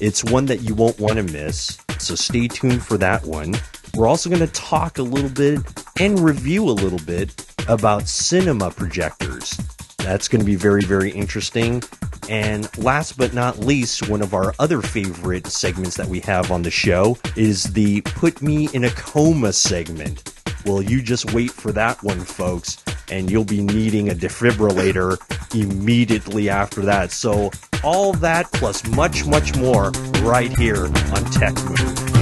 It's 0.00 0.24
one 0.24 0.46
that 0.46 0.62
you 0.62 0.74
won't 0.74 0.98
want 0.98 1.14
to 1.14 1.22
miss. 1.22 1.78
So 2.00 2.16
stay 2.16 2.48
tuned 2.48 2.84
for 2.84 2.98
that 2.98 3.24
one. 3.24 3.54
We're 3.94 4.08
also 4.08 4.28
going 4.28 4.44
to 4.44 4.52
talk 4.52 4.98
a 4.98 5.04
little 5.04 5.30
bit 5.30 5.60
and 6.00 6.18
review 6.18 6.68
a 6.68 6.72
little 6.72 6.98
bit 7.06 7.46
about 7.68 8.08
cinema 8.08 8.72
projectors. 8.72 9.56
That's 10.04 10.28
going 10.28 10.40
to 10.40 10.46
be 10.46 10.54
very, 10.54 10.82
very 10.82 11.10
interesting. 11.10 11.82
And 12.28 12.68
last 12.76 13.16
but 13.16 13.32
not 13.32 13.58
least, 13.58 14.06
one 14.10 14.20
of 14.20 14.34
our 14.34 14.54
other 14.58 14.82
favorite 14.82 15.46
segments 15.46 15.96
that 15.96 16.06
we 16.06 16.20
have 16.20 16.52
on 16.52 16.60
the 16.60 16.70
show 16.70 17.16
is 17.36 17.64
the 17.72 18.02
Put 18.02 18.42
Me 18.42 18.68
in 18.74 18.84
a 18.84 18.90
Coma 18.90 19.54
segment. 19.54 20.34
Well, 20.66 20.82
you 20.82 21.00
just 21.00 21.32
wait 21.32 21.50
for 21.50 21.72
that 21.72 22.02
one, 22.02 22.20
folks, 22.20 22.84
and 23.10 23.30
you'll 23.30 23.46
be 23.46 23.62
needing 23.62 24.10
a 24.10 24.14
defibrillator 24.14 25.16
immediately 25.54 26.50
after 26.50 26.82
that. 26.82 27.10
So, 27.10 27.50
all 27.82 28.12
that 28.14 28.52
plus 28.52 28.86
much, 28.88 29.24
much 29.24 29.56
more 29.56 29.90
right 30.20 30.54
here 30.58 30.84
on 30.84 31.24
Tech 31.32 31.54
Move. 31.64 32.14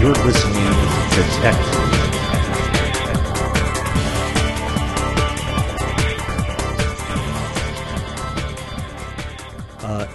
You're 0.00 0.14
listening 0.14 0.74
to 1.10 1.22
Tech 1.40 1.77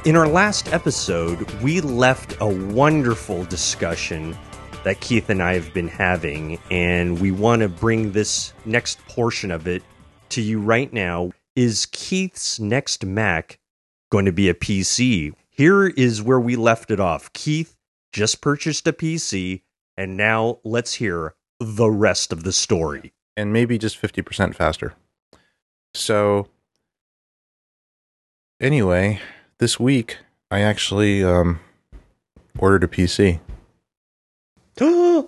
In 0.06 0.18
our 0.18 0.28
last 0.28 0.68
episode, 0.74 1.50
we 1.62 1.80
left 1.80 2.36
a 2.42 2.46
wonderful 2.46 3.46
discussion 3.46 4.38
that 4.84 5.00
Keith 5.00 5.30
and 5.30 5.42
I 5.42 5.54
have 5.54 5.74
been 5.74 5.88
having, 5.88 6.60
and 6.70 7.22
we 7.22 7.32
want 7.32 7.62
to 7.62 7.70
bring 7.70 8.12
this 8.12 8.52
next 8.66 9.00
portion 9.08 9.50
of 9.50 9.66
it 9.66 9.82
to 10.28 10.42
you 10.42 10.60
right 10.60 10.92
now. 10.92 11.32
Is 11.56 11.86
Keith's 11.86 12.60
next 12.60 13.06
Mac 13.06 13.60
going 14.12 14.26
to 14.26 14.34
be 14.34 14.50
a 14.50 14.54
PC? 14.54 15.36
Here 15.50 15.88
is 15.88 16.22
where 16.22 16.40
we 16.40 16.58
left 16.58 16.92
it 16.92 17.00
off. 17.00 17.32
Keith 17.32 17.78
just 18.12 18.42
purchased 18.42 18.86
a 18.88 18.92
PC, 18.92 19.62
and 19.96 20.18
now 20.18 20.60
let's 20.66 20.96
hear 20.96 21.34
the 21.62 21.90
rest 21.90 22.34
of 22.34 22.44
the 22.44 22.52
story. 22.52 23.14
And 23.38 23.54
maybe 23.54 23.78
just 23.78 24.02
50% 24.02 24.54
faster. 24.54 24.96
So, 25.94 26.50
anyway, 28.60 29.22
this 29.58 29.80
week 29.80 30.18
I 30.52 30.62
actually 30.62 31.24
um, 31.24 31.60
ordered 32.60 32.84
a 32.84 32.88
PC. 32.88 33.40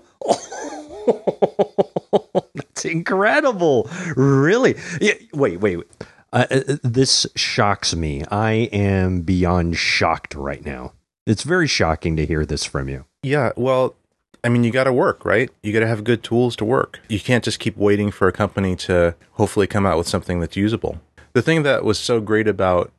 That's 2.56 2.86
incredible! 2.86 3.90
Really? 4.16 4.76
Yeah, 5.02 5.14
wait, 5.34 5.60
wait. 5.60 5.78
wait. 5.78 5.88
Uh, 6.32 6.46
uh, 6.52 6.78
this 6.84 7.26
shocks 7.36 7.96
me. 7.96 8.24
I 8.30 8.52
am 8.74 9.22
beyond 9.22 9.78
shocked 9.78 10.36
right 10.36 10.66
now. 10.66 10.94
It's 11.26 11.44
very 11.44 11.68
shocking 11.68 12.18
to 12.18 12.26
hear 12.26 12.46
this 12.46 12.66
from 12.66 12.90
you. 12.90 13.06
Yeah, 13.24 13.52
well, 13.56 13.96
I 14.44 14.50
mean, 14.50 14.64
you 14.64 14.72
got 14.72 14.84
to 14.84 14.94
work, 14.94 15.26
right? 15.26 15.50
You 15.64 15.74
got 15.74 15.80
to 15.80 15.88
have 15.88 16.04
good 16.04 16.24
tools 16.24 16.56
to 16.58 16.66
work. 16.66 17.00
You 17.10 17.20
can't 17.20 17.44
just 17.44 17.60
keep 17.60 17.78
waiting 17.78 18.12
for 18.12 18.28
a 18.28 18.32
company 18.32 18.76
to 18.78 19.16
hopefully 19.32 19.66
come 19.66 19.86
out 19.86 19.98
with 19.98 20.08
something 20.08 20.40
that's 20.40 20.56
usable. 20.56 21.00
The 21.34 21.42
thing 21.42 21.64
that 21.64 21.84
was 21.84 21.98
so 21.98 22.20
great 22.20 22.48
about 22.48 22.92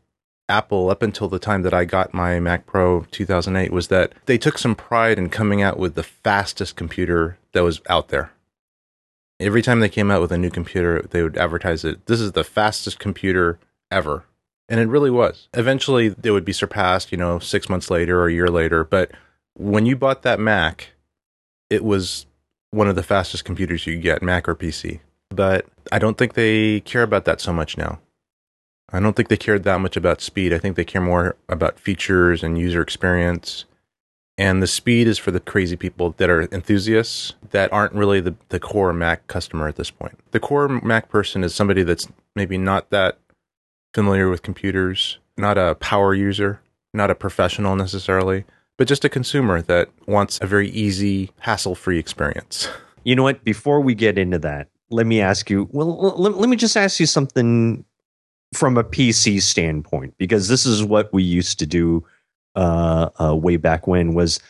Apple 0.49 0.91
up 0.91 1.03
until 1.03 1.29
the 1.29 1.39
time 1.39 1.63
that 1.63 1.75
I 1.75 1.85
got 1.85 2.15
my 2.15 2.39
Mac 2.39 2.67
Pro 2.67 3.07
2008 3.11 3.73
was 3.73 3.89
that 3.89 4.13
they 4.27 4.39
took 4.39 4.59
some 4.59 4.75
pride 4.75 5.19
in 5.19 5.29
coming 5.29 5.63
out 5.63 5.79
with 5.79 5.95
the 5.95 6.03
fastest 6.03 6.77
computer 6.77 7.39
that 7.53 7.65
was 7.65 7.81
out 7.89 8.09
there. 8.09 8.31
Every 9.39 9.61
time 9.61 9.81
they 9.81 9.89
came 9.89 10.11
out 10.11 10.21
with 10.21 10.33
a 10.33 10.39
new 10.39 10.51
computer, 10.51 11.03
they 11.03 11.23
would 11.23 11.37
advertise 11.37 11.85
it. 11.85 12.07
This 12.07 12.21
is 12.21 12.33
the 12.33 12.45
fastest 12.45 12.99
computer 12.99 13.59
ever. 13.91 14.25
And 14.69 14.81
it 14.81 14.89
really 14.89 15.11
was. 15.11 15.49
Eventually, 15.55 16.09
they 16.09 16.31
would 16.31 16.45
be 16.45 16.53
surpassed, 16.53 17.13
you 17.13 17.19
know, 17.19 17.39
six 17.39 17.69
months 17.69 17.91
later 17.91 18.21
or 18.21 18.29
a 18.29 18.33
year 18.33 18.49
later. 18.49 18.83
But 18.85 19.13
when 19.55 19.87
you 19.87 19.95
bought 19.97 20.23
that 20.23 20.41
Mac, 20.41 20.89
it 21.71 21.85
was 21.85 22.27
one 22.71 22.89
of 22.89 22.97
the 22.97 23.03
fastest 23.03 23.45
computers 23.45 23.87
you 23.87 23.99
get, 23.99 24.23
Mac 24.23 24.49
or 24.49 24.55
PC. 24.55 25.01
But 25.31 25.67
I 25.93 25.99
don't 25.99 26.17
think 26.17 26.35
they 26.35 26.81
care 26.81 27.03
about 27.03 27.25
that 27.27 27.41
so 27.41 27.53
much 27.53 27.77
now. 27.77 28.01
I 28.93 29.01
don't 29.01 29.17
think 29.17 29.29
they 29.29 29.37
cared 29.37 29.65
that 29.65 29.81
much 29.81 29.97
about 29.97 30.21
speed. 30.21 30.53
I 30.53 30.59
think 30.59 30.77
they 30.77 30.85
care 30.85 31.01
more 31.01 31.37
about 31.49 31.79
features 31.79 32.43
and 32.43 32.59
user 32.59 32.81
experience. 32.81 33.65
And 34.39 34.63
the 34.63 34.67
speed 34.67 35.09
is 35.09 35.19
for 35.19 35.31
the 35.31 35.41
crazy 35.41 35.77
people 35.77 36.15
that 36.19 36.31
are 36.31 36.43
enthusiasts 36.53 37.35
that 37.51 37.73
aren't 37.73 37.95
really 37.95 38.21
the, 38.21 38.35
the 38.51 38.61
core 38.61 38.93
Mac 38.93 39.27
customer 39.27 39.67
at 39.67 39.77
this 39.77 39.91
point. 39.91 40.19
The 40.31 40.41
core 40.41 40.69
Mac 40.69 41.09
person 41.09 41.43
is 41.43 41.55
somebody 41.55 41.83
that's 41.83 42.07
maybe 42.35 42.59
not 42.59 42.91
that 42.91 43.19
familiar 43.95 44.29
with 44.29 44.43
computers, 44.43 45.19
not 45.37 45.57
a 45.57 45.75
power 45.77 46.15
user, 46.15 46.61
not 46.93 47.11
a 47.11 47.15
professional 47.15 47.77
necessarily, 47.77 48.45
but 48.77 48.87
just 48.87 49.05
a 49.05 49.09
consumer 49.09 49.63
that 49.63 49.89
wants 50.07 50.39
a 50.43 50.47
very 50.47 50.69
easy, 50.69 51.31
hassle 51.41 51.75
free 51.75 51.99
experience. 51.99 52.69
You 53.05 53.17
know 53.17 53.23
what? 53.23 53.43
Before 53.43 53.81
we 53.81 53.95
get 53.95 54.19
into 54.19 54.39
that, 54.41 54.69
let 54.91 55.07
me 55.07 55.21
ask 55.21 55.49
you 55.49 55.69
well, 55.73 55.97
let, 56.19 56.37
let 56.37 56.49
me 56.49 56.57
just 56.57 56.77
ask 56.77 57.01
you 57.01 57.07
something 57.07 57.85
from 58.55 58.77
a 58.77 58.85
PC 58.85 59.43
standpoint, 59.43 60.15
because 60.19 60.49
this 60.49 60.67
is 60.67 60.83
what 60.83 61.13
we 61.13 61.23
used 61.23 61.59
to 61.59 61.67
do 61.67 62.05
uh, 62.55 63.11
uh, 63.21 63.35
way 63.35 63.57
back 63.57 63.87
when 63.87 64.15
was, 64.15 64.41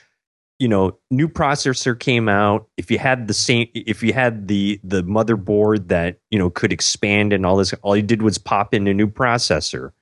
you 0.59 0.69
know, 0.69 0.97
new 1.11 1.29
processor 1.29 1.99
came 1.99 2.29
out. 2.29 2.69
If 2.77 2.91
you 2.91 2.99
had 2.99 3.29
the 3.29 3.35
same, 3.35 3.69
if 3.75 4.03
you 4.03 4.13
had 4.13 4.49
the 4.49 4.81
the 4.85 5.03
motherboard 5.03 5.89
that 5.89 6.19
you 6.31 6.39
know 6.39 6.51
could 6.51 6.73
expand 6.73 7.33
and 7.33 7.45
all 7.45 7.57
this, 7.57 7.73
all 7.83 7.97
you 7.97 8.03
did 8.03 8.23
was 8.23 8.39
pop 8.39 8.73
in 8.73 8.87
a 8.87 8.95
new 8.95 9.09
processor. 9.09 9.93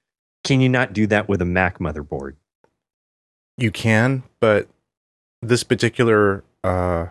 Can 0.45 0.61
you 0.61 0.69
not 0.69 0.93
do 0.93 1.07
that 1.07 1.29
with 1.29 1.41
a 1.41 1.47
Mac 1.47 1.79
motherboard? 1.79 2.35
You 3.57 3.71
can, 3.71 4.23
but 4.41 4.69
this 5.41 5.63
particular 5.63 6.45
uh, 6.63 7.07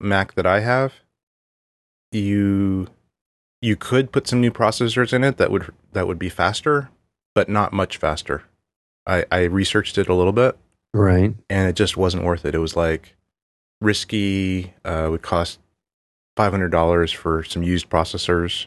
Mac 0.00 0.34
that 0.34 0.46
I 0.46 0.60
have, 0.60 0.92
you 2.12 2.88
you 3.60 3.76
could 3.76 4.12
put 4.12 4.26
some 4.26 4.40
new 4.40 4.50
processors 4.50 5.12
in 5.12 5.24
it 5.24 5.36
that 5.38 5.50
would 5.50 5.72
that 5.92 6.06
would 6.06 6.18
be 6.18 6.28
faster, 6.28 6.90
but 7.34 7.48
not 7.48 7.72
much 7.72 7.96
faster. 7.96 8.44
I, 9.06 9.24
I 9.32 9.42
researched 9.44 9.96
it 9.98 10.08
a 10.08 10.14
little 10.14 10.32
bit, 10.32 10.56
right, 10.92 11.34
and 11.48 11.68
it 11.68 11.74
just 11.76 11.96
wasn't 11.96 12.24
worth 12.24 12.44
it. 12.44 12.54
It 12.54 12.58
was 12.58 12.76
like 12.76 13.16
risky. 13.80 14.74
Uh, 14.84 15.08
would 15.10 15.22
cost 15.22 15.58
five 16.36 16.52
hundred 16.52 16.70
dollars 16.70 17.12
for 17.12 17.42
some 17.44 17.62
used 17.62 17.88
processors. 17.90 18.66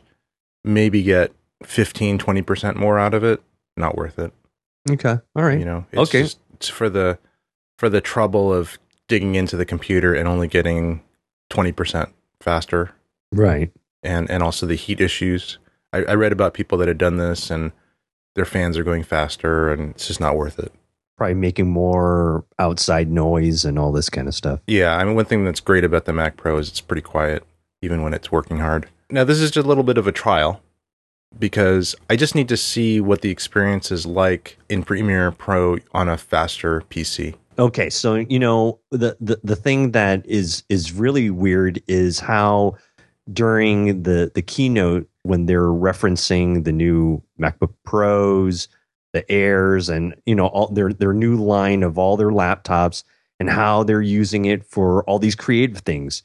Maybe 0.64 1.02
get 1.02 1.32
15, 1.64 2.20
20% 2.20 2.76
more 2.76 3.00
out 3.00 3.16
of 3.16 3.24
it, 3.24 3.42
not 3.76 3.96
worth 3.98 4.20
it. 4.20 4.32
Okay. 4.92 5.18
All 5.36 5.44
right. 5.44 5.58
You 5.58 5.66
know, 5.66 5.86
it's 5.92 6.10
Okay. 6.10 6.22
just- 6.24 6.40
it's 6.54 6.68
for 6.68 6.88
the 6.90 7.18
for 7.80 7.90
the 7.90 8.02
trouble 8.02 8.54
of 8.54 8.78
digging 9.08 9.34
into 9.34 9.58
the 9.58 9.66
computer 9.66 10.14
and 10.14 10.28
only 10.28 10.48
getting 10.48 11.02
20% 11.50 12.12
faster 12.40 12.92
Right. 13.32 13.72
And 14.04 14.30
and 14.30 14.44
also 14.44 14.66
the 14.66 14.76
heat 14.76 15.02
issues. 15.02 15.58
I, 15.94 16.04
I 16.04 16.14
read 16.14 16.32
about 16.32 16.54
people 16.54 16.78
that 16.80 16.88
had 16.88 16.98
done 16.98 17.18
this 17.18 17.52
and 17.52 17.72
their 18.36 18.46
fans 18.46 18.78
are 18.78 18.84
going 18.84 19.04
faster 19.04 19.72
and 19.72 19.92
it's 19.92 20.08
just 20.08 20.20
not 20.20 20.38
worth 20.38 20.60
it. 20.60 20.72
Probably 21.18 21.36
making 21.36 21.70
more 21.70 22.46
outside 22.58 23.12
noise 23.12 23.66
and 23.66 23.78
all 23.78 23.92
this 23.92 24.10
kind 24.10 24.28
of 24.28 24.36
stuff. 24.36 24.62
Yeah, 24.68 24.98
I 24.98 25.04
mean 25.04 25.16
one 25.16 25.26
thing 25.26 25.46
that's 25.46 25.60
great 25.60 25.84
about 25.84 26.06
the 26.06 26.14
Mac 26.14 26.38
Pro 26.38 26.58
is 26.58 26.70
it's 26.70 26.82
pretty 26.82 27.02
quiet 27.02 27.44
even 27.82 28.04
when 28.04 28.14
it's 28.14 28.32
working 28.32 28.60
hard. 28.60 28.88
Now 29.10 29.24
this 29.24 29.40
is 29.40 29.52
just 29.52 29.66
a 29.66 29.68
little 29.68 29.84
bit 29.84 29.98
of 29.98 30.08
a 30.08 30.12
trial 30.12 30.62
because 31.38 31.96
I 32.10 32.16
just 32.16 32.36
need 32.36 32.50
to 32.50 32.58
see 32.58 33.00
what 33.02 33.22
the 33.22 33.30
experience 33.30 33.92
is 33.92 34.06
like 34.06 34.58
in 34.70 34.84
Premiere 34.84 35.32
Pro 35.32 35.78
on 35.94 36.10
a 36.10 36.18
faster 36.18 36.82
PC. 36.90 37.36
Okay, 37.60 37.90
so 37.90 38.16
you 38.16 38.40
know 38.40 38.80
the, 38.92 39.18
the 39.20 39.40
the 39.44 39.56
thing 39.56 39.92
that 39.92 40.26
is 40.26 40.64
is 40.70 40.94
really 40.94 41.30
weird 41.30 41.82
is 41.88 42.20
how 42.20 42.76
during 43.32 44.04
the 44.04 44.32
the 44.34 44.42
keynote 44.42 45.08
when 45.24 45.46
they're 45.46 45.68
referencing 45.68 46.64
the 46.64 46.72
new 46.72 47.22
MacBook 47.40 47.74
Pros, 47.86 48.68
the 49.14 49.30
Airs, 49.32 49.90
and 49.90 50.16
you 50.26 50.36
know 50.36 50.48
all 50.48 50.68
their 50.68 50.94
their 50.94 51.14
new 51.14 51.36
line 51.36 51.84
of 51.84 51.98
all 51.98 52.18
their 52.18 52.32
laptops 52.32 53.04
and 53.40 53.50
how 53.50 53.84
they're 53.84 54.02
using 54.02 54.46
it 54.46 54.64
for 54.64 55.04
all 55.04 55.20
these 55.20 55.36
creative 55.36 55.80
things, 55.80 56.24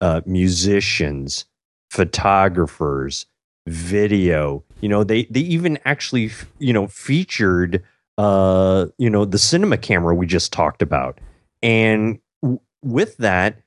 uh, 0.00 0.20
musicians, 0.26 1.44
photographers, 1.90 3.26
video. 3.66 4.64
You 4.80 4.88
know 4.88 5.04
they 5.04 5.24
they 5.24 5.40
even 5.40 5.78
actually 5.84 6.30
you 6.58 6.72
know 6.72 6.86
featured 6.86 7.82
uh, 8.18 8.86
you 8.98 9.10
know, 9.10 9.24
the 9.24 9.38
cinema 9.38 9.76
camera 9.76 10.14
we 10.14 10.26
just 10.26 10.52
talked 10.52 10.82
about. 10.82 11.18
And 11.62 12.18
w- 12.42 12.60
with 12.82 13.16
that, 13.18 13.60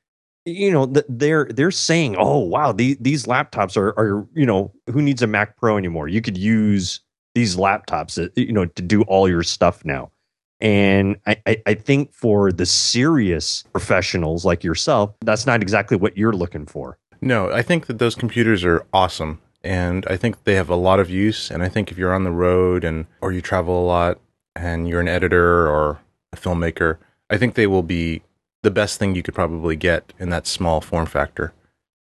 you 0.47 0.71
know, 0.71 0.85
they're 1.09 1.45
they're 1.45 1.71
saying, 1.71 2.15
"Oh, 2.17 2.39
wow, 2.39 2.71
the, 2.71 2.97
these 2.99 3.25
laptops 3.25 3.75
are 3.75 3.89
are 3.99 4.27
you 4.33 4.45
know, 4.45 4.71
who 4.91 5.01
needs 5.01 5.21
a 5.21 5.27
Mac 5.27 5.57
Pro 5.57 5.77
anymore? 5.77 6.07
You 6.07 6.21
could 6.21 6.37
use 6.37 7.01
these 7.35 7.55
laptops, 7.55 8.23
uh, 8.23 8.29
you 8.35 8.53
know, 8.53 8.65
to 8.65 8.81
do 8.81 9.01
all 9.03 9.29
your 9.29 9.43
stuff 9.43 9.83
now." 9.83 10.11
And 10.59 11.17
I, 11.27 11.61
I 11.67 11.73
think 11.75 12.11
for 12.13 12.51
the 12.51 12.65
serious 12.65 13.63
professionals 13.71 14.43
like 14.43 14.63
yourself, 14.63 15.13
that's 15.21 15.45
not 15.45 15.61
exactly 15.61 15.97
what 15.97 16.17
you're 16.17 16.33
looking 16.33 16.65
for. 16.65 16.97
No, 17.21 17.51
I 17.51 17.61
think 17.61 17.85
that 17.87 17.99
those 17.99 18.15
computers 18.15 18.63
are 18.63 18.85
awesome 18.91 19.39
and 19.63 20.05
I 20.07 20.17
think 20.17 20.43
they 20.45 20.55
have 20.55 20.69
a 20.69 20.75
lot 20.75 20.99
of 20.99 21.09
use 21.09 21.51
and 21.51 21.61
I 21.61 21.69
think 21.69 21.91
if 21.91 21.97
you're 21.97 22.13
on 22.13 22.23
the 22.23 22.31
road 22.31 22.83
and 22.83 23.05
or 23.21 23.31
you 23.31 23.41
travel 23.41 23.83
a 23.83 23.85
lot 23.85 24.19
and 24.55 24.87
you're 24.87 25.01
an 25.01 25.07
editor 25.07 25.67
or 25.67 25.99
a 26.33 26.37
filmmaker, 26.37 26.97
I 27.29 27.37
think 27.37 27.55
they 27.55 27.67
will 27.67 27.83
be 27.83 28.23
the 28.63 28.71
best 28.71 28.99
thing 28.99 29.15
you 29.15 29.23
could 29.23 29.35
probably 29.35 29.75
get 29.75 30.13
in 30.19 30.29
that 30.29 30.47
small 30.47 30.81
form 30.81 31.05
factor. 31.05 31.53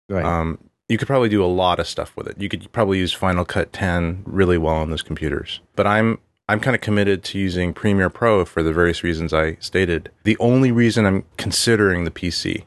Right. 0.09 0.25
Um, 0.25 0.59
you 0.89 0.97
could 0.97 1.07
probably 1.07 1.29
do 1.29 1.43
a 1.43 1.47
lot 1.47 1.79
of 1.79 1.87
stuff 1.87 2.15
with 2.17 2.27
it. 2.27 2.39
You 2.39 2.49
could 2.49 2.69
probably 2.73 2.97
use 2.97 3.13
Final 3.13 3.45
Cut 3.45 3.71
10 3.71 4.23
really 4.25 4.57
well 4.57 4.75
on 4.75 4.89
those 4.89 5.01
computers. 5.01 5.61
But 5.75 5.87
I'm 5.87 6.19
I'm 6.49 6.59
kind 6.59 6.75
of 6.75 6.81
committed 6.81 7.23
to 7.25 7.39
using 7.39 7.73
Premiere 7.73 8.09
Pro 8.09 8.43
for 8.43 8.61
the 8.61 8.73
various 8.73 9.03
reasons 9.03 9.33
I 9.33 9.55
stated. 9.61 10.11
The 10.25 10.37
only 10.39 10.69
reason 10.71 11.05
I'm 11.05 11.23
considering 11.37 12.03
the 12.03 12.11
PC 12.11 12.65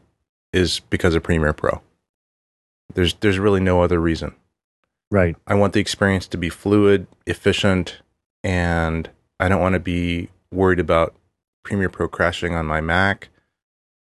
is 0.54 0.80
because 0.80 1.14
of 1.14 1.22
Premiere 1.22 1.52
Pro. 1.52 1.82
There's 2.94 3.14
there's 3.14 3.38
really 3.38 3.60
no 3.60 3.82
other 3.82 4.00
reason. 4.00 4.34
right. 5.10 5.36
I 5.46 5.54
want 5.54 5.74
the 5.74 5.80
experience 5.80 6.26
to 6.28 6.38
be 6.38 6.48
fluid, 6.48 7.06
efficient, 7.26 7.98
and 8.42 9.10
I 9.38 9.48
don't 9.50 9.60
want 9.60 9.74
to 9.74 9.80
be 9.80 10.30
worried 10.50 10.80
about 10.80 11.14
Premiere 11.62 11.90
Pro 11.90 12.08
crashing 12.08 12.54
on 12.54 12.64
my 12.64 12.80
Mac. 12.80 13.28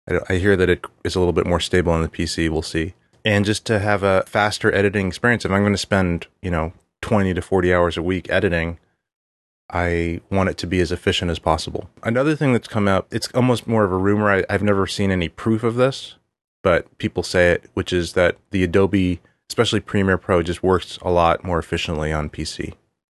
I, 0.08 0.20
I 0.30 0.38
hear 0.38 0.56
that 0.56 0.70
it 0.70 0.86
is 1.04 1.16
a 1.16 1.20
little 1.20 1.34
bit 1.34 1.48
more 1.48 1.60
stable 1.60 1.92
on 1.92 2.02
the 2.02 2.10
PC. 2.10 2.50
We'll 2.50 2.62
see. 2.62 2.94
And 3.26 3.46
just 3.46 3.66
to 3.66 3.80
have 3.80 4.04
a 4.04 4.24
faster 4.26 4.74
editing 4.74 5.08
experience, 5.08 5.44
if 5.44 5.52
I'm 5.52 5.62
going 5.62 5.74
to 5.74 5.78
spend, 5.78 6.28
you 6.42 6.52
know, 6.52 6.74
20 7.02 7.34
to 7.34 7.42
40 7.42 7.74
hours 7.74 7.98
a 7.98 8.02
week 8.02 8.30
editing, 8.30 8.80
I 9.70 10.22
want 10.32 10.50
it 10.50 10.58
to 10.60 10.68
be 10.68 10.80
as 10.80 10.92
efficient 10.92 11.30
as 11.30 11.40
possible. 11.40 11.90
Another 12.04 12.36
thing 12.36 12.54
that's 12.54 12.68
come 12.68 12.88
out, 12.88 13.08
it's 13.12 13.30
almost 13.34 13.68
more 13.68 13.84
of 13.84 13.92
a 13.92 13.98
rumor. 13.98 14.32
I, 14.32 14.46
I've 14.50 14.64
never 14.64 14.88
seen 14.88 15.12
any 15.12 15.28
proof 15.28 15.64
of 15.64 15.76
this, 15.76 16.16
but 16.64 16.98
people 16.98 17.24
say 17.24 17.52
it, 17.52 17.70
which 17.74 17.92
is 17.92 18.14
that 18.14 18.38
the 18.52 18.64
Adobe, 18.64 19.20
especially 19.50 19.82
Premiere 19.82 20.18
Pro, 20.18 20.42
just 20.42 20.64
works 20.64 20.98
a 21.02 21.12
lot 21.12 21.44
more 21.44 21.60
efficiently 21.60 22.14
on 22.14 22.30
PC, 22.30 22.76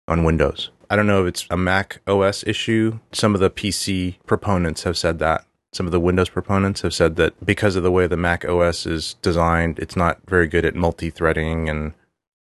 on 0.07 0.23
Windows. 0.23 0.71
I 0.89 0.95
don't 0.95 1.05
know 1.07 1.21
if 1.21 1.27
it's 1.27 1.45
a 1.51 1.57
Mac 1.57 2.01
OS 2.07 2.43
issue. 2.47 2.99
Some 3.11 3.35
of 3.35 3.41
the 3.41 3.51
PC 3.51 4.15
proponents 4.25 4.83
have 4.83 4.97
said 4.97 5.19
that. 5.19 5.45
Some 5.71 5.85
of 5.85 5.91
the 5.91 5.99
Windows 5.99 6.29
proponents 6.29 6.81
have 6.81 6.93
said 6.93 7.15
that 7.17 7.45
because 7.45 7.75
of 7.75 7.83
the 7.83 7.91
way 7.91 8.07
the 8.07 8.17
Mac 8.17 8.43
OS 8.43 8.85
is 8.85 9.15
designed, 9.21 9.77
it's 9.79 9.95
not 9.95 10.19
very 10.27 10.47
good 10.47 10.65
at 10.65 10.75
multi 10.75 11.09
threading 11.09 11.69
and 11.69 11.93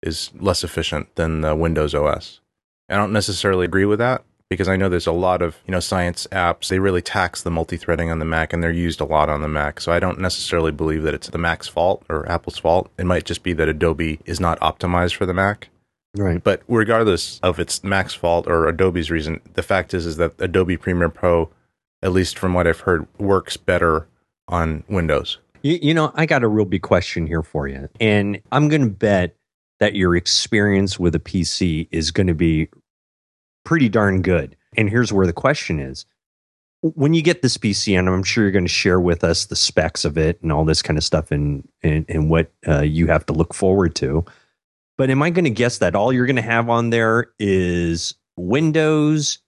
is 0.01 0.31
less 0.39 0.63
efficient 0.63 1.15
than 1.15 1.41
the 1.41 1.55
Windows 1.55 1.95
OS. 1.95 2.41
I 2.89 2.95
don't 2.95 3.13
necessarily 3.13 3.65
agree 3.65 3.85
with 3.85 3.99
that 3.99 4.23
because 4.49 4.67
I 4.67 4.75
know 4.75 4.89
there's 4.89 5.07
a 5.07 5.11
lot 5.11 5.41
of, 5.41 5.57
you 5.65 5.71
know, 5.71 5.79
science 5.79 6.27
apps. 6.31 6.67
They 6.67 6.79
really 6.79 7.01
tax 7.01 7.41
the 7.41 7.49
multi-threading 7.49 8.11
on 8.11 8.19
the 8.19 8.25
Mac 8.25 8.53
and 8.53 8.61
they're 8.61 8.71
used 8.71 9.01
a 9.01 9.05
lot 9.05 9.29
on 9.29 9.41
the 9.41 9.47
Mac. 9.47 9.79
So 9.79 9.91
I 9.91 9.99
don't 9.99 10.19
necessarily 10.19 10.71
believe 10.71 11.03
that 11.03 11.13
it's 11.13 11.29
the 11.29 11.37
Mac's 11.37 11.67
fault 11.67 12.03
or 12.09 12.29
Apple's 12.29 12.59
fault. 12.59 12.91
It 12.99 13.05
might 13.05 13.25
just 13.25 13.41
be 13.41 13.53
that 13.53 13.69
Adobe 13.69 14.19
is 14.25 14.39
not 14.39 14.59
optimized 14.59 15.15
for 15.15 15.25
the 15.25 15.33
Mac. 15.33 15.69
Right. 16.15 16.43
But 16.43 16.61
regardless 16.67 17.39
of 17.41 17.59
it's 17.59 17.83
Mac's 17.83 18.13
fault 18.13 18.45
or 18.47 18.67
Adobe's 18.67 19.09
reason, 19.09 19.41
the 19.53 19.63
fact 19.63 19.93
is 19.93 20.05
is 20.05 20.17
that 20.17 20.33
Adobe 20.39 20.77
Premiere 20.77 21.09
Pro, 21.09 21.49
at 22.03 22.11
least 22.11 22.37
from 22.37 22.53
what 22.53 22.67
I've 22.67 22.81
heard, 22.81 23.07
works 23.17 23.57
better 23.57 24.07
on 24.49 24.83
Windows. 24.89 25.39
You, 25.63 25.79
you 25.81 25.93
know, 25.93 26.11
I 26.15 26.25
got 26.25 26.43
a 26.43 26.47
real 26.47 26.65
big 26.65 26.81
question 26.81 27.25
here 27.25 27.41
for 27.41 27.67
you. 27.67 27.89
And 27.99 28.39
I'm 28.51 28.67
going 28.67 28.81
to 28.81 28.89
bet 28.89 29.35
that 29.79 29.95
your 29.95 30.15
experience 30.15 30.99
with 30.99 31.15
a 31.15 31.19
PC 31.19 31.87
is 31.91 32.11
going 32.11 32.27
to 32.27 32.35
be 32.35 32.67
pretty 33.63 33.89
darn 33.89 34.21
good. 34.21 34.55
And 34.75 34.89
here's 34.89 35.13
where 35.13 35.25
the 35.25 35.33
question 35.33 35.79
is 35.79 36.05
when 36.81 37.13
you 37.13 37.21
get 37.21 37.41
this 37.41 37.57
PC, 37.57 37.97
and 37.97 38.09
I'm 38.09 38.23
sure 38.23 38.43
you're 38.43 38.51
going 38.51 38.65
to 38.65 38.69
share 38.69 38.99
with 38.99 39.23
us 39.23 39.45
the 39.45 39.55
specs 39.55 40.03
of 40.03 40.17
it 40.17 40.41
and 40.41 40.51
all 40.51 40.65
this 40.65 40.81
kind 40.81 40.97
of 40.97 41.03
stuff 41.03 41.31
and, 41.31 41.65
and, 41.81 42.05
and 42.09 42.29
what 42.29 42.51
uh, 42.67 42.81
you 42.81 43.07
have 43.07 43.25
to 43.27 43.33
look 43.33 43.53
forward 43.53 43.95
to. 43.95 44.25
But 44.97 45.09
am 45.09 45.23
I 45.23 45.29
going 45.29 45.45
to 45.45 45.49
guess 45.49 45.77
that 45.77 45.95
all 45.95 46.11
you're 46.11 46.25
going 46.25 46.35
to 46.35 46.41
have 46.41 46.69
on 46.69 46.89
there 46.89 47.31
is 47.39 48.15
Windows 48.35 49.39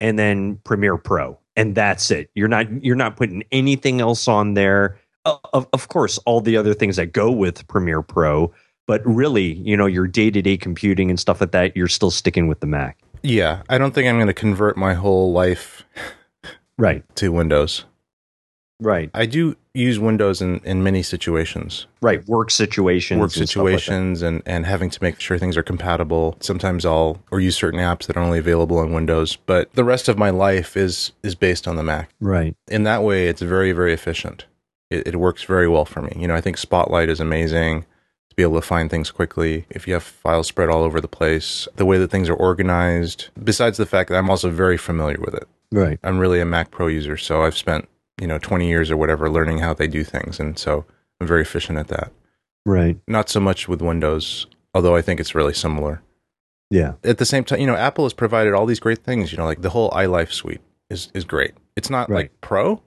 and 0.00 0.18
then 0.18 0.56
Premiere 0.64 0.96
Pro, 0.96 1.38
and 1.60 1.74
that's 1.74 2.10
it? 2.10 2.30
You're 2.34 2.48
not 2.48 2.82
you're 2.82 2.96
not 2.96 3.16
putting 3.16 3.44
anything 3.52 4.00
else 4.00 4.26
on 4.26 4.54
there. 4.54 4.98
Of, 5.26 5.68
of 5.74 5.88
course, 5.88 6.18
all 6.24 6.40
the 6.40 6.56
other 6.56 6.72
things 6.72 6.96
that 6.96 7.12
go 7.12 7.30
with 7.30 7.68
Premiere 7.68 8.00
Pro, 8.00 8.50
but 8.86 9.02
really, 9.04 9.52
you 9.56 9.76
know, 9.76 9.84
your 9.84 10.06
day 10.06 10.30
to 10.30 10.40
day 10.40 10.56
computing 10.56 11.10
and 11.10 11.20
stuff 11.20 11.42
like 11.42 11.50
that, 11.52 11.76
you're 11.76 11.88
still 11.88 12.10
sticking 12.10 12.48
with 12.48 12.60
the 12.60 12.66
Mac, 12.66 12.98
Yeah, 13.22 13.62
I 13.68 13.76
don't 13.76 13.92
think 13.92 14.08
I'm 14.08 14.16
going 14.16 14.28
to 14.28 14.32
convert 14.32 14.78
my 14.78 14.94
whole 14.94 15.32
life 15.32 15.84
right? 16.78 17.04
to 17.16 17.30
Windows. 17.32 17.84
Right, 18.80 19.10
I 19.14 19.26
do 19.26 19.56
use 19.74 19.98
Windows 19.98 20.42
in, 20.42 20.60
in 20.64 20.82
many 20.82 21.02
situations. 21.02 21.86
right. 22.00 22.26
Work 22.26 22.50
situations, 22.50 23.20
work 23.20 23.30
and 23.32 23.40
like 23.40 23.48
situations 23.48 24.22
and, 24.22 24.42
and 24.46 24.66
having 24.66 24.90
to 24.90 24.98
make 25.02 25.20
sure 25.20 25.38
things 25.38 25.56
are 25.56 25.62
compatible. 25.62 26.36
Sometimes 26.40 26.84
I'll 26.84 27.22
or 27.30 27.40
use 27.40 27.56
certain 27.56 27.78
apps 27.78 28.06
that 28.06 28.16
are 28.16 28.22
only 28.22 28.38
available 28.38 28.78
on 28.78 28.92
Windows, 28.92 29.36
but 29.36 29.72
the 29.74 29.84
rest 29.84 30.08
of 30.08 30.18
my 30.18 30.30
life 30.30 30.76
is 30.76 31.12
is 31.22 31.34
based 31.34 31.68
on 31.68 31.76
the 31.76 31.82
Mac. 31.82 32.10
Right, 32.20 32.56
In 32.68 32.82
that 32.84 33.02
way, 33.02 33.28
it's 33.28 33.42
very 33.42 33.72
very 33.72 33.92
efficient. 33.92 34.46
It, 34.90 35.06
it 35.06 35.16
works 35.16 35.44
very 35.44 35.68
well 35.68 35.84
for 35.84 36.02
me. 36.02 36.12
You 36.16 36.26
know, 36.26 36.34
I 36.34 36.40
think 36.40 36.56
Spotlight 36.58 37.08
is 37.08 37.20
amazing 37.20 37.82
to 38.30 38.36
be 38.36 38.42
able 38.42 38.60
to 38.60 38.66
find 38.66 38.90
things 38.90 39.10
quickly. 39.10 39.66
If 39.70 39.86
you 39.86 39.94
have 39.94 40.02
files 40.02 40.48
spread 40.48 40.68
all 40.68 40.82
over 40.82 41.00
the 41.00 41.08
place, 41.08 41.68
the 41.76 41.86
way 41.86 41.98
that 41.98 42.10
things 42.10 42.28
are 42.28 42.34
organized. 42.34 43.28
Besides 43.42 43.76
the 43.76 43.86
fact 43.86 44.10
that 44.10 44.16
I'm 44.16 44.30
also 44.30 44.50
very 44.50 44.76
familiar 44.76 45.18
with 45.20 45.34
it. 45.34 45.46
right, 45.70 45.98
I'm 46.02 46.18
really 46.18 46.40
a 46.40 46.44
Mac 46.44 46.70
Pro 46.72 46.88
user, 46.88 47.16
so 47.16 47.42
I've 47.42 47.56
spent 47.56 47.88
you 48.20 48.26
know 48.26 48.38
20 48.38 48.68
years 48.68 48.90
or 48.90 48.96
whatever 48.96 49.30
learning 49.30 49.58
how 49.58 49.74
they 49.74 49.86
do 49.86 50.04
things, 50.04 50.38
and 50.38 50.58
so 50.58 50.84
I'm 51.20 51.26
very 51.26 51.42
efficient 51.42 51.78
at 51.78 51.88
that 51.88 52.12
right. 52.66 52.98
not 53.08 53.28
so 53.28 53.40
much 53.40 53.68
with 53.68 53.80
Windows, 53.82 54.46
although 54.74 54.94
I 54.96 55.02
think 55.02 55.20
it's 55.20 55.34
really 55.34 55.54
similar. 55.54 56.02
Yeah, 56.70 56.94
At 57.02 57.18
the 57.18 57.24
same 57.24 57.42
time, 57.42 57.58
you 57.60 57.66
know, 57.66 57.74
Apple 57.74 58.04
has 58.04 58.12
provided 58.12 58.54
all 58.54 58.64
these 58.64 58.78
great 58.78 58.98
things. 59.00 59.32
You 59.32 59.38
know, 59.38 59.44
like 59.44 59.62
the 59.62 59.70
whole 59.70 59.90
iLife 59.90 60.32
suite 60.32 60.60
is 60.88 61.08
is 61.14 61.24
great. 61.24 61.54
It's 61.74 61.90
not 61.90 62.08
Right. 62.08 62.16
like 62.16 62.40
pro, 62.40 62.80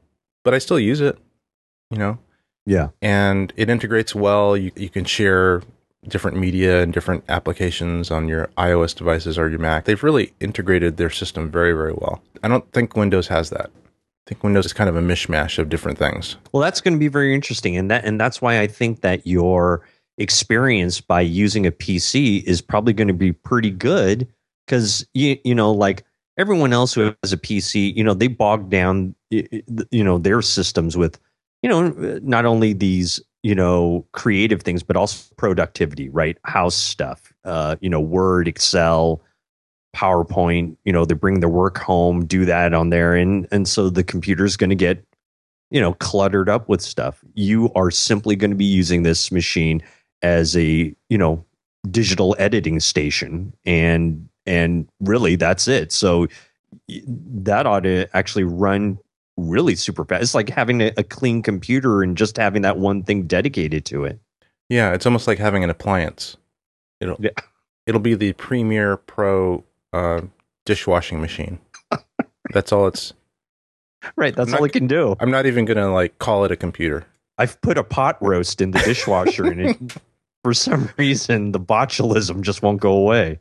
but 0.45 0.53
I 0.53 0.59
still 0.59 0.79
use 0.79 1.01
it. 1.01 1.17
You 1.91 1.97
know, 1.97 2.17
yeah, 2.65 2.89
and 3.01 3.51
it 3.57 3.69
integrates 3.69 4.15
well. 4.15 4.55
You 4.55 4.71
you 4.77 4.89
can 4.89 5.03
share 5.03 5.63
different 6.07 6.37
media 6.37 6.81
and 6.81 6.93
different 6.93 7.23
applications 7.29 8.09
on 8.11 8.27
your 8.29 8.47
iOS 8.57 8.95
devices 8.95 9.37
or 9.37 9.49
your 9.49 9.59
Mac. 9.59 9.83
They've 9.85 10.03
really 10.03 10.33
integrated 10.39 10.95
their 10.97 11.09
system 11.09 11.51
very 11.51 11.73
very 11.73 11.93
well. 11.93 12.21
I 12.41 12.47
don't 12.47 12.69
think 12.71 12.95
Windows 12.95 13.27
has 13.27 13.49
that. 13.49 13.69
I 14.25 14.29
think 14.29 14.43
Windows 14.43 14.65
is 14.65 14.73
kind 14.73 14.89
of 14.89 14.95
a 14.95 15.01
mishmash 15.01 15.59
of 15.59 15.67
different 15.67 15.97
things. 15.97 16.37
Well, 16.53 16.61
that's 16.61 16.79
going 16.79 16.93
to 16.93 16.99
be 16.99 17.09
very 17.09 17.35
interesting, 17.35 17.75
and 17.75 17.91
that 17.91 18.05
and 18.05 18.19
that's 18.19 18.41
why 18.41 18.59
I 18.59 18.67
think 18.67 19.01
that 19.01 19.27
your 19.27 19.81
experience 20.17 21.01
by 21.01 21.21
using 21.21 21.65
a 21.65 21.71
PC 21.71 22.43
is 22.43 22.61
probably 22.61 22.93
going 22.93 23.07
to 23.07 23.13
be 23.13 23.33
pretty 23.33 23.71
good 23.71 24.27
because 24.65 25.05
you 25.13 25.37
you 25.43 25.53
know 25.53 25.71
like 25.71 26.05
everyone 26.37 26.73
else 26.73 26.93
who 26.93 27.13
has 27.21 27.33
a 27.33 27.37
PC, 27.37 27.95
you 27.95 28.03
know, 28.03 28.13
they 28.13 28.27
bog 28.27 28.69
down 28.69 29.15
you 29.29 30.03
know 30.03 30.17
their 30.17 30.41
systems 30.41 30.95
with 30.95 31.19
you 31.61 31.69
know 31.69 31.89
not 32.23 32.45
only 32.45 32.73
these 32.73 33.19
you 33.41 33.55
know 33.55 34.05
creative 34.13 34.61
things 34.61 34.83
but 34.83 34.95
also 34.95 35.33
productivity, 35.35 36.09
right? 36.09 36.37
House 36.45 36.75
stuff, 36.75 37.33
uh, 37.45 37.75
you 37.81 37.89
know, 37.89 37.99
Word, 37.99 38.47
Excel, 38.47 39.21
PowerPoint, 39.95 40.75
you 40.85 40.91
know, 40.91 41.05
they 41.05 41.13
bring 41.13 41.39
their 41.39 41.49
work 41.49 41.77
home, 41.77 42.25
do 42.25 42.45
that 42.45 42.73
on 42.73 42.89
there. 42.89 43.15
And 43.15 43.47
and 43.51 43.67
so 43.67 43.89
the 43.89 44.03
computer's 44.03 44.57
going 44.57 44.71
to 44.71 44.75
get 44.75 45.03
you 45.69 45.79
know 45.79 45.93
cluttered 45.95 46.49
up 46.49 46.67
with 46.67 46.81
stuff. 46.81 47.23
You 47.35 47.71
are 47.75 47.91
simply 47.91 48.35
going 48.35 48.51
to 48.51 48.57
be 48.57 48.65
using 48.65 49.03
this 49.03 49.31
machine 49.31 49.81
as 50.21 50.57
a 50.57 50.95
you 51.09 51.17
know 51.17 51.45
digital 51.89 52.35
editing 52.39 52.79
station. 52.79 53.53
And 53.65 54.29
and 54.45 54.87
really 54.99 55.35
that's 55.35 55.67
it. 55.67 55.91
So 55.91 56.27
that 56.87 57.65
ought 57.65 57.83
to 57.83 58.07
actually 58.15 58.43
run 58.43 58.97
really 59.37 59.75
super 59.75 60.05
fast. 60.05 60.21
It's 60.21 60.35
like 60.35 60.49
having 60.49 60.81
a, 60.81 60.91
a 60.97 61.03
clean 61.03 61.41
computer 61.41 62.03
and 62.03 62.17
just 62.17 62.37
having 62.37 62.61
that 62.63 62.77
one 62.77 63.03
thing 63.03 63.27
dedicated 63.27 63.85
to 63.85 64.05
it. 64.05 64.19
Yeah 64.69 64.93
it's 64.93 65.05
almost 65.05 65.27
like 65.27 65.37
having 65.37 65.63
an 65.63 65.69
appliance. 65.69 66.35
It'll 66.99 67.17
yeah. 67.19 67.31
it'll 67.85 68.01
be 68.01 68.15
the 68.15 68.33
Premiere 68.33 68.97
Pro 68.97 69.63
uh, 69.93 70.21
dishwashing 70.65 71.21
machine 71.21 71.59
that's 72.51 72.71
all 72.71 72.87
it's 72.87 73.13
right 74.15 74.35
that's 74.35 74.51
all 74.51 74.59
not, 74.59 74.69
it 74.69 74.73
can 74.73 74.87
do 74.87 75.15
i'm 75.19 75.31
not 75.31 75.45
even 75.45 75.65
gonna 75.65 75.93
like 75.93 76.17
call 76.19 76.43
it 76.43 76.51
a 76.51 76.55
computer 76.55 77.05
I've 77.37 77.59
put 77.61 77.77
a 77.77 77.83
pot 77.83 78.17
roast 78.21 78.61
in 78.61 78.71
the 78.71 78.79
dishwasher 78.79 79.45
and 79.45 79.61
it 79.61 79.77
for 80.43 80.53
some 80.53 80.89
reason 80.97 81.51
the 81.51 81.59
botulism 81.59 82.41
just 82.41 82.61
won't 82.61 82.79
go 82.79 82.93
away. 82.93 83.39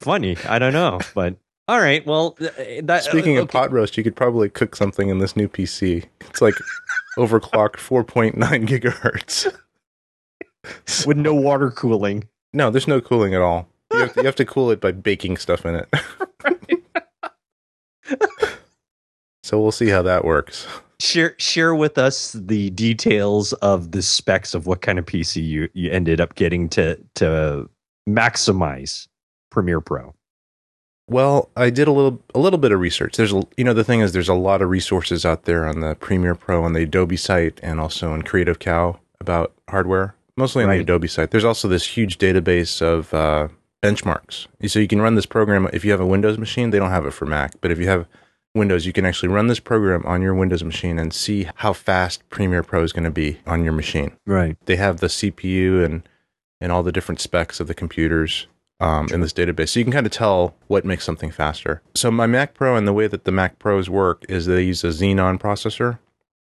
Funny, 0.00 0.36
I 0.48 0.58
don't 0.58 0.72
know, 0.72 1.00
but 1.14 1.36
all 1.68 1.80
right. 1.80 2.04
Well, 2.06 2.36
that, 2.82 3.04
speaking 3.04 3.36
uh, 3.36 3.40
okay. 3.40 3.42
of 3.42 3.48
pot 3.50 3.72
roast, 3.72 3.96
you 3.96 4.02
could 4.02 4.16
probably 4.16 4.48
cook 4.48 4.74
something 4.74 5.08
in 5.08 5.18
this 5.18 5.36
new 5.36 5.48
PC. 5.48 6.04
It's 6.22 6.40
like 6.40 6.54
overclocked 7.18 7.76
4.9 7.76 8.34
gigahertz 8.66 9.54
with 11.06 11.16
no 11.16 11.34
water 11.34 11.70
cooling. 11.70 12.28
No, 12.52 12.70
there's 12.70 12.88
no 12.88 13.00
cooling 13.00 13.34
at 13.34 13.42
all. 13.42 13.68
You 13.92 14.00
have 14.00 14.12
to, 14.14 14.20
you 14.20 14.26
have 14.26 14.36
to 14.36 14.44
cool 14.44 14.70
it 14.70 14.80
by 14.80 14.92
baking 14.92 15.36
stuff 15.36 15.66
in 15.66 15.74
it. 15.74 15.88
so 19.42 19.60
we'll 19.60 19.72
see 19.72 19.88
how 19.88 20.02
that 20.02 20.24
works 20.24 20.66
share 21.00 21.34
share 21.38 21.74
with 21.74 21.98
us 21.98 22.32
the 22.32 22.70
details 22.70 23.52
of 23.54 23.92
the 23.92 24.02
specs 24.02 24.54
of 24.54 24.66
what 24.66 24.82
kind 24.82 24.98
of 24.98 25.06
PC 25.06 25.44
you, 25.44 25.68
you 25.72 25.90
ended 25.90 26.20
up 26.20 26.34
getting 26.34 26.68
to 26.70 26.98
to 27.14 27.68
maximize 28.08 29.08
Premiere 29.50 29.80
Pro. 29.80 30.14
Well, 31.08 31.50
I 31.56 31.70
did 31.70 31.88
a 31.88 31.92
little 31.92 32.22
a 32.34 32.38
little 32.38 32.58
bit 32.58 32.72
of 32.72 32.78
research. 32.78 33.16
There's 33.16 33.32
a, 33.32 33.42
you 33.56 33.64
know 33.64 33.74
the 33.74 33.84
thing 33.84 34.00
is 34.00 34.12
there's 34.12 34.28
a 34.28 34.34
lot 34.34 34.62
of 34.62 34.68
resources 34.68 35.24
out 35.24 35.44
there 35.44 35.66
on 35.66 35.80
the 35.80 35.94
Premiere 35.96 36.34
Pro 36.34 36.62
on 36.62 36.74
the 36.74 36.82
Adobe 36.82 37.16
site 37.16 37.58
and 37.62 37.80
also 37.80 38.12
on 38.12 38.22
Creative 38.22 38.58
Cow 38.58 39.00
about 39.20 39.52
hardware, 39.68 40.14
mostly 40.36 40.62
on 40.62 40.68
right. 40.68 40.76
the 40.76 40.82
Adobe 40.82 41.08
site. 41.08 41.30
There's 41.30 41.44
also 41.44 41.66
this 41.66 41.86
huge 41.86 42.18
database 42.18 42.80
of 42.80 43.12
uh, 43.12 43.48
benchmarks. 43.82 44.46
So 44.66 44.78
you 44.78 44.88
can 44.88 45.00
run 45.00 45.14
this 45.14 45.26
program 45.26 45.68
if 45.72 45.84
you 45.84 45.90
have 45.90 46.00
a 46.00 46.06
Windows 46.06 46.38
machine. 46.38 46.70
They 46.70 46.78
don't 46.78 46.90
have 46.90 47.06
it 47.06 47.12
for 47.12 47.26
Mac, 47.26 47.60
but 47.60 47.70
if 47.70 47.78
you 47.78 47.88
have 47.88 48.06
Windows, 48.54 48.84
you 48.84 48.92
can 48.92 49.06
actually 49.06 49.28
run 49.28 49.46
this 49.46 49.60
program 49.60 50.04
on 50.04 50.22
your 50.22 50.34
Windows 50.34 50.64
machine 50.64 50.98
and 50.98 51.14
see 51.14 51.46
how 51.56 51.72
fast 51.72 52.28
Premiere 52.30 52.62
Pro 52.62 52.82
is 52.82 52.92
going 52.92 53.04
to 53.04 53.10
be 53.10 53.38
on 53.46 53.62
your 53.62 53.72
machine. 53.72 54.12
Right. 54.26 54.56
They 54.66 54.76
have 54.76 54.98
the 54.98 55.06
CPU 55.06 55.84
and 55.84 56.02
and 56.62 56.70
all 56.70 56.82
the 56.82 56.92
different 56.92 57.20
specs 57.20 57.58
of 57.58 57.68
the 57.68 57.74
computers 57.74 58.46
um, 58.80 59.08
in 59.12 59.22
this 59.22 59.32
database, 59.32 59.70
so 59.70 59.80
you 59.80 59.84
can 59.84 59.92
kind 59.92 60.04
of 60.04 60.12
tell 60.12 60.54
what 60.66 60.84
makes 60.84 61.04
something 61.04 61.30
faster. 61.30 61.80
So 61.94 62.10
my 62.10 62.26
Mac 62.26 62.52
Pro 62.52 62.76
and 62.76 62.86
the 62.86 62.92
way 62.92 63.06
that 63.06 63.24
the 63.24 63.32
Mac 63.32 63.58
Pros 63.58 63.88
work 63.88 64.26
is 64.28 64.44
they 64.44 64.62
use 64.62 64.84
a 64.84 64.88
Xenon 64.88 65.38
processor, 65.38 65.98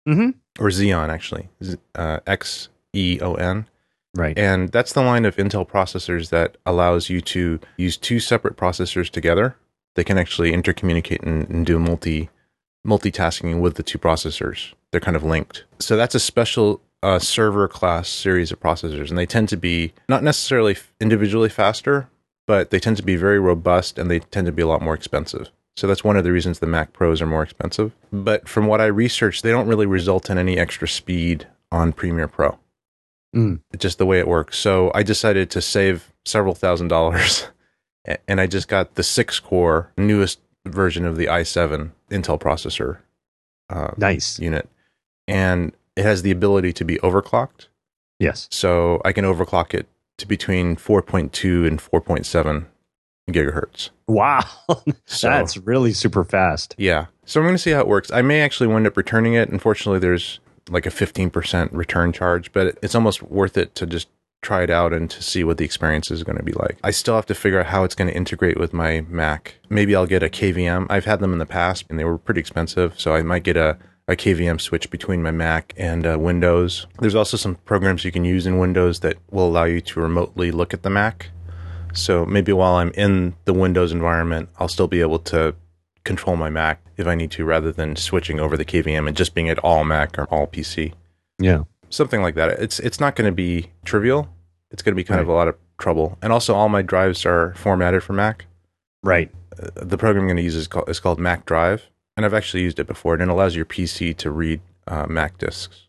mm-hmm. 0.08 0.30
or 0.58 0.70
Xeon 0.70 1.08
actually, 1.08 1.48
uh, 1.94 2.18
X 2.26 2.68
E 2.92 3.20
O 3.20 3.34
N. 3.34 3.66
Right. 4.18 4.36
And 4.38 4.70
that's 4.70 4.92
the 4.92 5.02
line 5.02 5.24
of 5.24 5.36
Intel 5.36 5.68
processors 5.68 6.30
that 6.30 6.56
allows 6.66 7.08
you 7.08 7.20
to 7.22 7.60
use 7.76 7.96
two 7.96 8.20
separate 8.20 8.56
processors 8.56 9.08
together 9.08 9.56
they 9.98 10.04
can 10.04 10.16
actually 10.16 10.52
intercommunicate 10.52 11.24
and, 11.24 11.50
and 11.50 11.66
do 11.66 11.76
multi 11.76 12.30
multitasking 12.86 13.60
with 13.60 13.74
the 13.74 13.82
two 13.82 13.98
processors. 13.98 14.72
They're 14.92 15.00
kind 15.00 15.16
of 15.16 15.24
linked. 15.24 15.64
So 15.80 15.96
that's 15.96 16.14
a 16.14 16.20
special 16.20 16.80
uh, 17.02 17.18
server 17.18 17.66
class 17.66 18.08
series 18.08 18.52
of 18.52 18.60
processors, 18.60 19.08
and 19.08 19.18
they 19.18 19.26
tend 19.26 19.48
to 19.48 19.56
be 19.56 19.92
not 20.08 20.22
necessarily 20.22 20.76
individually 21.00 21.48
faster, 21.48 22.08
but 22.46 22.70
they 22.70 22.78
tend 22.78 22.96
to 22.98 23.02
be 23.02 23.16
very 23.16 23.40
robust 23.40 23.98
and 23.98 24.08
they 24.08 24.20
tend 24.20 24.46
to 24.46 24.52
be 24.52 24.62
a 24.62 24.68
lot 24.68 24.82
more 24.82 24.94
expensive. 24.94 25.50
So 25.76 25.88
that's 25.88 26.04
one 26.04 26.16
of 26.16 26.22
the 26.22 26.30
reasons 26.30 26.60
the 26.60 26.66
Mac 26.68 26.92
Pros 26.92 27.20
are 27.20 27.26
more 27.26 27.42
expensive. 27.42 27.92
But 28.12 28.48
from 28.48 28.68
what 28.68 28.80
I 28.80 28.86
researched, 28.86 29.42
they 29.42 29.50
don't 29.50 29.66
really 29.66 29.86
result 29.86 30.30
in 30.30 30.38
any 30.38 30.58
extra 30.58 30.86
speed 30.86 31.48
on 31.72 31.92
Premiere 31.92 32.28
Pro. 32.28 32.56
Mm. 33.34 33.60
Just 33.76 33.98
the 33.98 34.06
way 34.06 34.18
it 34.18 34.28
works. 34.28 34.58
So 34.58 34.90
I 34.94 35.02
decided 35.02 35.50
to 35.50 35.60
save 35.60 36.12
several 36.24 36.54
thousand 36.54 36.88
dollars 36.88 37.48
and 38.26 38.40
I 38.40 38.46
just 38.46 38.68
got 38.68 38.94
the 38.94 39.02
six 39.02 39.40
core 39.40 39.92
newest 39.96 40.40
version 40.66 41.04
of 41.04 41.16
the 41.16 41.26
i7 41.26 41.90
Intel 42.10 42.40
processor. 42.40 42.98
Uh, 43.70 43.90
nice 43.96 44.38
unit, 44.38 44.68
and 45.26 45.72
it 45.94 46.02
has 46.02 46.22
the 46.22 46.30
ability 46.30 46.72
to 46.72 46.84
be 46.84 46.96
overclocked. 46.98 47.66
Yes, 48.18 48.48
so 48.50 49.00
I 49.04 49.12
can 49.12 49.24
overclock 49.24 49.74
it 49.74 49.86
to 50.16 50.26
between 50.26 50.74
4.2 50.74 51.66
and 51.66 51.78
4.7 51.78 52.66
gigahertz. 53.30 53.90
Wow, 54.06 54.42
so, 55.04 55.28
that's 55.28 55.58
really 55.58 55.92
super 55.92 56.24
fast. 56.24 56.74
Yeah, 56.78 57.06
so 57.26 57.40
I'm 57.40 57.46
going 57.46 57.56
to 57.56 57.62
see 57.62 57.72
how 57.72 57.80
it 57.80 57.88
works. 57.88 58.10
I 58.10 58.22
may 58.22 58.40
actually 58.40 58.68
wind 58.68 58.86
up 58.86 58.96
returning 58.96 59.34
it. 59.34 59.50
Unfortunately, 59.50 59.98
there's 59.98 60.40
like 60.70 60.86
a 60.86 60.90
15% 60.90 61.70
return 61.72 62.12
charge, 62.12 62.52
but 62.52 62.78
it's 62.82 62.94
almost 62.94 63.22
worth 63.22 63.56
it 63.56 63.74
to 63.76 63.86
just 63.86 64.08
try 64.40 64.62
it 64.62 64.70
out 64.70 64.92
and 64.92 65.10
to 65.10 65.22
see 65.22 65.42
what 65.42 65.58
the 65.58 65.64
experience 65.64 66.10
is 66.10 66.22
going 66.22 66.38
to 66.38 66.44
be 66.44 66.52
like. 66.52 66.78
I 66.84 66.92
still 66.92 67.16
have 67.16 67.26
to 67.26 67.34
figure 67.34 67.58
out 67.58 67.66
how 67.66 67.84
it's 67.84 67.94
going 67.94 68.08
to 68.08 68.16
integrate 68.16 68.58
with 68.58 68.72
my 68.72 69.00
Mac. 69.08 69.56
Maybe 69.68 69.96
I'll 69.96 70.06
get 70.06 70.22
a 70.22 70.28
KVM. 70.28 70.86
I've 70.88 71.06
had 71.06 71.20
them 71.20 71.32
in 71.32 71.38
the 71.38 71.46
past 71.46 71.84
and 71.90 71.98
they 71.98 72.04
were 72.04 72.18
pretty 72.18 72.40
expensive, 72.40 72.98
so 72.98 73.14
I 73.14 73.22
might 73.22 73.42
get 73.42 73.56
a 73.56 73.78
a 74.08 74.16
KVM 74.16 74.58
switch 74.58 74.90
between 74.90 75.22
my 75.22 75.30
Mac 75.30 75.74
and 75.76 76.06
uh, 76.06 76.16
Windows. 76.18 76.86
There's 76.98 77.14
also 77.14 77.36
some 77.36 77.56
programs 77.56 78.06
you 78.06 78.10
can 78.10 78.24
use 78.24 78.46
in 78.46 78.58
Windows 78.58 79.00
that 79.00 79.18
will 79.30 79.46
allow 79.46 79.64
you 79.64 79.82
to 79.82 80.00
remotely 80.00 80.50
look 80.50 80.72
at 80.72 80.82
the 80.82 80.88
Mac. 80.88 81.28
So 81.92 82.24
maybe 82.24 82.52
while 82.52 82.76
I'm 82.76 82.90
in 82.92 83.34
the 83.44 83.52
Windows 83.52 83.92
environment, 83.92 84.48
I'll 84.58 84.68
still 84.68 84.88
be 84.88 85.02
able 85.02 85.18
to 85.20 85.54
control 86.04 86.36
my 86.36 86.50
Mac 86.50 86.80
if 86.96 87.06
I 87.06 87.14
need 87.14 87.30
to 87.32 87.44
rather 87.44 87.72
than 87.72 87.96
switching 87.96 88.40
over 88.40 88.56
the 88.56 88.64
KVM 88.64 89.06
and 89.06 89.16
just 89.16 89.34
being 89.34 89.48
at 89.48 89.58
all 89.60 89.84
Mac 89.84 90.18
or 90.18 90.24
all 90.24 90.46
PC. 90.46 90.92
Yeah 91.38 91.64
something 91.90 92.22
like 92.22 92.34
that. 92.34 92.50
It's 92.60 92.78
it's 92.80 93.00
not 93.00 93.16
going 93.16 93.30
to 93.30 93.34
be 93.34 93.70
trivial. 93.84 94.28
It's 94.70 94.82
going 94.82 94.92
to 94.92 94.96
be 94.96 95.04
kind 95.04 95.18
right. 95.18 95.22
of 95.22 95.28
a 95.28 95.32
lot 95.32 95.48
of 95.48 95.56
trouble. 95.78 96.18
And 96.20 96.32
also, 96.32 96.54
all 96.54 96.68
my 96.68 96.82
drives 96.82 97.24
are 97.24 97.54
formatted 97.54 98.02
for 98.02 98.12
Mac. 98.12 98.46
Right. 99.02 99.30
Uh, 99.60 99.68
the 99.74 99.96
program 99.96 100.24
I'm 100.24 100.28
going 100.28 100.36
to 100.36 100.42
use 100.42 100.54
is 100.54 100.66
called, 100.66 100.88
is 100.88 101.00
called 101.00 101.18
MacDrive, 101.18 101.82
and 102.16 102.26
I've 102.26 102.34
actually 102.34 102.62
used 102.62 102.78
it 102.78 102.86
before. 102.86 103.14
And 103.14 103.22
it 103.22 103.28
allows 103.28 103.56
your 103.56 103.64
PC 103.64 104.16
to 104.18 104.30
read 104.30 104.60
uh, 104.86 105.06
Mac 105.06 105.38
disks. 105.38 105.88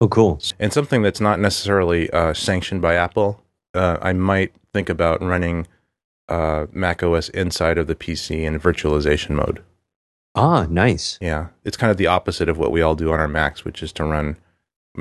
Oh, 0.00 0.08
cool. 0.08 0.40
And 0.58 0.72
something 0.72 1.02
that's 1.02 1.20
not 1.20 1.38
necessarily 1.38 2.10
uh, 2.10 2.34
sanctioned 2.34 2.82
by 2.82 2.94
Apple, 2.94 3.42
uh, 3.74 3.98
I 4.02 4.12
might 4.12 4.52
think 4.72 4.88
about 4.88 5.22
running 5.22 5.66
uh, 6.28 6.66
Mac 6.72 7.02
OS 7.02 7.28
inside 7.30 7.78
of 7.78 7.86
the 7.86 7.94
PC 7.94 8.44
in 8.44 8.58
virtualization 8.58 9.30
mode. 9.30 9.62
Ah, 10.34 10.66
nice. 10.68 11.18
Yeah, 11.20 11.48
it's 11.64 11.76
kind 11.76 11.90
of 11.90 11.96
the 11.96 12.08
opposite 12.08 12.48
of 12.48 12.58
what 12.58 12.72
we 12.72 12.82
all 12.82 12.94
do 12.94 13.12
on 13.12 13.20
our 13.20 13.28
Macs, 13.28 13.64
which 13.64 13.82
is 13.82 13.92
to 13.92 14.04
run 14.04 14.36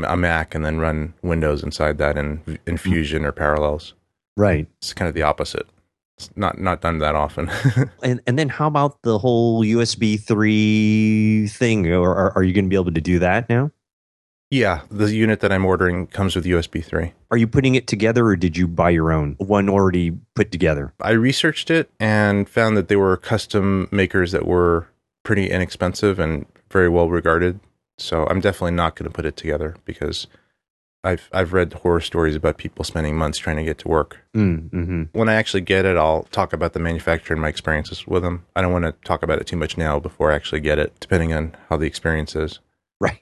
a 0.03 0.17
Mac 0.17 0.53
and 0.55 0.65
then 0.65 0.79
run 0.79 1.13
Windows 1.21 1.63
inside 1.63 1.97
that 1.97 2.17
in, 2.17 2.59
in 2.65 2.77
Fusion 2.77 3.25
or 3.25 3.31
Parallels. 3.31 3.93
Right. 4.35 4.67
It's 4.79 4.93
kind 4.93 5.07
of 5.07 5.15
the 5.15 5.23
opposite. 5.23 5.67
It's 6.17 6.29
not 6.35 6.59
not 6.59 6.81
done 6.81 6.99
that 6.99 7.15
often. 7.15 7.49
and 8.03 8.21
and 8.27 8.37
then 8.37 8.49
how 8.49 8.67
about 8.67 9.01
the 9.01 9.17
whole 9.17 9.63
USB 9.63 10.19
three 10.19 11.47
thing? 11.47 11.91
Or 11.91 12.13
are, 12.15 12.31
are 12.37 12.43
you 12.43 12.53
going 12.53 12.65
to 12.65 12.69
be 12.69 12.75
able 12.75 12.91
to 12.91 13.01
do 13.01 13.19
that 13.19 13.49
now? 13.49 13.71
Yeah, 14.53 14.81
the 14.91 15.11
unit 15.11 15.39
that 15.39 15.51
I'm 15.51 15.65
ordering 15.65 16.05
comes 16.05 16.35
with 16.35 16.45
USB 16.45 16.85
3. 16.85 17.11
Are 17.31 17.37
you 17.37 17.47
putting 17.47 17.73
it 17.73 17.87
together 17.87 18.27
or 18.27 18.35
did 18.35 18.55
you 18.55 18.67
buy 18.67 18.91
your 18.91 19.11
own? 19.11 19.33
One 19.39 19.67
already 19.67 20.11
put 20.35 20.51
together? 20.51 20.93
I 21.01 21.09
researched 21.13 21.71
it 21.71 21.89
and 21.99 22.47
found 22.47 22.77
that 22.77 22.87
there 22.87 22.99
were 22.99 23.17
custom 23.17 23.87
makers 23.91 24.31
that 24.31 24.45
were 24.45 24.89
pretty 25.23 25.49
inexpensive 25.49 26.19
and 26.19 26.45
very 26.69 26.87
well 26.87 27.09
regarded. 27.09 27.61
So 27.97 28.27
I'm 28.27 28.41
definitely 28.41 28.75
not 28.75 28.95
going 28.95 29.09
to 29.09 29.15
put 29.15 29.25
it 29.25 29.35
together 29.35 29.75
because 29.85 30.27
I've 31.03 31.29
I've 31.33 31.51
read 31.51 31.73
horror 31.73 32.01
stories 32.01 32.35
about 32.35 32.57
people 32.57 32.85
spending 32.85 33.17
months 33.17 33.39
trying 33.39 33.57
to 33.57 33.63
get 33.63 33.79
to 33.79 33.87
work. 33.87 34.19
Mm, 34.35 34.69
mm-hmm. 34.69 35.03
When 35.13 35.29
I 35.29 35.33
actually 35.33 35.61
get 35.61 35.85
it, 35.85 35.97
I'll 35.97 36.27
talk 36.31 36.53
about 36.53 36.73
the 36.73 36.79
manufacturer 36.79 37.33
and 37.33 37.41
my 37.41 37.49
experiences 37.49 38.05
with 38.05 38.21
them. 38.21 38.45
I 38.55 38.61
don't 38.61 38.71
want 38.71 38.85
to 38.85 38.91
talk 39.03 39.23
about 39.23 39.39
it 39.39 39.47
too 39.47 39.57
much 39.57 39.79
now 39.79 39.99
before 39.99 40.31
I 40.31 40.35
actually 40.35 40.61
get 40.61 40.77
it, 40.77 40.93
depending 40.99 41.33
on 41.33 41.57
how 41.69 41.77
the 41.77 41.87
experience 41.87 42.35
is. 42.35 42.59
Right. 43.03 43.19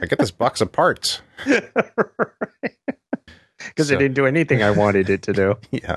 I 0.00 0.06
get 0.06 0.18
this 0.18 0.30
box 0.30 0.62
of 0.62 0.72
parts. 0.72 1.20
because 1.44 1.68
So- 3.88 3.94
it 3.94 3.98
didn't 3.98 4.14
do 4.14 4.26
anything 4.26 4.62
I 4.62 4.70
wanted 4.70 5.10
it 5.10 5.22
to 5.22 5.32
do. 5.32 5.58
yeah. 5.70 5.96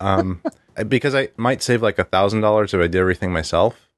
Um, 0.00 0.42
because 0.88 1.14
I 1.14 1.28
might 1.36 1.62
save 1.62 1.82
like 1.82 1.98
a 1.98 2.04
thousand 2.04 2.40
dollars 2.42 2.74
if 2.74 2.80
I 2.80 2.86
did 2.86 2.96
everything 2.96 3.32
myself, 3.32 3.88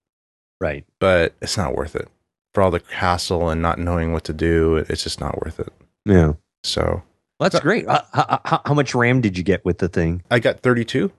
Right. 0.61 0.85
but 1.01 1.35
it's 1.43 1.57
not 1.57 1.75
worth 1.77 1.97
it 1.97 2.09
for 2.55 2.63
all 2.63 2.71
the 2.71 2.83
hassle 2.93 3.49
and 3.51 3.61
not 3.61 3.79
knowing 3.79 4.13
what 4.13 4.25
to 4.25 4.33
do. 4.33 4.77
It's 4.89 5.03
just 5.03 5.21
not 5.21 5.41
worth 5.45 5.59
it. 5.61 5.73
Yeah. 6.07 6.35
So 6.63 7.03
That's 7.41 7.59
great. 7.61 7.87
Uh, 7.87 8.03
how, 8.13 8.41
how, 8.45 8.63
how 8.65 8.75
much 8.75 8.95
RAM 8.95 9.21
did 9.21 9.37
you 9.37 9.45
get 9.45 9.65
with 9.65 9.79
the 9.79 9.89
thing? 9.89 10.23
I 10.31 10.39
got 10.39 10.61
32. 10.61 11.11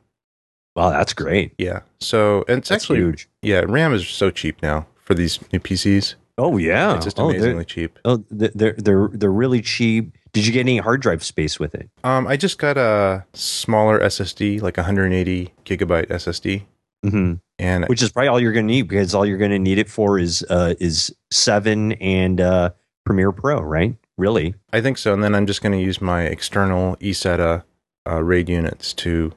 Wow, 0.75 0.89
that's 0.89 1.13
great. 1.13 1.53
Yeah. 1.57 1.81
So 1.99 2.43
and 2.47 2.59
it's 2.59 2.69
That's 2.69 2.83
actually 2.85 2.99
huge. 2.99 3.29
yeah, 3.41 3.63
RAM 3.67 3.93
is 3.93 4.07
so 4.07 4.31
cheap 4.31 4.61
now 4.61 4.87
for 5.03 5.13
these 5.13 5.39
new 5.53 5.59
PCs. 5.59 6.15
Oh 6.37 6.57
yeah, 6.57 6.95
It's 6.95 7.05
just 7.05 7.19
oh, 7.19 7.27
they're, 7.29 7.37
amazingly 7.37 7.65
cheap. 7.65 7.97
oh, 8.05 8.23
they're 8.29 8.51
they're 8.53 8.73
they're 8.77 9.09
they're 9.13 9.31
really 9.31 9.61
cheap. 9.61 10.17
Did 10.33 10.45
you 10.45 10.51
get 10.51 10.59
any 10.61 10.77
hard 10.79 11.01
drive 11.01 11.23
space 11.23 11.59
with 11.59 11.73
it? 11.75 11.89
Um, 12.03 12.27
I 12.27 12.35
just 12.35 12.57
got 12.57 12.77
a 12.77 13.25
smaller 13.33 13.99
SSD, 14.01 14.61
like 14.61 14.75
180 14.75 15.53
gigabyte 15.63 16.07
SSD, 16.07 16.63
Mm-hmm. 17.05 17.33
and 17.59 17.85
Which 17.85 18.01
is 18.01 18.11
probably 18.11 18.27
all 18.29 18.39
you're 18.39 18.51
going 18.51 18.67
to 18.67 18.73
need 18.73 18.87
because 18.89 19.13
all 19.15 19.25
you're 19.25 19.37
going 19.37 19.51
to 19.51 19.59
need 19.59 19.77
it 19.77 19.89
for 19.89 20.19
is 20.19 20.43
uh, 20.49 20.73
is 20.79 21.15
seven 21.31 21.93
and 21.93 22.41
uh, 22.41 22.71
Premiere 23.05 23.31
Pro, 23.31 23.61
right? 23.61 23.95
Really? 24.17 24.55
I 24.73 24.81
think 24.81 24.97
so. 24.97 25.13
And 25.13 25.23
then 25.23 25.35
I'm 25.35 25.45
just 25.45 25.61
going 25.61 25.71
to 25.77 25.81
use 25.83 26.01
my 26.01 26.23
external 26.23 26.95
eSATA 26.97 27.63
uh, 28.09 28.23
RAID 28.23 28.49
units 28.49 28.93
to 28.95 29.31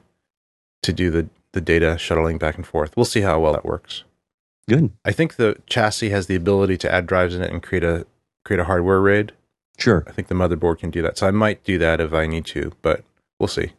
to 0.83 0.91
do 0.91 1.09
the 1.11 1.29
the 1.53 1.61
data 1.61 1.97
shuttling 1.97 2.37
back 2.37 2.55
and 2.57 2.65
forth. 2.67 2.97
We'll 2.97 3.05
see 3.05 3.21
how 3.21 3.39
well 3.39 3.53
that 3.53 3.63
works. 3.65 4.03
Good. 4.69 4.91
I 5.03 5.11
think 5.11 5.35
the 5.35 5.57
chassis 5.65 6.09
has 6.09 6.27
the 6.27 6.35
ability 6.35 6.77
to 6.77 6.91
add 6.91 7.07
drives 7.07 7.35
in 7.35 7.41
it 7.41 7.51
and 7.51 7.61
create 7.61 7.83
a 7.83 8.05
create 8.45 8.59
a 8.59 8.65
hardware 8.65 9.01
RAID. 9.01 9.33
Sure. 9.77 10.03
I 10.07 10.11
think 10.11 10.27
the 10.27 10.35
motherboard 10.35 10.79
can 10.79 10.91
do 10.91 11.01
that. 11.01 11.17
So 11.17 11.27
I 11.27 11.31
might 11.31 11.63
do 11.63 11.77
that 11.79 11.99
if 11.99 12.13
I 12.13 12.27
need 12.27 12.45
to, 12.47 12.73
but 12.81 13.03
we'll 13.39 13.47
see. 13.47 13.71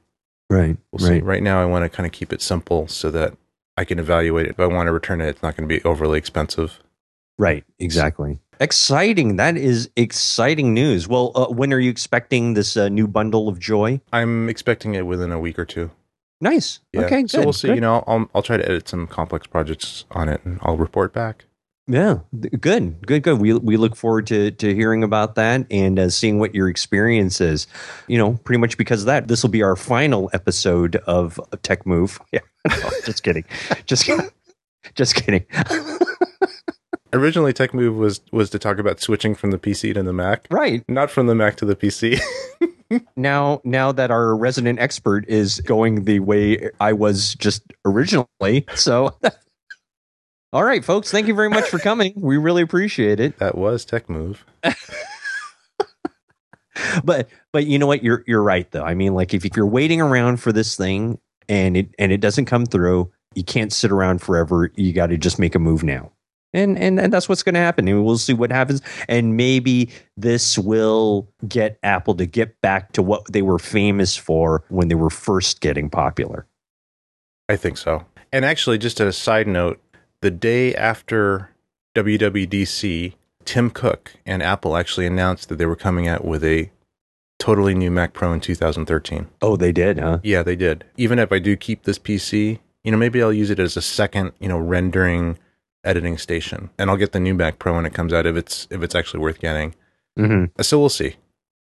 Right. 0.49 0.77
We'll 0.91 1.07
see. 1.07 1.15
right. 1.15 1.25
Right 1.25 1.43
now, 1.43 1.63
I 1.63 1.67
want 1.67 1.85
to 1.85 1.89
kind 1.89 2.07
of 2.07 2.13
keep 2.13 2.33
it 2.33 2.43
simple 2.43 2.89
so 2.89 3.11
that 3.11 3.37
I 3.77 3.85
can 3.85 3.99
evaluate 3.99 4.47
it. 4.47 4.51
If 4.51 4.61
I 4.61 4.67
want 4.67 4.89
to 4.89 4.93
return 4.93 5.21
it, 5.21 5.29
it's 5.29 5.43
not 5.43 5.57
going 5.57 5.69
to 5.69 5.75
be 5.75 5.83
overly 5.85 6.19
expensive. 6.19 6.81
Right. 7.39 7.65
Exactly. 7.79 8.41
Exciting. 8.59 9.37
That 9.37 9.57
is 9.57 9.91
exciting 9.97 10.75
news. 10.75 11.09
Well, 11.09 11.33
uh, 11.35 11.47
when 11.47 11.73
are 11.73 11.79
you 11.79 11.91
expecting 11.91 12.55
this 12.55 12.77
uh, 12.77 12.89
new 12.89 13.07
bundle 13.07 13.49
of 13.49 13.59
joy? 13.59 14.01
I'm 14.13 14.49
expecting 14.49 14.95
it 14.95 15.07
within 15.07 15.33
a 15.33 15.41
week 15.41 15.59
or 15.59 15.65
two. 15.65 15.91
Nice. 16.41 16.81
Yeah. 16.93 17.03
Okay. 17.03 17.27
so 17.27 17.39
good, 17.39 17.45
we'll 17.47 17.53
see. 17.53 17.69
good. 17.69 17.75
You 17.77 17.81
know, 17.83 18.03
I'll 18.07 18.29
I'll 18.35 18.43
try 18.43 18.57
to 18.57 18.65
edit 18.65 18.89
some 18.89 19.07
complex 19.07 19.47
projects 19.47 20.05
on 20.13 20.29
it, 20.29 20.41
and 20.45 20.59
I'll 20.63 20.77
report 20.77 21.13
back. 21.13 21.45
Yeah, 21.87 22.21
good, 22.61 23.05
good, 23.05 23.23
good. 23.25 23.41
We 23.41 23.53
we 23.55 23.77
look 23.77 23.97
forward 23.97 24.27
to 24.29 24.53
to 24.53 24.75
hearing 24.75 25.03
about 25.03 25.35
that 25.35 25.67
and 25.73 25.99
uh, 25.99 26.09
seeing 26.09 26.39
what 26.39 26.55
your 26.55 26.69
experience 26.69 27.41
is. 27.41 27.67
You 28.07 28.17
know, 28.17 28.35
pretty 28.45 28.61
much 28.61 28.79
because 28.79 29.03
of 29.03 29.07
that, 29.07 29.27
this 29.27 29.43
will 29.43 29.51
be 29.51 29.63
our 29.63 29.75
final 29.75 30.31
episode 30.33 30.97
of 31.07 31.41
Tech 31.63 31.87
Move. 31.87 32.21
Yeah, 32.33 32.41
no, 32.69 32.91
just 33.05 33.25
kidding, 33.25 33.45
just 33.87 34.05
kidding, 34.05 34.31
just 34.95 35.17
kidding. 35.17 35.45
Originally, 37.13 37.53
Tech 37.53 37.75
Move 37.75 37.97
was 37.97 38.21
was 38.31 38.51
to 38.51 38.59
talk 38.59 38.79
about 38.79 39.01
switching 39.01 39.35
from 39.35 39.51
the 39.51 39.59
PC 39.59 39.93
to 39.95 40.03
the 40.03 40.13
Mac, 40.13 40.47
right 40.49 40.85
not 40.89 41.11
from 41.11 41.27
the 41.27 41.35
Mac 41.35 41.57
to 41.57 41.65
the 41.65 41.75
PC. 41.75 42.21
Now, 43.17 43.61
now 43.65 43.93
that 43.93 44.11
our 44.11 44.37
resident 44.37 44.79
expert 44.79 45.29
is 45.29 45.61
going 45.61 46.05
the 46.05 46.21
way 46.21 46.71
I 46.81 46.93
was 46.93 47.35
just 47.35 47.63
originally, 47.85 48.67
so. 48.75 49.17
All 50.53 50.65
right, 50.65 50.85
folks. 50.85 51.13
Thank 51.13 51.29
you 51.29 51.35
very 51.35 51.49
much 51.49 51.69
for 51.69 51.79
coming. 51.79 52.13
We 52.17 52.37
really 52.37 52.63
appreciate 52.63 53.21
it. 53.21 53.39
that 53.39 53.57
was 53.57 53.85
Tech 53.85 54.09
Move. 54.09 54.45
but 57.05 57.29
but 57.53 57.67
you 57.67 57.79
know 57.79 57.87
what 57.87 58.03
you're 58.03 58.25
you're 58.27 58.43
right 58.43 58.71
though 58.71 58.85
i 58.85 58.95
mean 58.95 59.15
like 59.15 59.35
if, 59.35 59.45
if 59.45 59.57
you're 59.57 59.67
waiting 59.67 60.01
around 60.01 60.39
for 60.39 60.53
this 60.53 60.77
thing 60.77 61.19
and 61.49 61.77
it 61.77 61.95
and 61.99 62.13
it 62.13 62.21
doesn't 62.21 62.45
come 62.45 62.67
through 62.67 63.11
you 63.35 63.45
can't 63.45 63.73
sit 63.73 63.91
around 63.91 64.21
forever 64.21 64.71
you 64.77 64.93
got 64.93 65.09
to 65.09 65.19
just 65.19 65.39
make 65.39 65.55
a 65.55 65.59
move 65.59 65.83
now 65.83 66.11
and 66.53 66.79
and, 66.79 66.99
and 67.01 67.13
that's 67.13 67.29
what's 67.29 67.43
going 67.43 67.55
to 67.55 67.61
happen 67.61 67.87
and 67.89 68.05
we'll 68.05 68.19
see 68.19 68.33
what 68.35 68.51
happens 68.51 68.83
and 69.09 69.37
maybe 69.37 69.91
this 70.17 70.59
will 70.59 71.29
get 71.49 71.79
apple 71.83 72.15
to 72.15 72.27
get 72.27 72.61
back 72.61 72.93
to 72.93 73.03
what 73.03 73.25
they 73.33 73.43
were 73.43 73.59
famous 73.59 74.17
for 74.17 74.63
when 74.69 74.89
they 74.89 74.95
were 74.95 75.11
first 75.11 75.61
getting 75.61 75.89
popular 75.89 76.47
I 77.51 77.57
think 77.57 77.79
so. 77.79 78.05
And 78.33 78.45
actually, 78.45 78.79
just 78.79 79.01
a 79.01 79.13
side 79.13 79.49
note, 79.49 79.81
the 80.23 80.31
day 80.31 80.73
after 80.73 81.51
WWDC, 81.97 83.15
Tim 83.45 83.71
Cook 83.71 84.13
and 84.25 84.41
Apple 84.41 84.77
actually 84.77 85.05
announced 85.05 85.49
that 85.49 85.57
they 85.57 85.67
were 85.67 85.75
coming 85.75 86.07
out 86.07 86.25
with 86.25 86.45
a 86.45 86.71
totally 87.41 87.75
new 87.75 87.91
Mac 87.91 88.13
Pro 88.13 88.33
in 88.33 88.41
2013. 88.41 89.27
oh 89.43 89.57
they 89.57 89.73
did 89.73 89.99
huh 89.99 90.21
Yeah, 90.23 90.45
they 90.45 90.55
did. 90.55 90.85
Even 90.97 91.19
if 91.19 91.33
I 91.33 91.41
do 91.41 91.57
keep 91.57 91.83
this 91.83 91.99
PC, 91.99 92.61
you 92.85 92.93
know, 92.93 92.99
maybe 92.99 93.21
I'll 93.21 93.33
use 93.33 93.51
it 93.51 93.59
as 93.59 93.77
a 93.77 93.83
second, 93.83 94.31
you 94.39 94.49
know, 94.49 94.59
rendering 94.59 95.37
editing 95.85 96.19
station, 96.19 96.71
and 96.79 96.91
I'll 96.91 96.97
get 96.97 97.13
the 97.13 97.21
new 97.21 97.35
Mac 97.35 97.59
Pro 97.59 97.75
when 97.75 97.87
it 97.87 97.95
comes 97.95 98.13
out 98.13 98.27
if 98.27 98.37
it's 98.37 98.67
if 98.71 98.83
it's 98.83 98.95
actually 98.95 99.21
worth 99.21 99.41
getting. 99.41 99.75
mm-hmm. 100.19 100.61
So 100.63 100.79
we'll 100.79 100.89
see. 100.89 101.17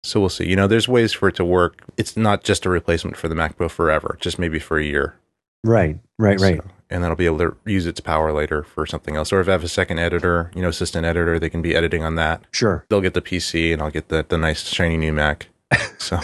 So 0.04 0.20
we'll 0.20 0.30
see. 0.30 0.48
You 0.48 0.56
know, 0.56 0.68
there's 0.68 0.88
ways 0.88 1.12
for 1.14 1.28
it 1.30 1.36
to 1.36 1.46
work. 1.46 1.84
It's 1.98 2.16
not 2.16 2.44
just 2.44 2.66
a 2.66 2.70
replacement 2.70 3.18
for 3.18 3.28
the 3.28 3.36
Mac 3.36 3.58
Pro 3.58 3.68
forever, 3.70 4.18
just 4.22 4.38
maybe 4.40 4.60
for 4.60 4.78
a 4.80 4.84
year. 4.86 5.16
right 5.64 6.00
right 6.20 6.40
right 6.40 6.58
So- 6.64 6.72
and 6.90 7.04
then 7.04 7.10
I'll 7.12 7.18
be 7.18 7.26
able 7.26 7.40
to 7.40 7.58
use 7.66 7.86
its 7.86 8.00
power 8.00 8.32
later 8.32 8.64
for 8.64 8.86
something 8.86 9.18
else. 9.18 9.34
Or 9.34 9.42
if 9.42 9.50
I 9.50 9.52
have 9.52 9.64
a 9.66 9.68
second 9.68 10.00
editor, 10.00 10.52
you 10.56 10.62
know, 10.62 10.70
assistant 10.70 11.06
editor, 11.06 11.38
they 11.38 11.50
can 11.50 11.62
be 11.62 11.76
editing 11.76 12.02
on 12.02 12.16
that. 12.16 12.46
sure 12.54 12.86
They'll 12.88 13.02
get 13.02 13.14
the 13.14 13.22
PC 13.22 13.74
and 13.74 13.82
I'll 13.82 13.92
get 13.92 14.08
the, 14.08 14.26
the 14.26 14.38
nice 14.38 14.64
shiny 14.66 14.96
new 14.96 15.12
Mac. 15.12 15.50
So 15.98 16.20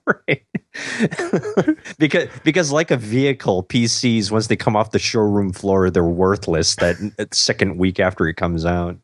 right. 0.06 0.44
because 1.98 2.28
because 2.44 2.72
like 2.72 2.92
a 2.92 2.98
vehicle, 2.98 3.64
PCs 3.64 4.32
once 4.32 4.48
they 4.48 4.56
come 4.56 4.76
off 4.76 4.92
the 4.92 5.00
showroom 5.00 5.52
floor, 5.54 5.90
they're 5.90 6.04
worthless 6.04 6.76
that 6.78 7.28
second 7.32 7.78
week 7.78 8.00
after 8.00 8.28
it 8.28 8.36
comes 8.36 8.66
out. 8.66 8.98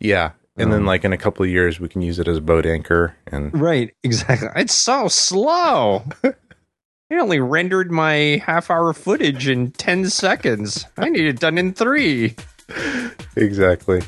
yeah. 0.00 0.32
And 0.58 0.72
then 0.72 0.80
Um, 0.80 0.86
like 0.86 1.04
in 1.04 1.12
a 1.12 1.18
couple 1.18 1.44
of 1.44 1.50
years 1.50 1.78
we 1.80 1.88
can 1.88 2.00
use 2.00 2.18
it 2.18 2.26
as 2.26 2.38
a 2.38 2.40
boat 2.40 2.64
anchor 2.64 3.14
and 3.26 3.52
Right, 3.60 3.92
exactly. 4.02 4.48
It's 4.56 4.74
so 4.74 5.06
slow. 5.08 6.02
I 6.24 7.18
only 7.18 7.40
rendered 7.40 7.90
my 7.92 8.42
half 8.44 8.70
hour 8.70 8.94
footage 8.94 9.48
in 9.48 9.72
10 9.72 10.08
seconds. 10.08 10.86
I 10.96 11.10
need 11.10 11.26
it 11.26 11.40
done 11.40 11.58
in 11.58 11.74
three. 11.74 12.36
Exactly. 13.36 14.00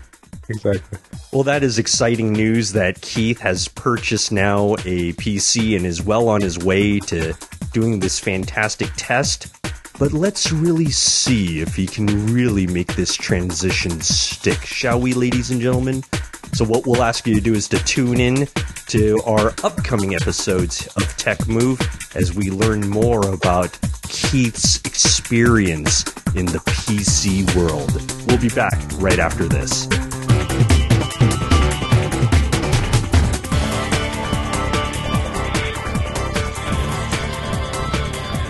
Exactly. 0.49 0.99
Well, 1.33 1.43
that 1.43 1.63
is 1.63 1.79
exciting 1.79 2.33
news 2.33 2.73
that 2.73 3.01
Keith 3.03 3.41
has 3.41 3.69
purchased 3.69 4.33
now 4.33 4.75
a 4.85 5.13
PC 5.15 5.77
and 5.77 5.85
is 5.85 6.03
well 6.03 6.29
on 6.29 6.41
his 6.41 6.59
way 6.59 6.99
to 7.01 7.35
doing 7.73 8.01
this 8.01 8.19
fantastic 8.19 8.89
test. 8.97 9.49
But 9.99 10.13
let's 10.13 10.53
really 10.53 10.91
see 10.91 11.61
if 11.61 11.75
he 11.75 11.87
can 11.87 12.33
really 12.33 12.67
make 12.67 12.95
this 12.95 13.15
transition 13.15 14.01
stick, 14.01 14.65
shall 14.65 15.01
we, 15.01 15.13
ladies 15.13 15.51
and 15.51 15.61
gentlemen? 15.61 16.05
So, 16.55 16.65
what 16.65 16.87
we'll 16.87 17.03
ask 17.03 17.27
you 17.27 17.35
to 17.35 17.41
do 17.41 17.55
is 17.55 17.69
to 17.69 17.79
tune 17.85 18.21
in 18.21 18.47
to 18.87 19.21
our 19.27 19.49
upcoming 19.65 20.15
episodes 20.15 20.87
of 20.97 21.05
Tech 21.17 21.47
Move 21.47 21.81
as 22.15 22.35
we 22.35 22.51
learn 22.51 22.89
more 22.89 23.35
about 23.35 23.79
Keith's 24.09 24.77
experience 24.85 26.05
in 26.35 26.47
the 26.47 26.59
PC 26.61 27.55
world. 27.55 27.93
We'll 28.27 28.41
be 28.41 28.49
back 28.49 28.79
right 28.99 29.19
after 29.19 29.45
this. 29.45 29.89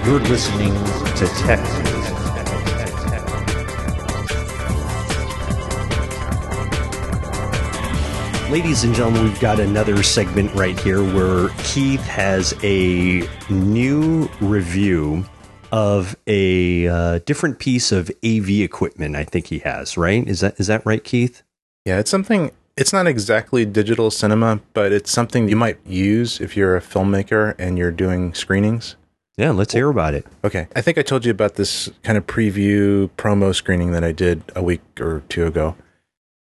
You're 0.08 0.20
listening 0.20 0.72
to 1.16 1.26
Tech. 1.36 1.88
Ladies 8.50 8.84
and 8.84 8.94
gentlemen, 8.94 9.24
we've 9.24 9.38
got 9.38 9.60
another 9.60 10.02
segment 10.02 10.54
right 10.54 10.80
here 10.80 11.02
where 11.02 11.50
Keith 11.58 12.00
has 12.06 12.54
a 12.62 13.28
new 13.50 14.30
review 14.40 15.26
of 15.70 16.16
a 16.26 16.88
uh, 16.88 17.18
different 17.26 17.58
piece 17.58 17.92
of 17.92 18.10
AV 18.24 18.48
equipment. 18.48 19.14
I 19.14 19.24
think 19.24 19.48
he 19.48 19.58
has 19.58 19.98
right. 19.98 20.26
Is 20.26 20.40
that 20.40 20.58
is 20.58 20.68
that 20.68 20.86
right, 20.86 21.04
Keith? 21.04 21.42
Yeah, 21.88 21.98
it's 21.98 22.10
something 22.10 22.50
it's 22.76 22.92
not 22.92 23.06
exactly 23.06 23.64
digital 23.64 24.10
cinema, 24.10 24.60
but 24.74 24.92
it's 24.92 25.10
something 25.10 25.48
you 25.48 25.56
might 25.56 25.78
use 25.86 26.38
if 26.38 26.54
you're 26.54 26.76
a 26.76 26.82
filmmaker 26.82 27.54
and 27.58 27.78
you're 27.78 27.90
doing 27.90 28.34
screenings. 28.34 28.96
Yeah, 29.38 29.52
let's 29.52 29.72
hear 29.72 29.88
about 29.88 30.12
it. 30.12 30.26
Okay. 30.44 30.68
I 30.76 30.82
think 30.82 30.98
I 30.98 31.02
told 31.02 31.24
you 31.24 31.30
about 31.30 31.54
this 31.54 31.88
kind 32.02 32.18
of 32.18 32.26
preview 32.26 33.08
promo 33.16 33.54
screening 33.54 33.92
that 33.92 34.04
I 34.04 34.12
did 34.12 34.42
a 34.54 34.62
week 34.62 34.82
or 35.00 35.22
two 35.30 35.46
ago. 35.46 35.76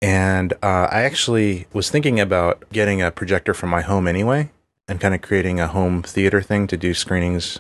And 0.02 0.54
uh, 0.64 0.88
I 0.90 1.04
actually 1.04 1.68
was 1.72 1.92
thinking 1.92 2.20
about 2.20 2.68
getting 2.72 3.04
a 3.04 3.12
projector 3.12 3.54
from 3.54 3.70
my 3.70 3.82
home 3.82 4.08
anyway 4.08 4.50
and 4.88 5.00
kind 5.00 5.14
of 5.14 5.22
creating 5.22 5.60
a 5.60 5.68
home 5.68 6.02
theater 6.02 6.42
thing 6.42 6.66
to 6.66 6.78
do 6.78 6.96
screenings 6.96 7.60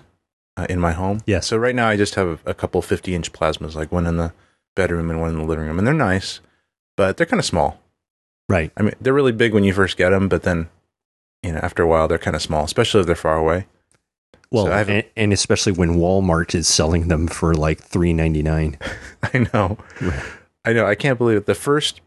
uh, 0.57 0.65
in 0.67 0.79
my 0.79 0.93
home. 0.93 1.19
Yeah. 1.27 1.41
So 1.41 1.57
right 1.57 1.75
now 1.75 1.89
I 1.89 1.95
just 1.95 2.15
have 2.15 2.41
a 2.43 2.55
couple 2.55 2.81
50 2.81 3.13
inch 3.13 3.31
plasmas, 3.33 3.75
like 3.75 3.91
one 3.91 4.07
in 4.07 4.17
the 4.17 4.33
bedroom 4.75 5.11
and 5.11 5.21
one 5.21 5.29
in 5.29 5.37
the 5.37 5.45
living 5.45 5.67
room. 5.67 5.77
And 5.77 5.85
they're 5.85 5.93
nice, 5.93 6.41
but 6.97 7.15
they're 7.15 7.25
kind 7.25 7.39
of 7.39 7.45
small. 7.45 7.79
Right. 8.49 8.71
I 8.75 8.81
mean, 8.81 8.93
they're 8.99 9.13
really 9.13 9.31
big 9.31 9.53
when 9.53 9.63
you 9.63 9.73
first 9.73 9.95
get 9.95 10.09
them, 10.09 10.27
but 10.27 10.43
then, 10.43 10.69
you 11.43 11.53
know, 11.53 11.59
after 11.59 11.83
a 11.83 11.87
while, 11.87 12.07
they're 12.09 12.17
kind 12.17 12.35
of 12.35 12.41
small, 12.41 12.65
especially 12.65 12.99
if 13.01 13.07
they're 13.07 13.15
far 13.15 13.37
away. 13.37 13.67
Well, 14.51 14.65
So 14.65 14.71
and, 14.71 15.03
and 15.15 15.33
especially 15.33 15.73
when 15.73 15.95
Walmart 15.95 16.55
is 16.55 16.67
selling 16.67 17.07
them 17.09 17.27
for 17.27 17.53
like 17.53 17.81
three 17.81 18.13
ninety 18.13 18.41
nine. 18.41 18.77
I 19.33 19.47
know. 19.53 19.77
I 20.63 20.73
know. 20.73 20.85
I 20.85 20.95
can't 20.95 21.17
believe 21.17 21.37
it. 21.37 21.45
The 21.45 21.55
first, 21.55 21.99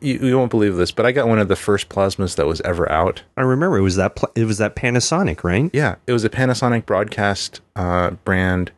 you, 0.00 0.18
you 0.18 0.36
won't 0.36 0.50
believe 0.50 0.74
this, 0.74 0.90
but 0.90 1.06
I 1.06 1.12
got 1.12 1.28
one 1.28 1.38
of 1.38 1.46
the 1.46 1.54
first 1.54 1.88
plasmas 1.88 2.34
that 2.36 2.46
was 2.46 2.60
ever 2.62 2.90
out. 2.90 3.22
I 3.36 3.42
remember 3.42 3.76
it 3.76 3.82
was 3.82 3.94
that 3.96 4.16
pl- 4.16 4.32
it 4.34 4.44
was 4.46 4.58
that 4.58 4.74
Panasonic, 4.74 5.44
right? 5.44 5.70
Yeah, 5.72 5.94
it 6.08 6.12
was 6.12 6.24
a 6.24 6.28
Panasonic 6.30 6.86
broadcast 6.86 7.60
uh, 7.76 8.10
brand, 8.24 8.72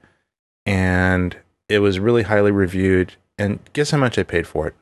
and 0.66 1.34
it 1.70 1.78
was 1.78 1.98
really 1.98 2.24
highly 2.24 2.50
reviewed. 2.50 3.14
And 3.38 3.58
guess 3.72 3.90
how 3.90 3.98
much 3.98 4.18
I 4.18 4.22
paid 4.22 4.46
for 4.46 4.66
it? 4.66 4.74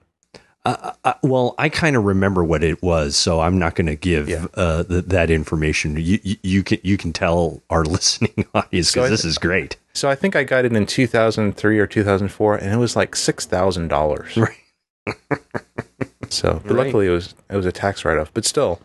Uh, 0.67 0.93
uh, 1.05 1.15
well, 1.23 1.55
I 1.59 1.69
kind 1.69 1.95
of 1.97 2.05
remember 2.05 2.43
what 2.43 2.65
it 2.65 2.83
was, 2.83 3.17
so 3.17 3.41
I'm 3.41 3.59
not 3.59 3.75
going 3.77 3.87
to 3.87 3.95
give 3.97 4.29
Yeah. 4.29 4.47
uh, 4.55 4.83
th- 4.85 5.05
that 5.07 5.31
information. 5.31 5.97
You, 5.97 6.19
you 6.25 6.37
you 6.43 6.63
can 6.65 6.79
you 6.83 6.97
can 6.99 7.13
tell 7.13 7.63
our 7.71 7.85
listening 7.97 8.45
audience 8.55 8.91
because 8.93 9.07
I- 9.07 9.11
this 9.11 9.25
is 9.25 9.39
great. 9.39 9.77
So 9.95 10.11
I 10.11 10.15
think 10.15 10.35
I 10.37 10.45
got 10.45 10.65
it 10.67 10.75
in 10.75 10.85
2003 10.85 11.79
or 11.79 11.87
2004, 11.87 12.57
and 12.57 12.73
it 12.73 12.77
was 12.77 12.97
like 12.97 13.15
six 13.17 13.47
thousand 13.47 13.89
dollars. 13.89 14.37
Right. 14.37 14.57
So, 16.29 16.61
but 16.67 16.75
Right. 16.75 16.87
luckily 16.87 17.07
it 17.07 17.11
was 17.11 17.35
it 17.49 17.57
was 17.57 17.67
a 17.67 17.73
tax 17.73 18.05
write 18.05 18.19
off, 18.19 18.33
but 18.35 18.45
still, 18.45 18.81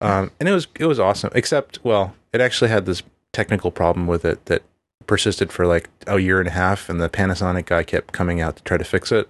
um, 0.00 0.30
and 0.38 0.48
it 0.48 0.52
was 0.52 0.68
it 0.78 0.86
was 0.86 1.00
awesome. 1.00 1.30
Except, 1.34 1.80
well, 1.82 2.14
it 2.32 2.40
actually 2.40 2.70
had 2.70 2.86
this 2.86 3.02
technical 3.32 3.72
problem 3.72 4.06
with 4.06 4.24
it 4.24 4.46
that 4.46 4.62
persisted 5.08 5.50
for 5.50 5.66
like 5.66 5.90
a 6.06 6.20
year 6.20 6.38
and 6.38 6.46
a 6.46 6.52
half, 6.52 6.88
and 6.88 7.00
the 7.00 7.08
Panasonic 7.08 7.66
guy 7.66 7.82
kept 7.82 8.12
coming 8.12 8.40
out 8.40 8.56
to 8.56 8.62
try 8.62 8.76
to 8.76 8.84
fix 8.84 9.10
it, 9.10 9.28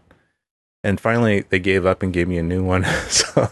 and 0.88 0.98
finally 0.98 1.40
they 1.50 1.58
gave 1.58 1.84
up 1.84 2.02
and 2.02 2.14
gave 2.14 2.26
me 2.26 2.38
a 2.38 2.42
new 2.42 2.64
one, 2.64 2.84
so 3.08 3.50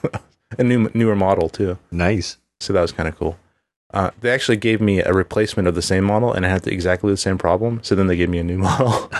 a 0.58 0.64
new 0.64 0.90
newer 0.94 1.14
model 1.14 1.48
too. 1.48 1.78
Nice. 1.90 2.38
So 2.60 2.72
that 2.72 2.80
was 2.80 2.92
kind 2.92 3.08
of 3.08 3.16
cool. 3.16 3.38
Uh, 3.92 4.10
they 4.20 4.30
actually 4.30 4.56
gave 4.56 4.80
me 4.80 5.00
a 5.00 5.12
replacement 5.12 5.68
of 5.68 5.74
the 5.74 5.82
same 5.82 6.04
model, 6.04 6.32
and 6.32 6.44
it 6.44 6.48
had 6.48 6.62
the, 6.62 6.72
exactly 6.72 7.10
the 7.12 7.16
same 7.16 7.38
problem. 7.38 7.80
So 7.82 7.94
then 7.94 8.06
they 8.06 8.16
gave 8.16 8.30
me 8.30 8.38
a 8.38 8.44
new 8.44 8.58
model. 8.70 9.10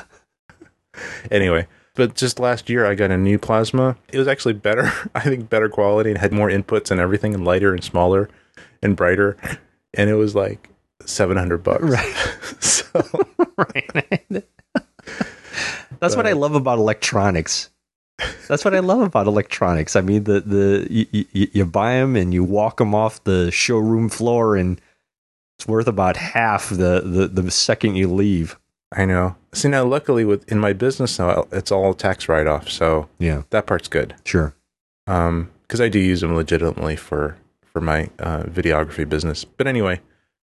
anyway, 1.31 1.67
but 1.95 2.15
just 2.15 2.41
last 2.41 2.71
year 2.71 2.87
I 2.87 2.95
got 2.95 3.11
a 3.11 3.19
new 3.19 3.39
plasma. 3.39 3.97
It 4.09 4.19
was 4.19 4.29
actually 4.29 4.55
better. 4.55 4.91
I 5.15 5.21
think 5.21 5.51
better 5.51 5.69
quality 5.69 6.11
and 6.11 6.19
had 6.19 6.33
more 6.33 6.49
inputs 6.49 6.91
and 6.91 6.99
everything, 6.99 7.35
and 7.35 7.45
lighter 7.45 7.75
and 7.75 7.85
smaller 7.85 8.31
and 8.83 8.97
brighter. 8.97 9.37
And 9.93 10.09
it 10.09 10.15
was 10.15 10.35
like 10.35 10.71
seven 11.05 11.37
hundred 11.37 11.63
bucks. 11.63 11.83
Right. 11.83 12.15
so 12.61 12.87
right. 13.59 14.45
That's 16.01 16.17
what 16.17 16.27
I 16.27 16.33
love 16.33 16.55
about 16.55 16.79
electronics. 16.79 17.71
That's 18.49 18.65
what 18.65 18.75
I 18.75 18.79
love 18.79 19.01
about 19.01 19.27
electronics. 19.27 19.95
I 19.97 20.01
mean, 20.01 20.25
the 20.25 20.41
the 20.41 20.87
you, 20.91 21.27
you, 21.33 21.49
you 21.53 21.65
buy 21.67 21.95
them 21.95 22.17
and 22.17 22.33
you 22.33 22.43
walk 22.45 22.79
them 22.79 22.95
off 22.95 23.23
the 23.25 23.51
showroom 23.51 24.09
floor, 24.09 24.57
and 24.57 24.81
it's 25.59 25.69
worth 25.69 25.87
about 25.89 26.17
half 26.17 26.69
the 26.71 27.03
the, 27.05 27.29
the 27.29 27.51
second 27.51 27.97
you 27.97 28.09
leave. 28.09 28.59
I 28.97 29.05
know. 29.05 29.37
See 29.53 29.69
now, 29.69 29.85
luckily 29.85 30.25
with 30.25 30.51
in 30.51 30.59
my 30.59 30.73
business 30.73 31.19
now, 31.19 31.47
it's 31.53 31.71
all 31.73 31.93
tax 31.93 32.29
write 32.29 32.47
off. 32.47 32.69
So 32.71 33.09
Yeah, 33.19 33.43
that 33.51 33.67
part's 33.67 33.89
good. 33.89 34.15
sure. 34.25 34.55
um 35.07 35.51
because 35.63 35.81
i 35.81 35.89
do 35.89 35.99
use 35.99 36.21
them 36.21 36.35
legitimately 36.37 36.95
for 36.95 37.37
for 37.61 37.81
my 37.81 38.09
uh, 38.21 38.45
videography 38.45 39.07
business 39.09 39.45
but 39.45 39.67
anyway 39.67 40.01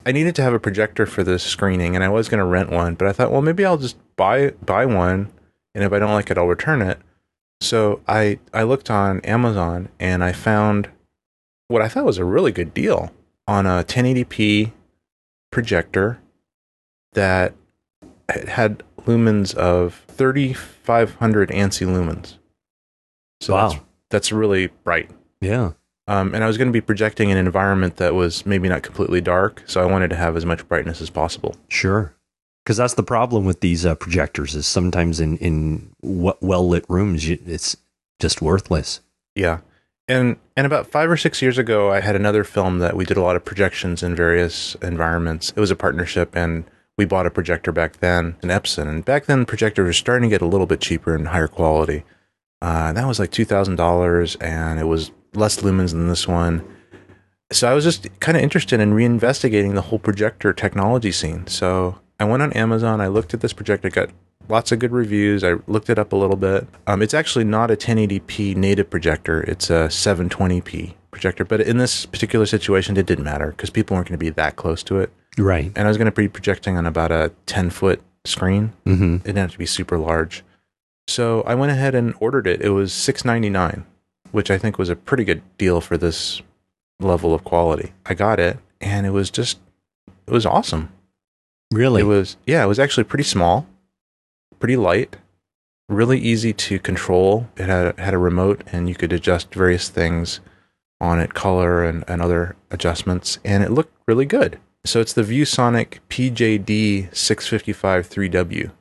i 0.06 0.12
needed 0.12 0.36
to 0.36 0.44
have 0.44 0.54
a 0.54 0.60
projector 0.60 1.08
for 1.08 1.24
this 1.24 1.42
screening 1.42 1.96
and 1.96 2.04
i 2.04 2.10
was 2.10 2.30
going 2.30 2.38
to 2.38 2.46
rent 2.46 2.70
one 2.70 2.94
but 2.94 3.08
i 3.08 3.12
thought 3.12 3.32
well 3.32 3.42
maybe 3.42 3.66
i'll 3.66 3.78
just 3.80 3.98
buy 4.16 4.52
buy 4.64 4.86
one 4.86 5.28
and 5.74 5.84
if 5.84 5.92
i 5.92 5.98
don't 5.98 6.12
like 6.14 6.30
it 6.30 6.38
i'll 6.38 6.46
return 6.48 6.84
it 6.84 7.00
so 7.62 8.02
i 8.08 8.40
i 8.54 8.64
looked 8.64 8.90
on 8.90 9.20
amazon 9.22 9.90
and 10.00 10.24
i 10.24 10.32
found 10.32 10.90
what 11.68 11.82
i 11.82 11.88
thought 11.88 12.06
was 12.06 12.18
a 12.18 12.26
really 12.26 12.52
good 12.52 12.74
deal 12.74 13.12
on 13.48 13.66
a 13.66 13.84
1080p 13.84 14.72
projector 15.52 16.20
that 17.14 17.54
had 18.48 18.84
lumens 19.02 19.56
of 19.56 20.04
3500 20.08 21.50
ANSI 21.50 21.88
lumens 21.88 22.38
so 23.40 23.54
wow. 23.54 23.70
that's 23.70 23.82
that's 24.10 24.32
really 24.32 24.68
bright. 24.84 25.12
Yeah. 25.42 25.74
Um, 26.08 26.34
and 26.34 26.44
I 26.44 26.48
was 26.48 26.58
going 26.58 26.70
to 26.70 26.74
be 26.74 26.82
projecting 26.82 27.32
an 27.32 27.38
environment 27.38 27.98
that 27.98 28.14
was 28.14 28.46
maybe 28.46 28.70
not 28.70 28.82
completely 28.82 29.20
dark, 29.20 29.64
so 29.66 29.82
I 29.82 29.86
wanted 29.86 30.10
to 30.12 30.16
have 30.16 30.38
as 30.38 30.46
much 30.46 30.68
brightness 30.68 31.02
as 31.02 31.10
possible. 31.10 31.56
Sure. 31.68 32.14
Because 32.68 32.76
that's 32.76 32.96
the 32.96 33.04
problem 33.04 33.46
with 33.46 33.62
these 33.62 33.86
uh, 33.86 33.96
projectors 33.96 34.54
is 34.54 34.68
sometimes 34.68 35.22
in 35.22 35.38
in 35.38 35.96
well 36.02 36.68
lit 36.68 36.84
rooms 36.90 37.26
it's 37.26 37.78
just 38.20 38.42
worthless. 38.42 39.00
Yeah, 39.36 39.60
and 40.10 40.36
and 40.58 40.68
about 40.68 40.86
five 40.86 41.10
or 41.10 41.16
six 41.16 41.42
years 41.42 41.58
ago, 41.58 41.94
I 41.94 42.02
had 42.02 42.18
another 42.18 42.44
film 42.44 42.80
that 42.80 42.98
we 42.98 43.06
did 43.06 43.16
a 43.16 43.22
lot 43.22 43.38
of 43.38 43.46
projections 43.46 44.04
in 44.04 44.18
various 44.18 44.76
environments. 44.82 45.52
It 45.52 45.62
was 45.62 45.72
a 45.72 45.78
partnership, 45.78 46.36
and 46.36 46.66
we 46.98 47.06
bought 47.06 47.26
a 47.26 47.30
projector 47.30 47.72
back 47.72 48.02
then, 48.02 48.36
an 48.42 48.50
Epson, 48.50 48.90
and 48.90 49.06
back 49.06 49.28
then 49.28 49.46
projectors 49.46 49.86
were 49.86 49.94
starting 49.94 50.30
to 50.30 50.34
get 50.34 50.42
a 50.42 50.46
little 50.46 50.68
bit 50.68 50.82
cheaper 50.82 51.16
and 51.16 51.30
higher 51.30 51.48
quality. 51.48 52.04
Uh, 52.62 52.92
that 52.92 53.08
was 53.08 53.18
like 53.18 53.32
two 53.32 53.46
thousand 53.46 53.78
dollars, 53.78 54.36
and 54.42 54.78
it 54.78 54.88
was 54.88 55.12
less 55.34 55.62
lumens 55.62 55.92
than 55.92 56.10
this 56.10 56.28
one. 56.28 56.68
So 57.50 57.72
I 57.72 57.74
was 57.74 57.86
just 57.86 58.20
kind 58.20 58.36
of 58.36 58.44
interested 58.44 58.82
in 58.82 58.92
reinvestigating 58.92 59.74
the 59.74 59.84
whole 59.84 60.00
projector 60.00 60.52
technology 60.52 61.14
scene. 61.14 61.48
So 61.48 62.00
I 62.20 62.26
went 62.26 62.44
on 62.44 62.54
Amazon. 62.54 63.02
I 63.02 63.08
looked 63.08 63.34
at 63.34 63.42
this 63.42 63.54
projector, 63.54 63.90
got 63.90 64.10
lots 64.50 64.72
of 64.72 64.80
good 64.80 64.92
reviews. 64.92 65.44
I 65.44 65.56
looked 65.68 65.90
it 65.90 66.00
up 66.00 66.14
a 66.14 66.16
little 66.16 66.36
bit. 66.36 66.68
Um, 66.88 67.02
it's 67.02 67.14
actually 67.14 67.46
not 67.46 67.70
a 67.70 67.76
1080p 67.76 68.56
native 68.56 68.90
projector. 68.90 69.42
It's 69.44 69.70
a 69.70 69.88
720p 69.88 70.94
projector. 71.12 71.46
But 71.46 71.62
in 71.62 71.78
this 71.78 72.06
particular 72.06 72.46
situation, 72.46 72.98
it 72.98 73.06
didn't 73.06 73.24
matter 73.24 73.52
because 73.52 73.70
people 73.70 73.96
weren't 73.96 74.08
going 74.08 74.20
to 74.20 74.24
be 74.24 74.30
that 74.32 74.56
close 74.56 74.84
to 74.84 75.00
it. 75.00 75.12
Right. 75.38 75.72
And 75.76 75.86
I 75.86 75.88
was 75.88 75.98
going 75.98 76.06
to 76.06 76.12
be 76.12 76.28
projecting 76.28 76.78
on 76.78 76.86
about 76.86 77.12
a 77.12 77.32
10 77.46 77.70
foot 77.70 78.02
screen. 78.26 78.74
Mm-hmm. 78.86 79.16
It 79.16 79.24
didn't 79.24 79.38
have 79.38 79.52
to 79.52 79.58
be 79.58 79.66
super 79.66 79.98
large. 79.98 80.44
So 81.08 81.42
I 81.44 81.56
went 81.56 81.72
ahead 81.72 81.96
and 81.96 82.14
ordered 82.20 82.48
it. 82.48 82.62
It 82.62 82.70
was 82.72 82.92
six 82.92 83.24
ninety 83.24 83.50
nine, 83.50 83.86
which 84.32 84.52
I 84.52 84.58
think 84.58 84.78
was 84.78 84.90
a 84.90 84.96
pretty 84.96 85.24
good 85.24 85.42
deal 85.58 85.80
for 85.80 85.98
this 85.98 86.42
level 87.00 87.34
of 87.34 87.44
quality. 87.44 87.94
I 88.06 88.14
got 88.14 88.40
it, 88.40 88.58
and 88.82 89.06
it 89.06 89.12
was 89.12 89.32
just 89.32 89.60
it 90.28 90.34
was 90.34 90.46
awesome. 90.46 90.92
Really? 91.72 92.02
It 92.02 92.06
was 92.06 92.38
yeah, 92.46 92.64
it 92.64 92.68
was 92.68 92.80
actually 92.80 93.04
pretty 93.04 93.24
small, 93.24 93.68
pretty 94.60 94.78
light, 94.78 95.18
really 95.90 96.20
easy 96.20 96.54
to 96.54 96.80
control. 96.80 97.48
It 97.58 97.68
had 97.68 97.98
had 98.00 98.14
a 98.14 98.18
remote, 98.18 98.64
and 98.72 98.88
you 98.88 98.96
could 98.96 99.14
adjust 99.14 99.54
various 99.54 99.90
things 99.90 100.40
on 101.00 101.20
it, 101.20 101.34
color 101.34 101.84
and, 101.84 102.04
and 102.08 102.22
other 102.22 102.56
adjustments, 102.72 103.40
and 103.44 103.64
it 103.64 103.72
looked 103.72 103.94
really 104.08 104.26
good. 104.26 104.60
So 104.86 105.02
it's 105.02 105.14
the 105.14 105.24
ViewSonic 105.24 106.00
PJD 106.10 107.14
655 107.16 108.10
3W. 108.10 108.72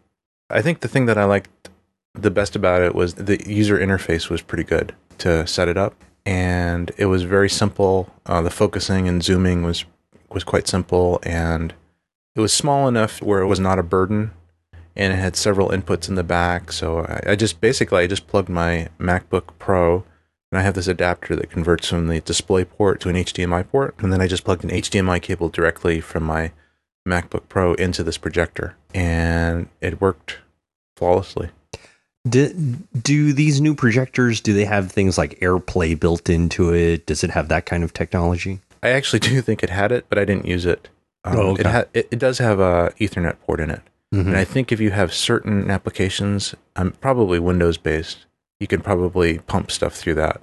I 0.48 0.62
think 0.62 0.80
the 0.80 0.88
thing 0.88 1.06
that 1.06 1.18
I 1.18 1.24
liked 1.24 1.68
the 2.14 2.30
best 2.30 2.54
about 2.54 2.82
it 2.82 2.94
was 2.94 3.14
the 3.14 3.42
user 3.46 3.78
interface 3.78 4.30
was 4.30 4.40
pretty 4.40 4.64
good 4.64 4.94
to 5.18 5.46
set 5.46 5.68
it 5.68 5.76
up, 5.76 5.94
and 6.24 6.92
it 6.96 7.06
was 7.06 7.24
very 7.24 7.50
simple. 7.50 8.12
Uh, 8.24 8.40
the 8.42 8.50
focusing 8.50 9.08
and 9.08 9.22
zooming 9.22 9.62
was 9.62 9.84
was 10.30 10.44
quite 10.44 10.68
simple, 10.68 11.18
and 11.24 11.74
it 12.36 12.40
was 12.40 12.52
small 12.52 12.86
enough 12.86 13.22
where 13.22 13.40
it 13.40 13.46
was 13.46 13.58
not 13.58 13.78
a 13.78 13.82
burden, 13.82 14.30
and 14.94 15.12
it 15.12 15.16
had 15.16 15.36
several 15.36 15.70
inputs 15.70 16.08
in 16.08 16.14
the 16.14 16.22
back. 16.22 16.70
So 16.70 17.00
I, 17.00 17.30
I 17.30 17.36
just 17.36 17.60
basically 17.60 18.02
I 18.02 18.06
just 18.06 18.26
plugged 18.26 18.50
my 18.50 18.88
MacBook 19.00 19.54
Pro, 19.58 20.04
and 20.52 20.58
I 20.58 20.62
have 20.62 20.74
this 20.74 20.86
adapter 20.86 21.34
that 21.34 21.50
converts 21.50 21.88
from 21.88 22.08
the 22.08 22.20
display 22.20 22.64
port 22.64 23.00
to 23.00 23.08
an 23.08 23.16
HDMI 23.16 23.66
port, 23.68 23.94
and 23.98 24.12
then 24.12 24.20
I 24.20 24.26
just 24.26 24.44
plugged 24.44 24.64
an 24.64 24.70
HDMI 24.70 25.20
cable 25.22 25.48
directly 25.48 26.00
from 26.00 26.24
my 26.24 26.52
MacBook 27.08 27.48
Pro 27.48 27.72
into 27.74 28.04
this 28.04 28.18
projector, 28.18 28.76
and 28.94 29.68
it 29.80 30.00
worked 30.00 30.38
flawlessly. 30.96 31.48
Do, 32.28 32.52
do 33.02 33.32
these 33.32 33.60
new 33.60 33.74
projectors 33.74 34.40
do 34.40 34.52
they 34.52 34.64
have 34.64 34.90
things 34.90 35.16
like 35.16 35.38
AirPlay 35.38 35.98
built 35.98 36.28
into 36.28 36.74
it? 36.74 37.06
Does 37.06 37.22
it 37.22 37.30
have 37.30 37.48
that 37.48 37.66
kind 37.66 37.84
of 37.84 37.94
technology? 37.94 38.58
I 38.82 38.90
actually 38.90 39.20
do 39.20 39.40
think 39.40 39.62
it 39.62 39.70
had 39.70 39.90
it, 39.90 40.06
but 40.10 40.18
I 40.18 40.26
didn't 40.26 40.46
use 40.46 40.66
it. 40.66 40.90
Um, 41.26 41.36
Oh, 41.36 41.40
okay. 41.50 41.60
It, 41.62 41.66
ha- 41.66 41.84
it 41.94 42.08
it 42.12 42.18
does 42.18 42.38
have 42.38 42.60
a 42.60 42.92
Ethernet 43.00 43.36
port 43.44 43.60
in 43.60 43.70
it, 43.70 43.82
Mhm. 44.14 44.26
and 44.28 44.36
I 44.36 44.44
think 44.44 44.70
if 44.72 44.80
you 44.80 44.90
have 44.92 45.12
certain 45.12 45.70
applications, 45.70 46.54
um, 46.76 46.92
probably 47.00 47.38
Windows 47.38 47.76
based, 47.78 48.26
you 48.60 48.66
can 48.66 48.80
probably 48.80 49.38
pump 49.40 49.70
stuff 49.70 49.94
through 49.94 50.14
that. 50.14 50.40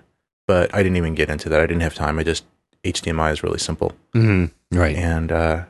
But 0.48 0.74
I 0.76 0.84
didn't 0.84 0.98
even 0.98 1.16
get 1.16 1.30
into 1.30 1.48
that. 1.50 1.62
I 1.62 1.66
didn't 1.66 1.84
have 1.84 1.96
time. 1.96 2.20
I 2.20 2.24
just 2.24 2.44
HDMI 2.84 3.32
is 3.32 3.44
really 3.44 3.60
simple, 3.60 3.94
Mhm. 4.14 4.52
Right. 4.72 4.96
and 4.96 5.32
uh, 5.32 5.64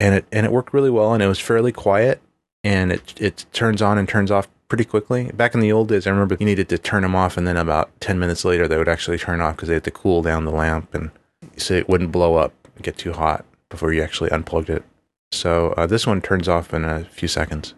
and 0.00 0.14
it 0.16 0.24
and 0.32 0.44
it 0.44 0.52
worked 0.52 0.74
really 0.74 0.90
well, 0.90 1.14
and 1.14 1.22
it 1.22 1.28
was 1.28 1.38
fairly 1.38 1.70
quiet, 1.72 2.20
and 2.64 2.90
it 2.92 3.14
it 3.18 3.46
turns 3.52 3.80
on 3.80 3.96
and 3.96 4.08
turns 4.08 4.30
off 4.32 4.48
pretty 4.66 4.84
quickly. 4.84 5.30
Back 5.34 5.54
in 5.54 5.60
the 5.60 5.70
old 5.72 5.88
days, 5.88 6.06
I 6.06 6.10
remember 6.10 6.36
you 6.38 6.44
needed 6.46 6.68
to 6.70 6.78
turn 6.78 7.02
them 7.02 7.14
off, 7.14 7.36
and 7.36 7.46
then 7.46 7.56
about 7.56 7.90
ten 8.00 8.18
minutes 8.18 8.44
later, 8.44 8.66
they 8.66 8.76
would 8.76 8.88
actually 8.88 9.18
turn 9.18 9.40
off 9.40 9.54
because 9.56 9.68
they 9.68 9.74
had 9.74 9.84
to 9.84 9.90
cool 9.92 10.20
down 10.20 10.44
the 10.44 10.50
lamp 10.50 10.92
and 10.94 11.10
so 11.56 11.74
it 11.74 11.88
wouldn't 11.88 12.10
blow 12.12 12.34
up 12.34 12.52
and 12.74 12.84
get 12.84 12.96
too 12.98 13.12
hot 13.12 13.44
before 13.70 13.92
you 13.92 14.02
actually 14.02 14.30
unplugged 14.30 14.70
it. 14.70 14.84
So 15.30 15.72
uh, 15.76 15.86
this 15.86 16.06
one 16.06 16.20
turns 16.22 16.48
off 16.48 16.72
in 16.72 16.84
a 16.84 17.04
few 17.04 17.28
seconds. 17.28 17.74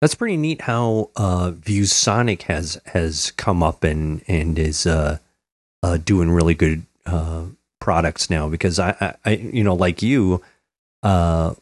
That's 0.00 0.14
pretty 0.14 0.36
neat 0.36 0.62
how 0.62 1.10
uh, 1.16 1.52
ViewSonic 1.52 2.42
has 2.42 2.80
has 2.86 3.30
come 3.32 3.62
up 3.62 3.84
and 3.84 4.22
and 4.28 4.58
is 4.58 4.86
uh, 4.86 5.18
uh, 5.82 5.98
doing 5.98 6.30
really 6.30 6.54
good 6.54 6.84
uh, 7.06 7.44
products 7.80 8.30
now 8.30 8.48
because 8.48 8.78
I, 8.78 8.96
I, 9.00 9.14
I 9.24 9.30
you 9.36 9.64
know, 9.64 9.74
like 9.74 10.02
you, 10.02 10.42
uh, 11.02 11.54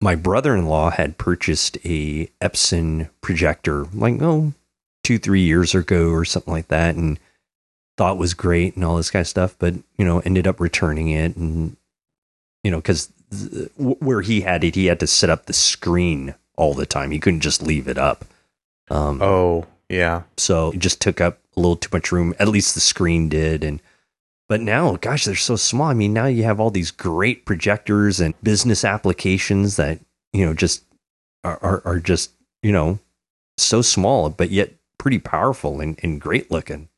my 0.00 0.14
brother-in-law 0.14 0.90
had 0.90 1.18
purchased 1.18 1.78
a 1.84 2.26
Epson 2.40 3.08
projector, 3.20 3.86
like 3.94 4.20
oh, 4.20 4.52
two 5.02 5.18
three 5.18 5.42
years 5.42 5.74
ago 5.74 6.10
or 6.10 6.24
something 6.24 6.52
like 6.52 6.68
that, 6.68 6.96
and 6.96 7.18
thought 7.96 8.18
was 8.18 8.34
great 8.34 8.76
and 8.76 8.84
all 8.84 8.96
this 8.96 9.10
kind 9.10 9.20
of 9.20 9.28
stuff, 9.28 9.56
but 9.58 9.74
you 9.98 10.04
know, 10.04 10.20
ended 10.20 10.46
up 10.46 10.60
returning 10.60 11.10
it, 11.10 11.36
and 11.36 11.76
you 12.62 12.70
know, 12.70 12.78
because 12.78 13.12
where 13.76 14.22
he 14.22 14.40
had 14.40 14.64
it, 14.64 14.74
he 14.74 14.86
had 14.86 15.00
to 15.00 15.06
set 15.06 15.30
up 15.30 15.46
the 15.46 15.52
screen 15.52 16.34
all 16.56 16.74
the 16.74 16.86
time. 16.86 17.10
He 17.10 17.20
couldn't 17.20 17.40
just 17.40 17.62
leave 17.62 17.88
it 17.88 17.98
up. 17.98 18.24
Um, 18.90 19.22
oh 19.22 19.66
yeah, 19.88 20.22
so 20.36 20.72
it 20.72 20.78
just 20.80 21.00
took 21.00 21.20
up 21.20 21.38
a 21.56 21.60
little 21.60 21.76
too 21.76 21.90
much 21.92 22.12
room. 22.12 22.34
At 22.38 22.48
least 22.48 22.74
the 22.74 22.80
screen 22.80 23.28
did, 23.28 23.62
and 23.64 23.80
but 24.50 24.60
now, 24.60 24.96
gosh, 24.96 25.26
they're 25.26 25.36
so 25.36 25.54
small. 25.54 25.86
I 25.86 25.94
mean, 25.94 26.12
now 26.12 26.26
you 26.26 26.42
have 26.42 26.58
all 26.58 26.72
these 26.72 26.90
great 26.90 27.44
projectors 27.44 28.18
and 28.18 28.34
business 28.42 28.84
applications 28.84 29.76
that, 29.76 30.00
you 30.32 30.44
know, 30.44 30.54
just 30.54 30.82
are, 31.44 31.56
are, 31.62 31.82
are 31.84 32.00
just, 32.00 32.32
you 32.60 32.72
know, 32.72 32.98
so 33.58 33.80
small, 33.80 34.28
but 34.28 34.50
yet 34.50 34.72
pretty 34.98 35.20
powerful 35.20 35.80
and, 35.80 36.00
and 36.02 36.20
great 36.20 36.50
looking. 36.50 36.88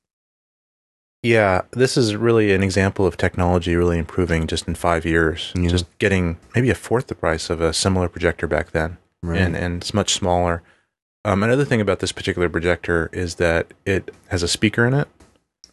Yeah, 1.23 1.63
this 1.71 1.97
is 1.97 2.17
really 2.17 2.53
an 2.53 2.63
example 2.63 3.07
of 3.07 3.17
technology 3.17 3.77
really 3.77 3.99
improving 3.99 4.47
just 4.47 4.67
in 4.67 4.75
five 4.75 5.05
years. 5.05 5.53
Yeah. 5.55 5.69
Just 5.69 5.87
getting 5.99 6.39
maybe 6.55 6.69
a 6.71 6.75
fourth 6.75 7.07
the 7.07 7.15
price 7.15 7.49
of 7.49 7.61
a 7.61 7.73
similar 7.73 8.09
projector 8.09 8.47
back 8.49 8.73
then. 8.73 8.99
Right. 9.23 9.41
And, 9.41 9.57
and 9.57 9.83
it's 9.83 9.95
much 9.95 10.15
smaller. 10.15 10.63
Um, 11.25 11.45
another 11.45 11.65
thing 11.65 11.81
about 11.81 12.01
this 12.01 12.11
particular 12.11 12.49
projector 12.49 13.09
is 13.13 13.37
that 13.37 13.73
it 13.87 14.13
has 14.29 14.43
a 14.43 14.49
speaker 14.49 14.85
in 14.85 14.95
it. 14.95 15.07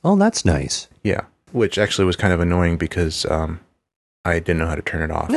Oh, 0.03 0.15
that's 0.15 0.45
nice. 0.45 0.87
Yeah 1.03 1.21
which 1.51 1.77
actually 1.77 2.05
was 2.05 2.15
kind 2.15 2.33
of 2.33 2.39
annoying 2.39 2.77
because 2.77 3.25
um, 3.25 3.59
I 4.25 4.39
didn't 4.39 4.59
know 4.59 4.67
how 4.67 4.75
to 4.75 4.81
turn 4.81 5.09
it 5.09 5.11
off. 5.11 5.29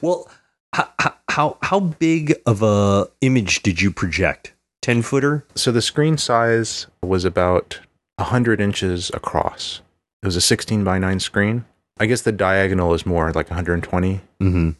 well, 0.02 0.28
how, 0.72 0.88
how 1.28 1.58
how 1.62 1.80
big 1.80 2.34
of 2.46 2.62
a 2.62 3.08
image 3.20 3.62
did 3.62 3.80
you 3.80 3.90
project? 3.90 4.54
Ten 4.82 5.02
footer. 5.02 5.44
So 5.54 5.72
the 5.72 5.82
screen 5.82 6.16
size 6.18 6.86
was 7.02 7.24
about 7.24 7.80
hundred 8.18 8.60
inches 8.60 9.10
across. 9.14 9.80
It 10.22 10.26
was 10.26 10.36
a 10.36 10.40
sixteen 10.40 10.84
by 10.84 10.98
nine 10.98 11.20
screen. 11.20 11.64
I 12.00 12.06
guess 12.06 12.22
the 12.22 12.32
diagonal 12.32 12.94
is 12.94 13.04
more 13.04 13.30
like 13.32 13.50
120. 13.50 14.20
Mm-hmm. 14.40 14.70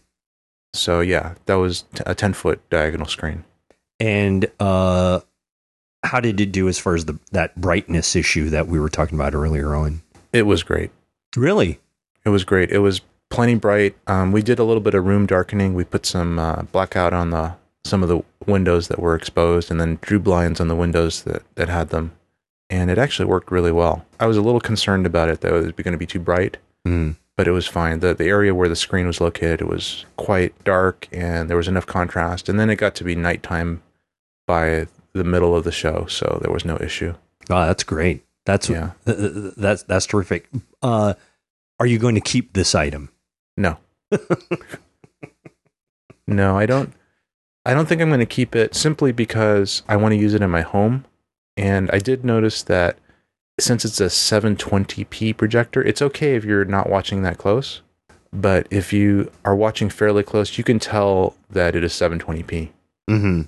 So 0.73 1.01
yeah, 1.01 1.35
that 1.45 1.55
was 1.55 1.85
a 2.07 2.15
10 2.15 2.33
foot 2.33 2.61
diagonal 2.71 3.07
screen. 3.07 3.45
And 4.01 4.51
uh, 4.59 5.21
how 6.03 6.21
did 6.21 6.41
it 6.41 6.51
do 6.51 6.67
as 6.67 6.79
far 6.79 6.95
as 6.95 7.05
the 7.05 7.19
that 7.33 7.61
brightness 7.61 8.17
issue 8.17 8.49
that 8.49 8.69
we 8.69 8.81
were 8.81 8.89
talking 8.89 9.19
about 9.19 9.35
earlier 9.35 9.75
on? 9.75 10.01
It 10.33 10.45
was 10.45 10.63
great. 10.63 10.91
Really? 11.37 11.79
It 12.25 12.31
was 12.31 12.45
great. 12.45 12.71
It 12.71 12.79
was 12.79 13.03
plenty 13.29 13.55
bright. 13.55 13.97
Um, 14.07 14.33
we 14.33 14.43
did 14.43 14.59
a 14.59 14.65
little 14.65 14.81
bit 14.81 14.95
of 14.95 15.05
room 15.05 15.27
darkening. 15.27 15.75
We 15.75 15.85
put 15.85 16.07
some 16.07 16.39
uh, 16.39 16.63
blackout 16.63 17.13
on 17.13 17.31
the 17.31 17.55
some 17.85 18.03
of 18.03 18.09
the 18.09 18.23
windows 18.47 18.89
that 18.89 18.99
were 18.99 19.15
exposed, 19.15 19.71
and 19.71 19.81
then 19.81 19.99
drew 20.01 20.19
blinds 20.19 20.61
on 20.61 20.69
the 20.69 20.77
windows 20.77 21.23
that 21.23 21.43
that 21.57 21.69
had 21.69 21.91
them, 21.91 22.13
and 22.69 22.91
it 22.91 22.99
actually 22.99 23.27
worked 23.27 23.51
really 23.51 23.73
well. 23.73 24.05
I 24.19 24.27
was 24.27 24.37
a 24.37 24.43
little 24.43 24.61
concerned 24.61 25.07
about 25.07 25.29
it 25.29 25.41
though, 25.41 25.59
it 25.59 25.65
was 25.65 25.73
going 25.73 25.93
to 25.93 25.99
be 25.99 26.07
too 26.07 26.21
bright, 26.21 26.57
mm. 26.87 27.17
but 27.37 27.49
it 27.49 27.53
was 27.53 27.67
fine. 27.67 28.01
the 28.01 28.15
The 28.15 28.29
area 28.29 28.55
where 28.55 28.69
the 28.69 28.77
screen 28.77 29.07
was 29.07 29.21
located 29.21 29.61
it 29.61 29.69
was 29.69 30.05
quite 30.17 30.65
dark, 30.65 31.09
and 31.13 31.49
there 31.49 31.57
was 31.57 31.69
enough 31.69 31.87
contrast. 31.87 32.49
And 32.49 32.59
then 32.59 32.71
it 32.71 32.77
got 32.77 32.95
to 32.97 33.05
be 33.05 33.15
nighttime 33.15 33.83
by 34.47 34.87
the 35.13 35.25
middle 35.25 35.57
of 35.57 35.65
the 35.65 35.73
show, 35.73 36.07
so 36.09 36.39
there 36.43 36.53
was 36.53 36.65
no 36.65 36.77
issue. 36.79 37.15
Oh, 37.49 37.67
that's 37.67 37.85
great. 37.85 38.25
That's 38.47 38.69
yeah. 38.69 38.93
that's 39.05 39.83
that's 39.85 40.07
terrific. 40.07 40.49
Uh, 40.83 41.15
are 41.79 41.87
you 41.87 41.99
going 41.99 42.15
to 42.15 42.21
keep 42.21 42.53
this 42.53 42.75
item? 42.75 43.11
No. 43.57 43.79
no, 46.27 46.59
I 46.59 46.67
don't. 46.67 46.93
I 47.65 47.75
don't 47.75 47.87
think 47.87 48.01
I'm 48.01 48.09
going 48.09 48.21
to 48.21 48.27
keep 48.27 48.57
it 48.57 48.75
simply 48.75 49.13
because 49.13 49.83
I 49.89 49.97
want 49.97 50.13
to 50.13 50.19
use 50.19 50.35
it 50.35 50.43
in 50.43 50.51
my 50.51 50.63
home. 50.63 51.05
And 51.57 51.91
I 51.93 51.99
did 51.99 52.25
notice 52.25 52.63
that 52.65 52.99
since 53.59 53.85
it's 53.85 54.01
a 54.01 54.07
720p 54.07 55.37
projector, 55.37 55.83
it's 55.83 56.01
okay 56.01 56.35
if 56.35 56.45
you're 56.45 56.65
not 56.65 56.89
watching 56.89 57.23
that 57.23 57.39
close. 57.39 57.83
But 58.33 58.67
if 58.71 58.93
you 58.93 59.31
are 59.45 59.57
watching 59.57 59.91
fairly 59.91 60.23
close, 60.23 60.57
you 60.57 60.65
can 60.65 60.79
tell 60.79 61.37
that 61.51 61.75
it 61.75 61.85
is 61.85 61.93
720p. 61.93 62.71
Mm-hmm. 63.11 63.43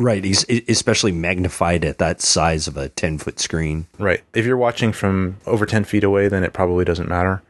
Right, 0.00 0.24
he's 0.24 0.46
especially 0.66 1.12
magnified 1.12 1.84
at 1.84 1.98
that 1.98 2.22
size 2.22 2.66
of 2.66 2.78
a 2.78 2.88
ten 2.88 3.18
foot 3.18 3.38
screen. 3.38 3.86
Right. 3.98 4.22
If 4.32 4.46
you're 4.46 4.56
watching 4.56 4.92
from 4.92 5.36
over 5.44 5.66
ten 5.66 5.84
feet 5.84 6.04
away, 6.04 6.26
then 6.28 6.42
it 6.42 6.54
probably 6.54 6.86
doesn't 6.86 7.08
matter. 7.08 7.42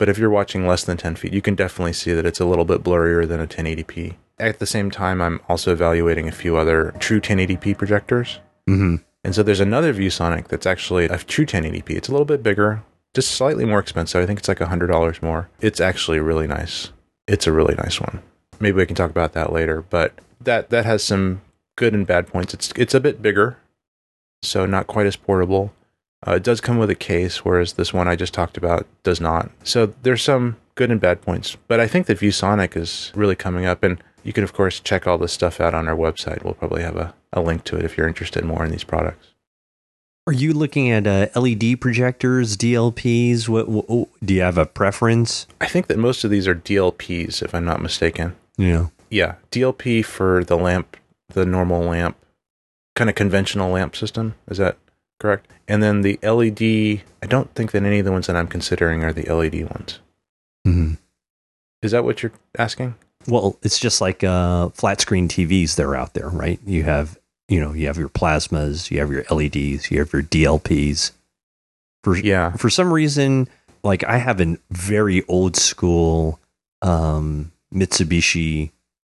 But 0.00 0.08
if 0.08 0.16
you're 0.16 0.30
watching 0.30 0.66
less 0.66 0.82
than 0.82 0.96
ten 0.96 1.14
feet, 1.14 1.34
you 1.34 1.42
can 1.42 1.54
definitely 1.54 1.92
see 1.92 2.14
that 2.14 2.24
it's 2.24 2.40
a 2.40 2.46
little 2.46 2.64
bit 2.64 2.82
blurrier 2.82 3.28
than 3.28 3.38
a 3.38 3.46
1080p. 3.46 4.14
At 4.38 4.58
the 4.58 4.64
same 4.64 4.90
time, 4.90 5.20
I'm 5.20 5.42
also 5.46 5.72
evaluating 5.72 6.26
a 6.26 6.32
few 6.32 6.56
other 6.56 6.94
true 6.98 7.20
1080p 7.20 7.76
projectors. 7.76 8.40
Mm-hmm. 8.66 8.96
And 9.24 9.34
so 9.34 9.42
there's 9.42 9.60
another 9.60 9.92
ViewSonic 9.92 10.48
that's 10.48 10.64
actually 10.64 11.04
a 11.04 11.18
true 11.18 11.44
1080p. 11.44 11.90
It's 11.90 12.08
a 12.08 12.12
little 12.12 12.24
bit 12.24 12.42
bigger, 12.42 12.82
just 13.12 13.32
slightly 13.32 13.66
more 13.66 13.78
expensive. 13.78 14.22
I 14.22 14.24
think 14.24 14.38
it's 14.38 14.48
like 14.48 14.60
$100 14.60 15.22
more. 15.22 15.50
It's 15.60 15.80
actually 15.80 16.18
really 16.18 16.46
nice. 16.46 16.92
It's 17.28 17.46
a 17.46 17.52
really 17.52 17.74
nice 17.74 18.00
one. 18.00 18.22
Maybe 18.58 18.78
we 18.78 18.86
can 18.86 18.96
talk 18.96 19.10
about 19.10 19.34
that 19.34 19.52
later, 19.52 19.82
but 19.90 20.14
that 20.40 20.70
that 20.70 20.86
has 20.86 21.02
some 21.02 21.42
good 21.76 21.92
and 21.92 22.06
bad 22.06 22.26
points. 22.26 22.54
It's 22.54 22.72
it's 22.74 22.94
a 22.94 23.00
bit 23.00 23.20
bigger, 23.20 23.58
so 24.40 24.64
not 24.64 24.86
quite 24.86 25.06
as 25.06 25.16
portable. 25.16 25.74
Uh, 26.26 26.32
it 26.32 26.42
does 26.42 26.60
come 26.60 26.78
with 26.78 26.90
a 26.90 26.94
case, 26.94 27.44
whereas 27.44 27.74
this 27.74 27.94
one 27.94 28.06
I 28.06 28.16
just 28.16 28.34
talked 28.34 28.56
about 28.56 28.86
does 29.02 29.20
not. 29.20 29.50
So 29.64 29.94
there's 30.02 30.22
some 30.22 30.56
good 30.74 30.90
and 30.90 31.00
bad 31.00 31.22
points, 31.22 31.56
but 31.68 31.80
I 31.80 31.86
think 31.86 32.06
that 32.06 32.18
ViewSonic 32.18 32.76
is 32.76 33.10
really 33.14 33.36
coming 33.36 33.66
up, 33.66 33.82
and 33.82 34.02
you 34.22 34.32
can 34.32 34.44
of 34.44 34.52
course 34.52 34.80
check 34.80 35.06
all 35.06 35.18
this 35.18 35.32
stuff 35.32 35.60
out 35.60 35.74
on 35.74 35.88
our 35.88 35.96
website. 35.96 36.44
We'll 36.44 36.54
probably 36.54 36.82
have 36.82 36.96
a, 36.96 37.14
a 37.32 37.40
link 37.40 37.64
to 37.64 37.76
it 37.76 37.84
if 37.84 37.96
you're 37.96 38.08
interested 38.08 38.44
more 38.44 38.64
in 38.64 38.70
these 38.70 38.84
products. 38.84 39.28
Are 40.26 40.34
you 40.34 40.52
looking 40.52 40.90
at 40.90 41.06
uh, 41.06 41.28
LED 41.34 41.80
projectors, 41.80 42.56
DLPs? 42.56 43.48
What, 43.48 43.68
what, 43.68 44.08
do 44.22 44.34
you 44.34 44.42
have 44.42 44.58
a 44.58 44.66
preference? 44.66 45.46
I 45.60 45.66
think 45.66 45.86
that 45.86 45.98
most 45.98 46.22
of 46.22 46.30
these 46.30 46.46
are 46.46 46.54
DLPs, 46.54 47.42
if 47.42 47.54
I'm 47.54 47.64
not 47.64 47.80
mistaken. 47.80 48.36
Yeah. 48.58 48.88
Yeah, 49.08 49.36
DLP 49.50 50.04
for 50.04 50.44
the 50.44 50.56
lamp 50.56 50.96
the 51.32 51.46
normal 51.46 51.82
lamp, 51.82 52.16
kind 52.94 53.08
of 53.08 53.16
conventional 53.16 53.70
lamp 53.70 53.96
system. 53.96 54.34
Is 54.48 54.58
that 54.58 54.76
correct? 55.18 55.48
And 55.70 55.82
then 55.82 56.02
the 56.02 56.18
LED, 56.22 57.02
I 57.22 57.26
don't 57.26 57.54
think 57.54 57.70
that 57.72 57.84
any 57.84 58.00
of 58.00 58.04
the 58.04 58.12
ones 58.12 58.26
that 58.26 58.36
I'm 58.36 58.48
considering 58.48 59.04
are 59.04 59.12
the 59.12 59.32
LED 59.32 59.70
ones. 59.70 60.00
Mm-hmm. 60.66 60.94
Is 61.82 61.92
that 61.92 62.04
what 62.04 62.22
you're 62.22 62.32
asking? 62.58 62.96
Well, 63.26 63.56
it's 63.62 63.78
just 63.78 64.00
like 64.00 64.24
uh, 64.24 64.70
flat 64.70 65.00
screen 65.00 65.28
TVs 65.28 65.76
that 65.76 65.84
are 65.84 65.96
out 65.96 66.14
there, 66.14 66.28
right? 66.28 66.58
You 66.66 66.82
have, 66.82 67.18
you 67.48 67.60
know, 67.60 67.72
you 67.72 67.86
have 67.86 67.96
your 67.96 68.08
plasmas, 68.08 68.90
you 68.90 68.98
have 68.98 69.10
your 69.10 69.24
LEDs, 69.30 69.90
you 69.90 69.98
have 70.00 70.12
your 70.12 70.22
DLPs. 70.22 71.12
For 72.02 72.16
yeah, 72.16 72.52
for 72.52 72.70
some 72.70 72.92
reason, 72.92 73.48
like 73.84 74.04
I 74.04 74.18
have 74.18 74.40
a 74.40 74.56
very 74.70 75.22
old 75.28 75.54
school 75.56 76.40
um, 76.82 77.52
Mitsubishi 77.72 78.70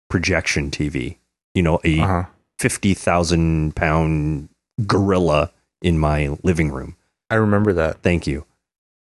projection 0.09 0.71
TV 0.71 1.19
you 1.59 1.63
know, 1.63 1.81
a 1.83 2.01
uh-huh. 2.01 2.23
50,000 2.61 3.75
pound 3.75 4.49
gorilla 4.87 5.51
in 5.83 5.99
my 5.99 6.37
living 6.43 6.71
room. 6.71 6.97
I 7.31 7.37
remember 7.37 7.73
that. 7.75 8.03
Thank 8.03 8.27
you. 8.27 8.45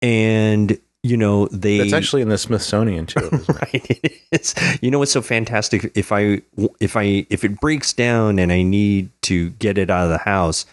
And 0.02 0.80
you 1.04 1.18
know 1.18 1.48
they 1.48 1.78
That's 1.78 1.94
actually 1.94 2.22
in 2.22 2.30
the 2.30 2.38
Smithsonian 2.38 3.06
too. 3.06 3.30
right. 3.50 3.86
It 4.04 4.22
is. 4.32 4.56
You 4.82 4.92
know 4.92 5.00
what's 5.00 5.12
so 5.12 5.22
fantastic 5.22 5.92
if 5.96 6.12
I 6.12 6.42
if 6.80 6.96
I 6.96 7.26
if 7.30 7.44
it 7.44 7.60
breaks 7.60 7.94
down 7.94 8.40
and 8.40 8.52
I 8.52 8.64
need 8.64 9.10
to 9.24 9.52
get 9.52 9.78
it 9.78 9.90
out 9.90 10.06
of 10.06 10.10
the 10.10 10.20
house, 10.20 10.66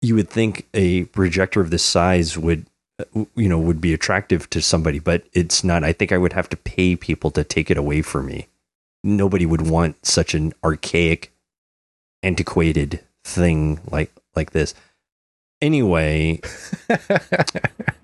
you 0.00 0.14
would 0.14 0.28
think 0.28 0.66
a 0.74 1.04
projector 1.06 1.60
of 1.60 1.70
this 1.70 1.84
size 1.84 2.38
would 2.38 2.66
you 3.14 3.48
know 3.48 3.58
would 3.58 3.80
be 3.80 3.92
attractive 3.92 4.48
to 4.50 4.62
somebody, 4.62 4.98
but 4.98 5.24
it's 5.32 5.64
not. 5.64 5.84
I 5.84 5.92
think 5.92 6.12
I 6.12 6.18
would 6.18 6.32
have 6.32 6.48
to 6.50 6.56
pay 6.56 6.96
people 6.96 7.30
to 7.32 7.44
take 7.44 7.70
it 7.70 7.76
away 7.76 8.02
from 8.02 8.26
me 8.26 8.48
nobody 9.02 9.46
would 9.46 9.68
want 9.68 10.04
such 10.06 10.34
an 10.34 10.52
archaic, 10.64 11.32
antiquated 12.22 13.00
thing 13.24 13.80
like 13.90 14.12
like 14.34 14.52
this. 14.52 14.74
Anyway, 15.60 16.40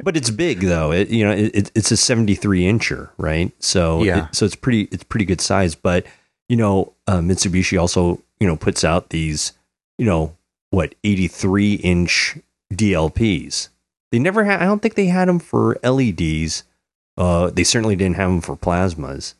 but 0.03 0.17
it's 0.17 0.31
big 0.31 0.61
though. 0.61 0.93
It 0.93 1.09
you 1.09 1.25
know 1.25 1.33
it, 1.33 1.71
it's 1.75 1.93
a 1.93 1.97
73 1.97 2.62
incher, 2.62 3.11
right? 3.17 3.53
So 3.61 4.03
yeah, 4.03 4.27
it, 4.27 4.35
so 4.35 4.45
it's 4.45 4.57
pretty 4.57 4.88
it's 4.90 5.05
pretty 5.05 5.25
good 5.25 5.40
size. 5.40 5.75
But 5.75 6.07
you 6.49 6.57
know, 6.57 6.95
uh, 7.07 7.19
Mitsubishi 7.19 7.81
also 7.81 8.23
you 8.40 8.47
know 8.47 8.57
puts 8.57 8.85
out 8.85 9.11
these 9.11 9.53
you 9.99 10.07
know 10.07 10.37
what 10.71 10.95
83 11.05 11.75
inch 11.75 12.38
DLPs. 12.73 13.69
They 14.11 14.19
never 14.19 14.45
had. 14.45 14.61
I 14.61 14.64
don't 14.64 14.83
think 14.83 14.95
they 14.95 15.07
had 15.07 15.29
them 15.29 15.38
for 15.38 15.79
LEDs. 15.83 16.64
Uh, 17.17 17.51
they 17.51 17.62
certainly 17.64 17.95
didn't 17.95 18.17
have 18.17 18.31
them 18.31 18.40
for 18.40 18.57
plasmas 18.57 19.35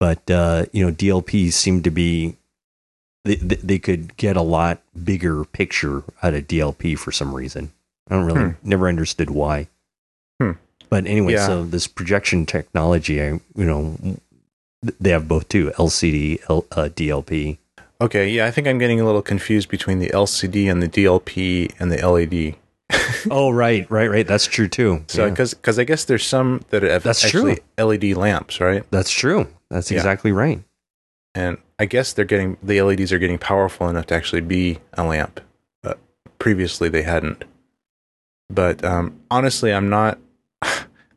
but 0.00 0.30
uh, 0.30 0.66
you 0.72 0.84
know 0.84 0.92
DLPs 0.92 1.52
seem 1.52 1.82
to 1.82 1.90
be 1.90 2.36
they, 3.36 3.56
they 3.56 3.78
could 3.78 4.16
get 4.16 4.36
a 4.36 4.42
lot 4.42 4.80
bigger 5.04 5.44
picture 5.44 6.04
out 6.22 6.34
of 6.34 6.46
DLP 6.46 6.98
for 6.98 7.12
some 7.12 7.34
reason. 7.34 7.72
I 8.08 8.14
don't 8.14 8.24
really 8.24 8.50
hmm. 8.50 8.68
never 8.68 8.88
understood 8.88 9.30
why. 9.30 9.68
Hmm. 10.40 10.52
But 10.88 11.06
anyway, 11.06 11.34
Yeah. 11.34 11.46
so 11.46 11.64
this 11.64 11.86
projection 11.86 12.46
technology, 12.46 13.20
I 13.22 13.40
you 13.54 13.64
know, 13.64 13.96
they 14.82 15.10
have 15.10 15.28
both 15.28 15.48
too 15.48 15.72
LCD, 15.76 16.40
L, 16.48 16.66
uh, 16.72 16.88
DLP. 16.88 17.58
Okay, 18.00 18.28
yeah, 18.30 18.46
I 18.46 18.50
think 18.50 18.68
I'm 18.68 18.78
getting 18.78 19.00
a 19.00 19.04
little 19.04 19.22
confused 19.22 19.68
between 19.68 19.98
the 19.98 20.08
LCD 20.10 20.70
and 20.70 20.80
the 20.82 20.88
DLP 20.88 21.74
and 21.80 21.90
the 21.90 22.06
LED. 22.06 22.54
oh, 23.30 23.50
right, 23.50 23.90
right, 23.90 24.08
right. 24.08 24.26
That's 24.26 24.46
true 24.46 24.68
too. 24.68 25.04
So, 25.08 25.26
Yeah. 25.26 25.30
because 25.30 25.78
I 25.78 25.84
guess 25.84 26.04
there's 26.04 26.24
some 26.24 26.62
that 26.70 26.82
have 26.82 27.02
That's 27.02 27.24
actually 27.24 27.58
LED 27.76 28.14
lamps, 28.16 28.60
right? 28.60 28.84
that's 28.90 29.10
true. 29.10 29.48
That's 29.68 29.90
Yeah. 29.90 29.98
exactly 29.98 30.32
right. 30.32 30.62
And 31.34 31.58
I 31.78 31.86
guess 31.86 32.12
they're 32.12 32.24
getting 32.24 32.56
the 32.62 32.80
LEDs 32.82 33.12
are 33.12 33.18
getting 33.18 33.38
powerful 33.38 33.88
enough 33.88 34.06
to 34.06 34.14
actually 34.14 34.40
be 34.40 34.78
a 34.94 35.04
lamp. 35.04 35.40
Uh, 35.84 35.94
previously, 36.38 36.88
they 36.88 37.02
hadn't. 37.02 37.44
But 38.50 38.84
um, 38.84 39.20
honestly, 39.30 39.72
I'm 39.72 39.88
not. 39.88 40.18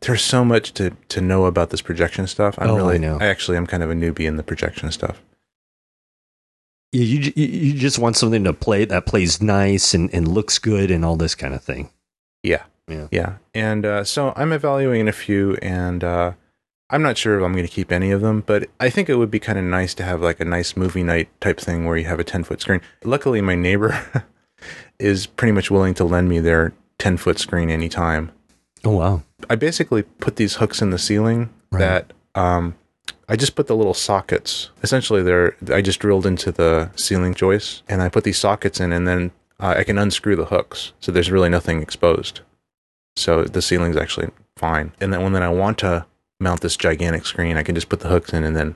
There's 0.02 0.24
so 0.24 0.44
much 0.46 0.74
to 0.74 0.92
to 1.10 1.22
know 1.22 1.46
about 1.46 1.70
this 1.70 1.82
projection 1.82 2.28
stuff. 2.28 2.56
I'm 2.58 2.70
Oh, 2.70 2.74
I 2.74 2.78
really, 2.78 3.00
know. 3.00 3.18
I 3.20 3.26
actually, 3.28 3.58
I'm 3.58 3.68
kind 3.68 3.84
of 3.84 3.90
a 3.92 3.94
newbie 3.94 4.26
in 4.28 4.38
the 4.38 4.44
projection 4.44 4.92
stuff. 4.92 5.22
You, 6.92 7.04
you 7.04 7.34
you- 7.36 7.48
you 7.48 7.74
just 7.74 8.00
want 8.00 8.18
something 8.18 8.44
to 8.44 8.54
play 8.54 8.84
that 8.86 9.06
plays 9.06 9.42
nice 9.42 9.94
and, 9.94 10.14
and 10.14 10.28
looks 10.28 10.60
good 10.60 10.92
and 10.92 11.06
all 11.06 11.16
this 11.16 11.36
kind 11.36 11.54
of 11.54 11.64
thing. 11.64 11.90
Yeah. 12.44 12.64
Yeah. 12.88 13.08
Yeah. 13.12 13.36
And 13.54 13.86
uh, 13.86 14.04
so 14.04 14.34
I'm 14.36 14.52
evaluating 14.52 15.08
a 15.08 15.12
few, 15.14 15.56
and 15.62 16.04
uh, 16.04 16.34
I'm 16.92 17.02
not 17.02 17.18
sure 17.18 17.38
if 17.40 17.44
I'm 17.44 17.54
going 17.54 17.66
to 17.66 17.72
keep 17.72 17.92
any 17.92 18.12
of 18.12 18.22
them, 18.22 18.44
but 18.46 18.70
I 18.80 18.90
think 18.90 19.10
it 19.10 19.16
would 19.16 19.32
be 19.32 19.40
kind 19.40 19.58
of 19.58 19.64
nice 19.66 19.94
to 19.96 20.04
have 20.04 20.22
like 20.22 20.40
a 20.40 20.46
nice 20.46 20.76
movie 20.76 21.04
night 21.04 21.30
type 21.40 21.60
thing 21.60 21.86
where 21.86 21.98
you 21.98 22.06
have 22.06 22.20
a 22.20 22.24
10 22.24 22.44
foot 22.44 22.60
screen. 22.62 22.82
Luckily, 23.04 23.40
my 23.42 23.56
neighbor 23.56 24.26
is 25.00 25.26
pretty 25.26 25.52
much 25.54 25.72
willing 25.72 25.94
to 25.96 26.04
lend 26.04 26.28
me 26.30 26.40
their 26.40 26.74
10 27.00 27.18
foot 27.18 27.40
screen 27.40 27.70
anytime. 27.70 28.32
Oh 28.84 28.98
wow. 28.98 29.24
I 29.50 29.56
basically 29.56 30.04
put 30.04 30.36
these 30.36 30.56
hooks 30.56 30.82
in 30.82 30.90
the 30.92 31.00
ceiling 31.00 31.50
Right. 31.72 31.80
that 31.80 32.14
um, 32.36 32.76
I 33.30 33.38
just 33.38 33.56
put 33.56 33.68
the 33.68 33.76
little 33.76 33.94
sockets. 33.94 34.70
Essentially, 34.84 35.24
they're 35.24 35.56
I 35.72 35.82
just 35.82 36.00
drilled 36.02 36.26
into 36.26 36.52
the 36.52 36.92
ceiling 36.98 37.34
joists, 37.34 37.82
and 37.88 38.02
I 38.02 38.10
put 38.10 38.26
these 38.26 38.38
sockets 38.38 38.82
in, 38.82 38.92
and 38.92 39.08
then 39.08 39.32
uh, 39.60 39.76
I 39.78 39.84
can 39.86 39.98
unscrew 39.98 40.36
the 40.36 40.46
hooks, 40.46 40.92
so 41.00 41.12
there's 41.14 41.32
really 41.32 41.48
nothing 41.50 41.82
exposed. 41.82 42.42
So 43.16 43.46
the 43.46 43.62
ceiling's 43.62 43.96
actually 43.96 44.32
fine. 44.58 44.92
And 45.00 45.14
then 45.14 45.22
when 45.24 45.32
then 45.34 45.44
I 45.44 45.50
want 45.50 45.78
to 45.80 46.06
mount 46.42 46.62
this 46.62 46.76
gigantic 46.76 47.26
screen, 47.26 47.58
I 47.58 47.64
can 47.64 47.76
just 47.76 47.90
put 47.90 48.00
the 48.02 48.10
hooks 48.10 48.34
in 48.34 48.44
and 48.44 48.56
then 48.56 48.76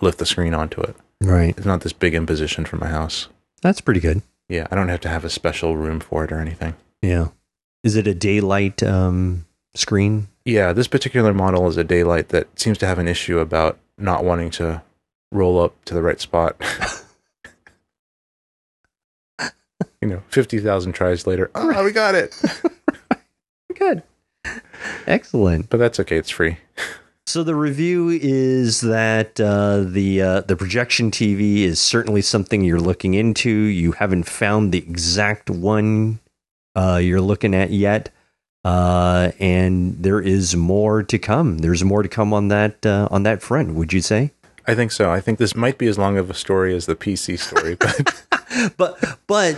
lift 0.00 0.18
the 0.18 0.26
screen 0.26 0.54
onto 0.54 0.80
it. 0.80 0.96
Right. 1.20 1.54
It's 1.56 1.66
not 1.66 1.82
this 1.82 1.92
big 1.92 2.14
imposition 2.14 2.64
for 2.64 2.76
my 2.76 2.88
house. 2.88 3.28
That's 3.60 3.80
pretty 3.80 4.00
good. 4.00 4.22
Yeah, 4.48 4.66
I 4.70 4.74
don't 4.74 4.88
have 4.88 5.00
to 5.00 5.08
have 5.08 5.24
a 5.24 5.30
special 5.30 5.76
room 5.76 6.00
for 6.00 6.24
it 6.24 6.32
or 6.32 6.38
anything. 6.38 6.74
Yeah. 7.00 7.28
Is 7.84 7.96
it 7.96 8.06
a 8.06 8.14
daylight 8.14 8.82
um, 8.82 9.46
screen? 9.74 10.28
Yeah, 10.44 10.72
this 10.72 10.88
particular 10.88 11.32
model 11.32 11.68
is 11.68 11.76
a 11.76 11.84
daylight 11.84 12.30
that 12.30 12.58
seems 12.58 12.78
to 12.78 12.86
have 12.86 12.98
an 12.98 13.08
issue 13.08 13.38
about 13.38 13.78
not 13.98 14.24
wanting 14.24 14.50
to 14.52 14.82
roll 15.30 15.60
up 15.60 15.84
to 15.86 15.94
the 15.94 16.02
right 16.02 16.20
spot. 16.20 16.56
you 20.00 20.08
know, 20.08 20.22
50,000 20.28 20.92
tries 20.92 21.26
later. 21.26 21.50
Oh, 21.54 21.84
we 21.84 21.92
got 21.92 22.14
it. 22.14 22.34
Good. 23.74 24.02
Excellent. 25.06 25.68
But 25.70 25.78
that's 25.78 26.00
okay. 26.00 26.16
It's 26.16 26.30
free. 26.30 26.58
So 27.24 27.44
the 27.44 27.54
review 27.54 28.08
is 28.10 28.80
that 28.80 29.40
uh, 29.40 29.84
the 29.86 30.20
uh, 30.20 30.40
the 30.40 30.56
projection 30.56 31.12
TV 31.12 31.58
is 31.60 31.80
certainly 31.80 32.20
something 32.20 32.62
you're 32.62 32.80
looking 32.80 33.14
into. 33.14 33.48
You 33.48 33.92
haven't 33.92 34.24
found 34.24 34.72
the 34.72 34.78
exact 34.78 35.48
one 35.48 36.18
uh, 36.74 37.00
you're 37.00 37.20
looking 37.20 37.54
at 37.54 37.70
yet, 37.70 38.10
uh, 38.64 39.30
and 39.38 40.02
there 40.02 40.20
is 40.20 40.56
more 40.56 41.04
to 41.04 41.16
come. 41.16 41.58
There's 41.58 41.84
more 41.84 42.02
to 42.02 42.08
come 42.08 42.34
on 42.34 42.48
that 42.48 42.84
uh, 42.84 43.06
on 43.10 43.22
that 43.22 43.40
front. 43.40 43.74
Would 43.74 43.92
you 43.92 44.00
say? 44.02 44.32
I 44.66 44.74
think 44.74 44.90
so. 44.90 45.10
I 45.10 45.20
think 45.20 45.38
this 45.38 45.54
might 45.54 45.78
be 45.78 45.86
as 45.86 45.96
long 45.96 46.18
of 46.18 46.28
a 46.28 46.34
story 46.34 46.74
as 46.74 46.86
the 46.86 46.96
PC 46.96 47.38
story, 47.38 47.76
but 47.76 48.76
but 48.76 49.18
but 49.28 49.56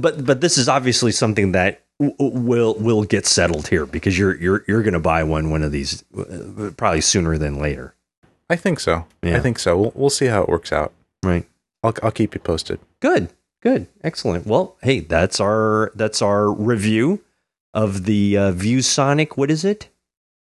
but 0.00 0.24
but 0.24 0.40
this 0.40 0.56
is 0.56 0.68
obviously 0.68 1.10
something 1.10 1.52
that 1.52 1.82
will 2.00 2.74
will 2.78 3.04
get 3.04 3.26
settled 3.26 3.68
here 3.68 3.86
because 3.86 4.18
you're 4.18 4.34
you're 4.36 4.64
you're 4.66 4.82
going 4.82 4.94
to 4.94 5.00
buy 5.00 5.22
one 5.22 5.50
one 5.50 5.62
of 5.62 5.70
these 5.70 6.02
uh, 6.16 6.70
probably 6.76 7.00
sooner 7.02 7.36
than 7.38 7.58
later, 7.58 7.94
I 8.48 8.56
think 8.56 8.80
so. 8.80 9.06
Yeah. 9.22 9.36
I 9.36 9.40
think 9.40 9.58
so. 9.58 9.78
We'll, 9.78 9.92
we'll 9.94 10.10
see 10.10 10.26
how 10.26 10.42
it 10.42 10.48
works 10.48 10.72
out. 10.72 10.92
right? 11.22 11.46
I'll, 11.82 11.94
I'll 12.02 12.10
keep 12.10 12.34
you 12.34 12.40
posted. 12.40 12.80
Good, 13.00 13.28
good, 13.62 13.86
excellent. 14.02 14.46
Well, 14.46 14.76
hey, 14.82 15.00
that's 15.00 15.40
our 15.40 15.92
that's 15.94 16.22
our 16.22 16.50
review 16.50 17.22
of 17.74 18.04
the 18.04 18.36
uh, 18.36 18.52
ViewSonic. 18.52 19.36
What 19.36 19.50
is 19.50 19.64
it? 19.64 19.88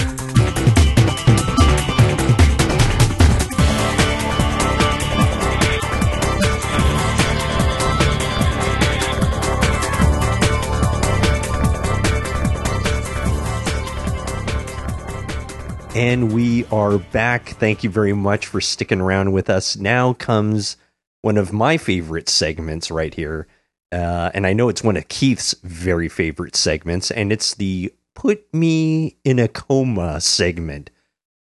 And 15.94 16.33
we 16.33 16.64
are 16.72 16.98
back. 16.98 17.50
Thank 17.50 17.85
you 17.85 17.90
very 17.90 18.12
much 18.12 18.48
for 18.48 18.61
sticking 18.61 19.00
around 19.00 19.30
with 19.30 19.48
us. 19.48 19.76
Now 19.76 20.12
comes 20.12 20.76
one 21.22 21.37
of 21.37 21.52
my 21.52 21.76
favorite 21.76 22.28
segments 22.28 22.90
right 22.90 23.14
here. 23.14 23.46
Uh, 23.92 24.28
and 24.35 24.44
I 24.44 24.54
know 24.54 24.68
it's 24.68 24.83
one 24.83 24.96
of 24.96 25.07
Keith's 25.07 25.54
very 25.62 26.09
favorite 26.09 26.57
segments, 26.57 27.12
and 27.12 27.30
it's 27.30 27.54
the 27.54 27.94
Put 28.16 28.52
Me 28.52 29.18
in 29.22 29.38
a 29.38 29.46
Coma 29.46 30.20
segment. 30.20 30.90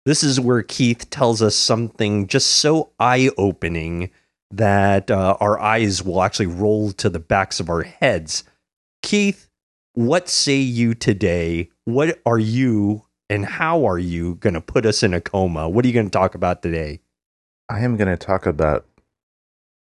This 0.05 0.23
is 0.23 0.39
where 0.39 0.63
Keith 0.63 1.09
tells 1.09 1.41
us 1.41 1.57
something 1.57 2.27
just 2.27 2.51
so 2.51 2.91
eye 3.01 3.31
opening 3.39 4.11
that 4.51 5.11
uh, 5.11 5.39
our 5.41 5.59
eyes 5.59 6.03
will 6.03 6.23
actually 6.23 6.49
roll 6.49 6.93
to 6.93 7.09
the 7.09 7.19
backs 7.19 7.61
of 7.61 7.71
our 7.71 7.85
heads. 7.85 8.45
Keith, 9.01 9.49
what 9.95 10.29
say 10.29 10.57
you 10.59 10.93
today? 10.93 11.71
What 11.87 12.21
are 12.27 12.39
you 12.39 13.05
and 13.31 13.45
how 13.45 13.87
are 13.87 13.99
you 13.99 14.37
going 14.37 14.55
to 14.55 14.61
put 14.61 14.87
us 14.87 15.03
in 15.03 15.15
a 15.15 15.21
coma? 15.21 15.69
What 15.69 15.85
are 15.85 15.89
you 15.89 15.95
going 15.95 16.11
to 16.11 16.19
talk 16.19 16.35
about 16.35 16.63
today? 16.63 17.01
I 17.69 17.81
am 17.81 17.97
going 17.97 18.09
to 18.09 18.17
talk 18.17 18.47
about 18.47 18.87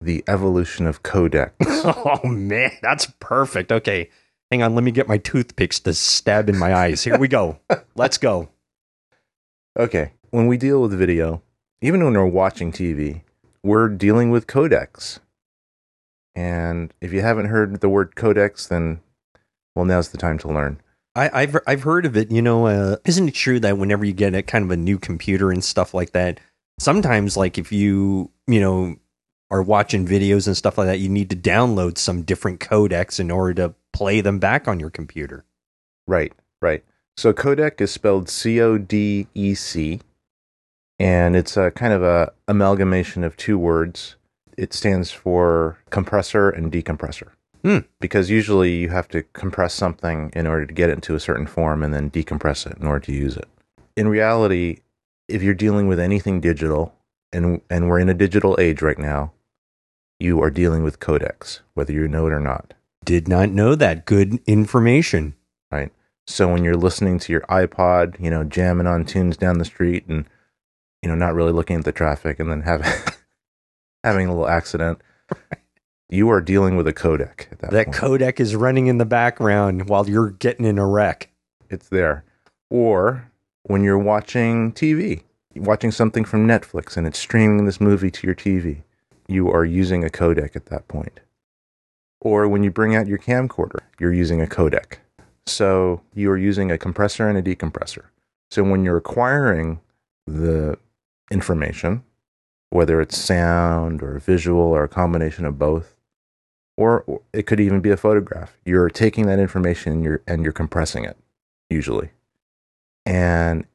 the 0.01 0.23
evolution 0.29 0.87
of 0.87 1.03
codecs. 1.03 1.53
oh 2.25 2.27
man, 2.27 2.73
that's 2.83 3.07
perfect. 3.20 3.73
Okay, 3.73 4.11
hang 4.51 4.62
on. 4.62 4.75
Let 4.75 4.85
me 4.85 4.90
get 4.90 5.09
my 5.09 5.18
toothpicks 5.18 5.81
to 5.81 5.94
stab 5.94 6.49
in 6.49 6.59
my 6.59 6.75
eyes. 6.75 7.03
Here 7.03 7.18
we 7.18 7.29
go. 7.29 7.59
Let's 7.94 8.18
go. 8.18 8.51
okay, 9.79 10.12
when 10.31 10.47
we 10.47 10.57
deal 10.57 10.83
with 10.83 10.97
video, 10.97 11.42
even 11.81 12.05
when 12.05 12.14
we're 12.14 12.27
watching 12.27 12.70
TV, 12.70 13.23
we're 13.62 13.88
dealing 13.88 14.31
with 14.31 14.47
codecs. 14.47 15.18
And 16.37 16.92
if 17.01 17.12
you 17.12 17.23
haven't 17.23 17.47
heard 17.47 17.81
the 17.81 17.88
word 17.88 18.15
codecs, 18.15 18.69
then 18.69 19.00
well, 19.75 19.85
now's 19.85 20.11
the 20.11 20.19
time 20.19 20.38
to 20.38 20.48
learn. 20.48 20.81
I, 21.17 21.42
I've 21.42 21.56
I've 21.67 21.83
heard 21.83 22.06
of 22.06 22.17
it. 22.17 22.31
You 22.31 22.42
know, 22.42 22.67
uh, 22.67 22.96
isn't 23.04 23.29
it 23.29 23.35
true 23.35 23.60
that 23.60 23.79
whenever 23.79 24.04
you 24.04 24.12
get 24.12 24.35
a 24.35 24.42
kind 24.42 24.65
of 24.65 24.71
a 24.71 24.77
new 24.77 24.98
computer 24.98 25.50
and 25.50 25.62
stuff 25.62 25.94
like 25.94 26.12
that, 26.12 26.40
sometimes 26.79 27.37
like 27.37 27.58
if 27.58 27.71
you 27.73 28.31
you 28.46 28.60
know 28.60 28.96
are 29.50 29.62
watching 29.62 30.06
videos 30.06 30.46
and 30.46 30.56
stuff 30.56 30.79
like 30.79 30.87
that, 30.88 30.98
you 30.98 31.08
need 31.08 31.31
to 31.31 31.37
download 31.37 31.98
some 31.98 32.23
different 32.23 32.60
codecs 32.60 33.21
in 33.21 33.31
order 33.31 33.54
to 33.54 33.75
play 33.92 34.21
them 34.21 34.38
back 34.38 34.67
on 34.67 34.81
your 34.81 34.90
computer. 34.90 35.44
Right, 36.06 36.33
right. 36.60 36.85
So 37.17 37.33
codec 37.33 37.81
is 37.81 37.92
spelled 37.92 38.29
C 38.29 38.60
O 38.60 38.79
D 38.79 39.29
E 39.35 39.54
C, 39.54 40.00
and 40.98 41.37
it's 41.37 41.56
a 41.56 41.71
kind 41.71 41.92
of 41.92 42.02
a 42.02 42.33
amalgamation 42.48 43.23
of 43.23 43.37
two 43.37 43.58
words. 43.58 44.17
It 44.56 44.73
stands 44.73 45.10
for 45.10 45.79
compressor 45.90 46.50
and 46.50 46.73
decompressor. 46.73 47.29
Hmm. 47.65 47.79
Because 47.98 48.29
usually 48.29 48.77
you 48.77 48.90
have 48.90 49.08
to 49.08 49.23
compress 49.33 49.73
something 49.73 50.31
in 50.35 50.46
order 50.46 50.67
to 50.67 50.75
get 50.75 50.90
it 50.90 50.94
into 50.94 51.15
a 51.15 51.21
certain 51.21 51.46
form 51.46 51.83
and 51.83 51.94
then 51.94 52.10
decompress 52.10 52.71
it 52.71 52.77
in 52.79 52.87
order 52.87 53.06
to 53.06 53.12
use 53.12 53.37
it. 53.37 53.48
In 53.96 54.08
reality, 54.08 54.81
if 55.29 55.42
you're 55.42 55.54
dealing 55.54 55.88
with 55.88 55.98
anything 55.98 56.40
digital, 56.40 56.94
and 57.33 57.62
and 57.71 57.88
we're 57.88 57.98
in 57.98 58.10
a 58.10 58.15
digital 58.15 58.56
age 58.60 58.83
right 58.83 58.98
now, 58.98 59.33
you 60.21 60.42
are 60.42 60.50
dealing 60.50 60.83
with 60.83 61.00
codecs, 61.00 61.60
whether 61.73 61.92
you 61.92 62.06
know 62.06 62.27
it 62.27 62.33
or 62.33 62.40
not. 62.40 62.75
Did 63.04 63.29
not 63.29 63.50
know 63.50 63.75
that. 63.75 64.04
Good 64.04 64.40
information. 64.46 65.35
Right. 65.71 65.90
So 66.27 66.50
when 66.50 66.65
you're 66.65 66.77
listening 66.77 67.19
to 67.21 67.33
your 67.33 67.42
iPod, 67.42 68.19
you 68.21 68.31
know, 68.31 68.44
jamming 68.44 68.87
on 68.87 69.04
tunes 69.04 69.37
down 69.37 69.58
the 69.58 69.65
street 69.65 70.06
and 70.06 70.27
you 71.02 71.08
know, 71.08 71.15
not 71.15 71.35
really 71.35 71.52
looking 71.52 71.77
at 71.77 71.85
the 71.85 71.92
traffic 71.92 72.40
and 72.40 72.50
then 72.50 72.62
having 72.62 72.90
having 74.04 74.27
a 74.27 74.31
little 74.31 74.48
accident. 74.48 75.00
You 76.15 76.31
are 76.31 76.40
dealing 76.40 76.77
with 76.77 76.87
a 76.87 76.92
codec 76.92 77.50
at 77.50 77.58
that, 77.58 77.71
That 77.73 77.87
point. 77.87 77.96
codec 77.96 78.38
is 78.38 78.54
running 78.54 78.87
in 78.87 78.98
the 78.98 79.04
background 79.04 79.88
while 79.88 80.08
you're 80.08 80.31
getting 80.31 80.65
in 80.65 80.79
a 80.79 80.87
wreck. 80.87 81.29
it's 81.69 81.88
there. 81.88 82.23
Or 82.71 83.29
when 83.65 83.83
you're 83.83 83.98
watching 83.98 84.73
TV, 84.73 85.25
watching 85.56 85.90
something 85.90 86.25
from 86.25 86.46
Netflix 86.46 86.96
and 86.96 87.04
it's 87.04 87.19
streaming 87.19 87.65
this 87.67 87.81
movie 87.81 88.12
to 88.12 88.27
your 88.29 88.37
TV, 88.37 88.85
you 89.27 89.50
are 89.50 89.65
using 89.65 90.04
a 90.04 90.08
codec 90.08 90.54
at 90.54 90.67
that 90.67 90.87
point. 90.87 91.19
Or 92.21 92.46
when 92.46 92.62
you 92.62 92.71
bring 92.71 92.94
out 92.94 93.08
your 93.08 93.19
camcorder, 93.19 93.81
you're 93.98 94.12
using 94.12 94.40
a 94.40 94.46
codec. 94.46 94.98
So 95.46 96.00
you 96.15 96.31
are 96.31 96.38
using 96.38 96.71
a 96.71 96.79
compressor 96.79 97.29
and 97.29 97.37
a 97.37 97.42
decompressor. 97.42 98.04
So 98.52 98.62
when 98.62 98.85
you're 98.85 98.98
acquiring 98.98 99.81
the 100.29 100.79
information, 101.33 102.04
whether 102.71 103.00
it's 103.00 103.19
sound 103.19 104.00
or 104.00 104.21
visual 104.21 104.62
or 104.62 104.85
a 104.85 104.88
combination 104.88 105.44
of 105.44 105.58
both, 105.58 105.94
or 106.77 107.02
or 107.06 107.20
it 107.33 107.46
could 107.46 107.60
even 107.60 107.81
be 107.81 107.90
a 107.90 107.96
photograph, 107.96 108.56
you're 108.64 108.90
taking 108.90 109.27
that 109.27 109.38
information 109.38 109.92
and 109.92 110.04
you're, 110.04 110.22
and 110.27 110.42
you're 110.42 110.52
compressing 110.52 111.04
it 111.04 111.16
usually. 111.70 112.10
And 113.06 113.66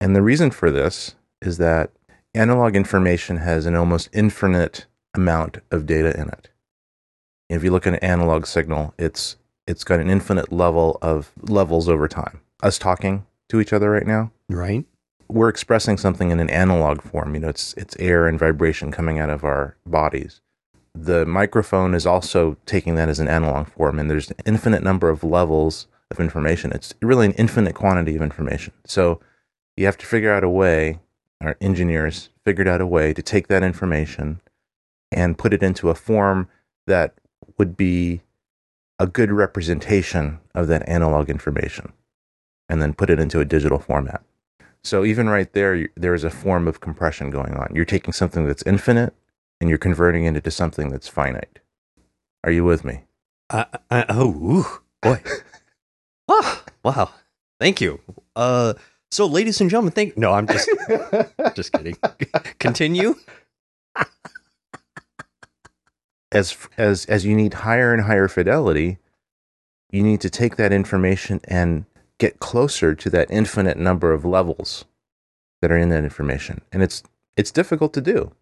and 0.00 0.16
the 0.16 0.22
reason 0.22 0.50
for 0.50 0.70
this 0.70 1.14
is 1.40 1.58
that 1.58 1.90
analog 2.34 2.74
information 2.76 3.38
has 3.38 3.66
an 3.66 3.74
almost 3.74 4.08
infinite 4.12 4.86
amount 5.14 5.58
of 5.70 5.86
data 5.86 6.18
in 6.18 6.28
it. 6.28 6.48
If 7.48 7.62
you 7.62 7.70
look 7.70 7.86
at 7.86 7.94
an 7.94 7.98
analog 8.00 8.46
signal, 8.46 8.94
it's 8.98 9.36
it's 9.66 9.84
got 9.84 10.00
an 10.00 10.10
infinite 10.10 10.52
level 10.52 10.98
of 11.02 11.32
levels 11.40 11.88
over 11.88 12.08
time. 12.08 12.40
Us 12.62 12.78
talking 12.78 13.26
to 13.48 13.60
each 13.60 13.72
other 13.72 13.90
right 13.90 14.06
now, 14.06 14.32
Right? 14.48 14.84
we're 15.28 15.48
expressing 15.48 15.96
something 15.96 16.30
in 16.30 16.40
an 16.40 16.50
analog 16.50 17.00
form. 17.00 17.34
You 17.34 17.40
know, 17.40 17.48
it's 17.48 17.74
it's 17.74 17.96
air 17.98 18.26
and 18.26 18.38
vibration 18.38 18.90
coming 18.90 19.18
out 19.18 19.30
of 19.30 19.44
our 19.44 19.76
bodies. 19.86 20.40
The 20.94 21.24
microphone 21.24 21.94
is 21.94 22.06
also 22.06 22.56
taking 22.66 22.94
that 22.96 23.08
as 23.08 23.18
an 23.18 23.28
analog 23.28 23.68
form, 23.68 23.98
and 23.98 24.10
there's 24.10 24.30
an 24.30 24.36
infinite 24.44 24.82
number 24.82 25.08
of 25.08 25.24
levels 25.24 25.86
of 26.10 26.20
information. 26.20 26.72
It's 26.72 26.94
really 27.00 27.26
an 27.26 27.32
infinite 27.32 27.74
quantity 27.74 28.14
of 28.14 28.22
information. 28.22 28.74
So 28.84 29.20
you 29.76 29.86
have 29.86 29.96
to 29.98 30.06
figure 30.06 30.32
out 30.32 30.44
a 30.44 30.50
way. 30.50 31.00
Our 31.40 31.56
engineers 31.60 32.28
figured 32.44 32.68
out 32.68 32.80
a 32.80 32.86
way 32.86 33.12
to 33.14 33.22
take 33.22 33.48
that 33.48 33.64
information 33.64 34.40
and 35.10 35.38
put 35.38 35.52
it 35.52 35.62
into 35.62 35.90
a 35.90 35.94
form 35.94 36.48
that 36.86 37.14
would 37.58 37.76
be 37.76 38.20
a 38.98 39.06
good 39.06 39.32
representation 39.32 40.38
of 40.54 40.68
that 40.68 40.88
analog 40.88 41.28
information, 41.28 41.92
and 42.68 42.80
then 42.80 42.94
put 42.94 43.10
it 43.10 43.18
into 43.18 43.40
a 43.40 43.44
digital 43.44 43.78
format. 43.78 44.22
So 44.84 45.04
even 45.04 45.28
right 45.28 45.52
there, 45.52 45.88
there 45.96 46.14
is 46.14 46.24
a 46.24 46.30
form 46.30 46.68
of 46.68 46.80
compression 46.80 47.30
going 47.30 47.54
on. 47.54 47.72
You're 47.74 47.84
taking 47.84 48.12
something 48.12 48.46
that's 48.46 48.62
infinite 48.64 49.14
and 49.62 49.68
you're 49.68 49.78
converting 49.78 50.24
it 50.24 50.36
into 50.36 50.50
something 50.50 50.90
that's 50.90 51.06
finite. 51.06 51.60
Are 52.42 52.50
you 52.50 52.64
with 52.64 52.84
me? 52.84 53.04
I, 53.48 53.66
I, 53.92 54.04
oh, 54.08 54.28
ooh, 54.28 54.66
boy. 55.00 55.22
ah, 56.28 56.64
wow. 56.82 57.10
Thank 57.60 57.80
you. 57.80 58.00
Uh, 58.34 58.74
so, 59.12 59.24
ladies 59.24 59.60
and 59.60 59.70
gentlemen, 59.70 59.92
thank. 59.92 60.18
No, 60.18 60.32
I'm 60.32 60.48
just 60.48 60.68
just 61.54 61.72
kidding. 61.72 61.96
Continue. 62.58 63.14
As 66.32 66.56
as 66.76 67.04
as 67.04 67.24
you 67.24 67.36
need 67.36 67.54
higher 67.54 67.94
and 67.94 68.02
higher 68.02 68.26
fidelity, 68.26 68.98
you 69.90 70.02
need 70.02 70.20
to 70.22 70.30
take 70.30 70.56
that 70.56 70.72
information 70.72 71.40
and 71.44 71.84
get 72.18 72.40
closer 72.40 72.96
to 72.96 73.10
that 73.10 73.30
infinite 73.30 73.76
number 73.76 74.12
of 74.12 74.24
levels 74.24 74.86
that 75.60 75.70
are 75.70 75.78
in 75.78 75.88
that 75.90 76.02
information. 76.02 76.62
And 76.72 76.82
it's 76.82 77.04
it's 77.36 77.52
difficult 77.52 77.92
to 77.94 78.00
do 78.00 78.32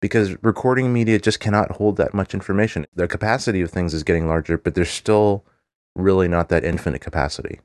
because 0.00 0.36
recording 0.42 0.92
media 0.92 1.18
just 1.18 1.40
cannot 1.40 1.72
hold 1.72 1.96
that 1.96 2.14
much 2.14 2.34
information. 2.34 2.86
The 2.94 3.08
capacity 3.08 3.60
of 3.60 3.70
things 3.70 3.94
is 3.94 4.02
getting 4.02 4.28
larger, 4.28 4.58
but 4.58 4.74
there's 4.74 4.90
still 4.90 5.44
really 5.96 6.28
not 6.28 6.48
that 6.48 6.64
infinite 6.64 7.00
capacity. 7.00 7.60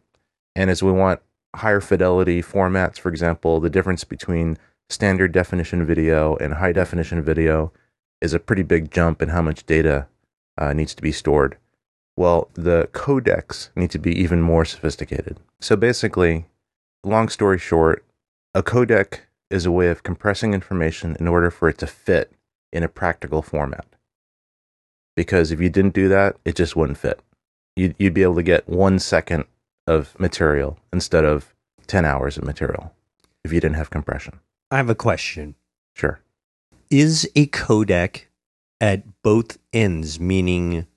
And 0.55 0.69
as 0.69 0.81
we 0.81 0.91
want 0.91 1.21
higher 1.55 1.81
fidelity 1.81 2.41
formats, 2.41 2.99
for 2.99 3.09
example, 3.09 3.59
the 3.59 3.69
difference 3.69 4.03
between 4.03 4.57
standard 4.89 5.31
definition 5.31 5.85
video 5.85 6.35
and 6.37 6.55
high 6.55 6.71
definition 6.71 7.21
video 7.21 7.71
is 8.21 8.33
a 8.33 8.39
pretty 8.39 8.63
big 8.63 8.91
jump 8.91 9.21
in 9.21 9.29
how 9.29 9.41
much 9.41 9.65
data 9.65 10.07
uh, 10.57 10.73
needs 10.73 10.95
to 10.95 11.01
be 11.01 11.11
stored. 11.11 11.57
Well, 12.15 12.49
the 12.53 12.89
codecs 12.93 13.69
need 13.75 13.91
to 13.91 13.99
be 13.99 14.11
even 14.19 14.41
more 14.41 14.65
sophisticated. 14.65 15.39
So 15.59 15.75
basically, 15.75 16.45
long 17.03 17.27
story 17.27 17.57
short, 17.57 18.05
a 18.53 18.61
codec 18.61 19.21
is 19.49 19.65
a 19.65 19.71
way 19.71 19.87
of 19.89 20.03
compressing 20.03 20.53
information 20.53 21.15
in 21.19 21.27
order 21.27 21.51
for 21.51 21.69
it 21.69 21.77
to 21.79 21.87
fit 21.87 22.31
in 22.71 22.83
a 22.83 22.87
practical 22.87 23.41
format. 23.41 23.85
Because 25.15 25.51
if 25.51 25.61
you 25.61 25.69
didn't 25.69 25.93
do 25.93 26.07
that, 26.09 26.37
it 26.43 26.55
just 26.55 26.75
wouldn't 26.75 26.97
fit. 26.97 27.19
You'd, 27.75 27.95
you'd 27.99 28.13
be 28.13 28.23
able 28.23 28.35
to 28.35 28.43
get 28.43 28.67
one 28.67 28.99
second 28.99 29.45
of 29.85 30.17
material 30.19 30.77
instead 30.91 31.25
of 31.25 31.53
10 31.87 32.05
hours 32.05 32.37
of 32.37 32.43
material 32.43 32.93
if 33.43 33.51
you 33.51 33.59
didn't 33.59 33.75
have 33.75 33.89
compression. 33.89 34.39
I 34.71 34.77
have 34.77 34.89
a 34.89 34.95
question. 34.95 35.55
Sure. 35.95 36.19
Is 36.89 37.29
a 37.35 37.47
codec 37.47 38.23
at 38.81 39.03
both 39.21 39.57
ends, 39.71 40.19
meaning 40.19 40.87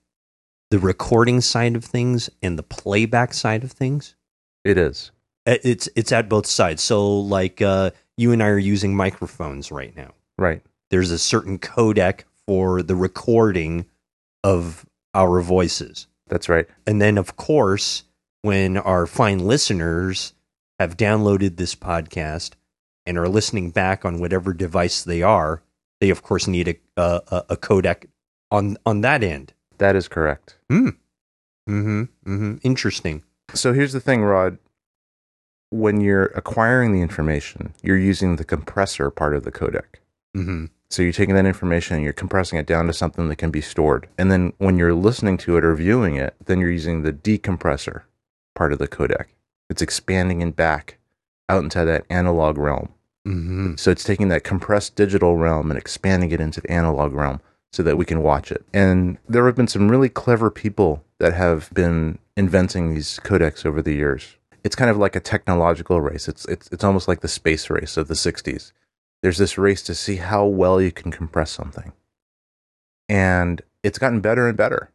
the 0.70 0.78
recording 0.78 1.40
side 1.40 1.76
of 1.76 1.84
things 1.84 2.30
and 2.42 2.58
the 2.58 2.62
playback 2.62 3.34
side 3.34 3.64
of 3.64 3.72
things? 3.72 4.14
It 4.64 4.78
is. 4.78 5.10
Uh, 5.46 5.56
It's 5.62 5.88
it's 5.94 6.12
at 6.12 6.28
both 6.28 6.46
sides. 6.46 6.82
So, 6.82 7.18
like 7.20 7.62
uh, 7.62 7.90
you 8.16 8.32
and 8.32 8.42
I 8.42 8.48
are 8.48 8.58
using 8.58 8.94
microphones 8.94 9.70
right 9.70 9.94
now. 9.96 10.12
Right. 10.38 10.62
There's 10.90 11.10
a 11.10 11.18
certain 11.18 11.58
codec 11.58 12.22
for 12.46 12.82
the 12.82 12.96
recording 12.96 13.86
of 14.44 14.86
our 15.14 15.40
voices. 15.40 16.06
That's 16.28 16.48
right. 16.48 16.66
And 16.86 17.00
then, 17.00 17.18
of 17.18 17.36
course, 17.36 18.04
when 18.42 18.76
our 18.76 19.06
fine 19.06 19.40
listeners 19.40 20.32
have 20.78 20.96
downloaded 20.96 21.56
this 21.56 21.74
podcast 21.74 22.52
and 23.04 23.18
are 23.18 23.28
listening 23.28 23.70
back 23.70 24.04
on 24.04 24.20
whatever 24.20 24.52
device 24.52 25.02
they 25.02 25.22
are, 25.22 25.62
they 26.00 26.10
of 26.10 26.22
course 26.22 26.46
need 26.46 26.68
a 26.68 26.76
a, 27.00 27.44
a 27.50 27.56
codec 27.56 28.06
on 28.50 28.76
on 28.84 29.00
that 29.00 29.22
end. 29.22 29.52
That 29.78 29.96
is 29.96 30.08
correct. 30.08 30.56
Mm-hmm. 30.70 32.00
Mm-hmm. 32.26 32.56
Interesting. 32.62 33.22
So 33.54 33.72
here's 33.72 33.92
the 33.92 34.00
thing, 34.00 34.22
Rod. 34.22 34.58
When 35.70 36.00
you're 36.00 36.26
acquiring 36.26 36.92
the 36.92 37.00
information, 37.00 37.74
you're 37.82 37.98
using 37.98 38.36
the 38.36 38.44
compressor 38.44 39.10
part 39.10 39.34
of 39.34 39.44
the 39.44 39.52
codec. 39.52 40.00
Mm-hmm. 40.36 40.66
So 40.88 41.02
you're 41.02 41.12
taking 41.12 41.34
that 41.34 41.46
information 41.46 41.96
and 41.96 42.04
you're 42.04 42.12
compressing 42.12 42.58
it 42.58 42.66
down 42.66 42.86
to 42.86 42.92
something 42.92 43.28
that 43.28 43.36
can 43.36 43.50
be 43.50 43.60
stored. 43.60 44.08
And 44.16 44.30
then 44.30 44.52
when 44.58 44.78
you're 44.78 44.94
listening 44.94 45.36
to 45.38 45.56
it 45.56 45.64
or 45.64 45.74
viewing 45.74 46.14
it, 46.14 46.36
then 46.44 46.60
you're 46.60 46.70
using 46.70 47.02
the 47.02 47.12
decompressor 47.12 48.02
part 48.54 48.72
of 48.72 48.78
the 48.78 48.86
codec. 48.86 49.26
It's 49.68 49.82
expanding 49.82 50.42
it 50.42 50.54
back 50.54 50.98
out 51.48 51.64
into 51.64 51.84
that 51.84 52.04
analog 52.08 52.56
realm. 52.56 52.90
Mm-hmm. 53.26 53.74
So 53.76 53.90
it's 53.90 54.04
taking 54.04 54.28
that 54.28 54.44
compressed 54.44 54.94
digital 54.94 55.36
realm 55.36 55.70
and 55.70 55.78
expanding 55.78 56.30
it 56.30 56.40
into 56.40 56.60
the 56.60 56.70
analog 56.70 57.12
realm 57.12 57.40
so 57.72 57.82
that 57.82 57.98
we 57.98 58.04
can 58.04 58.22
watch 58.22 58.52
it. 58.52 58.64
And 58.72 59.18
there 59.28 59.44
have 59.46 59.56
been 59.56 59.66
some 59.66 59.90
really 59.90 60.08
clever 60.08 60.50
people 60.50 61.04
that 61.18 61.34
have 61.34 61.68
been 61.74 62.18
inventing 62.36 62.94
these 62.94 63.18
codecs 63.24 63.66
over 63.66 63.82
the 63.82 63.94
years. 63.94 64.36
It's 64.66 64.74
kind 64.74 64.90
of 64.90 64.96
like 64.96 65.14
a 65.14 65.20
technological 65.20 66.00
race. 66.00 66.26
It's 66.26 66.44
it's 66.46 66.68
it's 66.72 66.82
almost 66.82 67.06
like 67.06 67.20
the 67.20 67.28
space 67.28 67.70
race 67.70 67.96
of 67.96 68.08
the 68.08 68.14
60s. 68.14 68.72
There's 69.22 69.38
this 69.38 69.56
race 69.56 69.80
to 69.84 69.94
see 69.94 70.16
how 70.16 70.44
well 70.44 70.80
you 70.80 70.90
can 70.90 71.12
compress 71.12 71.52
something. 71.52 71.92
And 73.08 73.62
it's 73.84 74.00
gotten 74.00 74.20
better 74.20 74.48
and 74.48 74.56
better. 74.56 74.90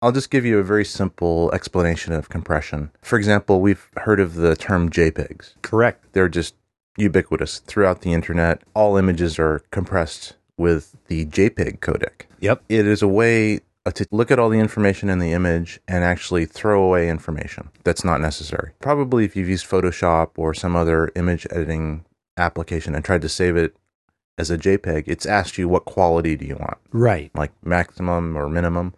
I'll 0.00 0.12
just 0.12 0.30
give 0.30 0.46
you 0.46 0.58
a 0.58 0.64
very 0.64 0.86
simple 0.86 1.52
explanation 1.52 2.14
of 2.14 2.30
compression. 2.30 2.90
For 3.02 3.18
example, 3.18 3.60
we've 3.60 3.86
heard 3.98 4.18
of 4.18 4.36
the 4.36 4.56
term 4.56 4.88
JPEGs 4.88 5.56
Correct. 5.60 6.06
they're 6.14 6.30
just 6.30 6.54
ubiquitous 6.96 7.58
throughout 7.58 8.00
the 8.00 8.14
internet. 8.14 8.62
All 8.72 8.96
images 8.96 9.38
are 9.38 9.62
compressed 9.70 10.36
with 10.56 10.96
the 11.08 11.26
JPEG 11.26 11.80
codec. 11.80 12.22
Yep. 12.40 12.62
It 12.70 12.86
is 12.86 13.02
a 13.02 13.08
way 13.08 13.60
Uh, 13.84 13.90
to 13.90 14.06
look 14.12 14.30
at 14.30 14.38
all 14.38 14.48
the 14.48 14.60
information 14.60 15.08
in 15.08 15.18
the 15.18 15.32
image 15.32 15.80
and 15.88 16.04
actually 16.04 16.44
throw 16.46 16.84
away 16.84 17.08
information 17.08 17.68
that's 17.82 18.04
not 18.04 18.20
necessary. 18.20 18.70
Probably 18.80 19.24
if 19.24 19.34
you've 19.34 19.48
used 19.48 19.66
Photoshop 19.68 20.30
or 20.36 20.54
some 20.54 20.76
other 20.76 21.10
image 21.16 21.48
editing 21.50 22.04
application 22.36 22.94
and 22.94 23.04
tried 23.04 23.22
to 23.22 23.28
save 23.28 23.56
it 23.56 23.76
as 24.38 24.50
a 24.52 24.56
JPEG, 24.58 25.04
it's 25.08 25.26
asked 25.26 25.58
you 25.58 25.68
what 25.68 25.84
quality 25.84 26.36
do 26.36 26.46
you 26.46 26.54
want, 26.56 26.78
Right. 26.92 27.32
like 27.34 27.50
maximum 27.64 28.36
or 28.38 28.48
minimum. 28.48 28.94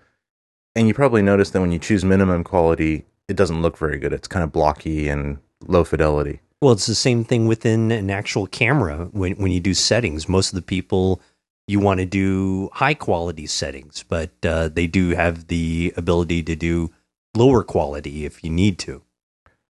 And 0.76 0.86
you 0.86 0.92
probably 0.92 1.22
notice 1.22 1.50
that 1.50 1.60
when 1.62 1.72
you 1.72 1.78
choose 1.78 2.04
minimum 2.04 2.44
quality, 2.44 3.06
it 3.26 3.36
doesn't 3.36 3.62
look 3.62 3.78
very 3.78 3.98
good. 3.98 4.12
It's 4.12 4.28
kind 4.28 4.44
of 4.44 4.52
blocky 4.52 5.08
and 5.08 5.38
low 5.66 5.84
fidelity. 5.84 6.40
Well, 6.60 6.72
it's 6.72 6.86
the 6.86 6.94
same 6.94 7.24
thing 7.24 7.46
within 7.46 7.90
an 7.90 8.10
actual 8.10 8.46
camera 8.46 9.08
when 9.12 9.32
when 9.36 9.50
you 9.50 9.60
do 9.60 9.72
settings. 9.72 10.28
Most 10.28 10.50
of 10.50 10.56
the 10.56 10.62
people 10.62 11.22
you 11.66 11.80
want 11.80 12.00
to 12.00 12.06
do 12.06 12.68
high 12.74 12.94
quality 12.94 13.46
settings, 13.46 14.04
but 14.08 14.30
uh, 14.44 14.68
they 14.68 14.86
do 14.86 15.10
have 15.10 15.46
the 15.46 15.92
ability 15.96 16.42
to 16.42 16.56
do 16.56 16.90
lower 17.34 17.62
quality 17.62 18.24
if 18.24 18.44
you 18.44 18.50
need 18.50 18.78
to. 18.80 19.02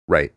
Right. 0.07 0.33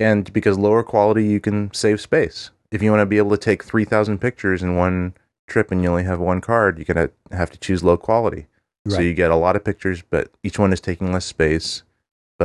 And 0.00 0.32
because 0.32 0.58
lower 0.58 0.82
quality, 0.82 1.24
you 1.26 1.40
can 1.40 1.72
save 1.72 2.00
space. 2.00 2.50
if 2.70 2.82
you 2.82 2.90
want 2.90 3.02
to 3.02 3.06
be 3.06 3.18
able 3.18 3.30
to 3.30 3.36
take 3.36 3.62
3,000 3.62 4.18
pictures 4.18 4.62
in 4.62 4.76
one 4.76 5.14
trip 5.46 5.70
and 5.70 5.82
you 5.82 5.88
only 5.90 6.02
have 6.04 6.18
one 6.18 6.40
card, 6.40 6.78
you're 6.78 6.92
going 6.92 7.08
to 7.08 7.36
have 7.36 7.50
to 7.52 7.58
choose 7.58 7.84
low 7.84 7.96
quality. 7.96 8.46
So 8.86 9.00
you 9.00 9.14
get 9.14 9.30
a 9.30 9.36
lot 9.36 9.56
of 9.56 9.64
pictures, 9.64 10.02
but 10.02 10.30
each 10.42 10.58
one 10.58 10.72
is 10.72 10.80
taking 10.80 11.10
less 11.10 11.24
space, 11.24 11.84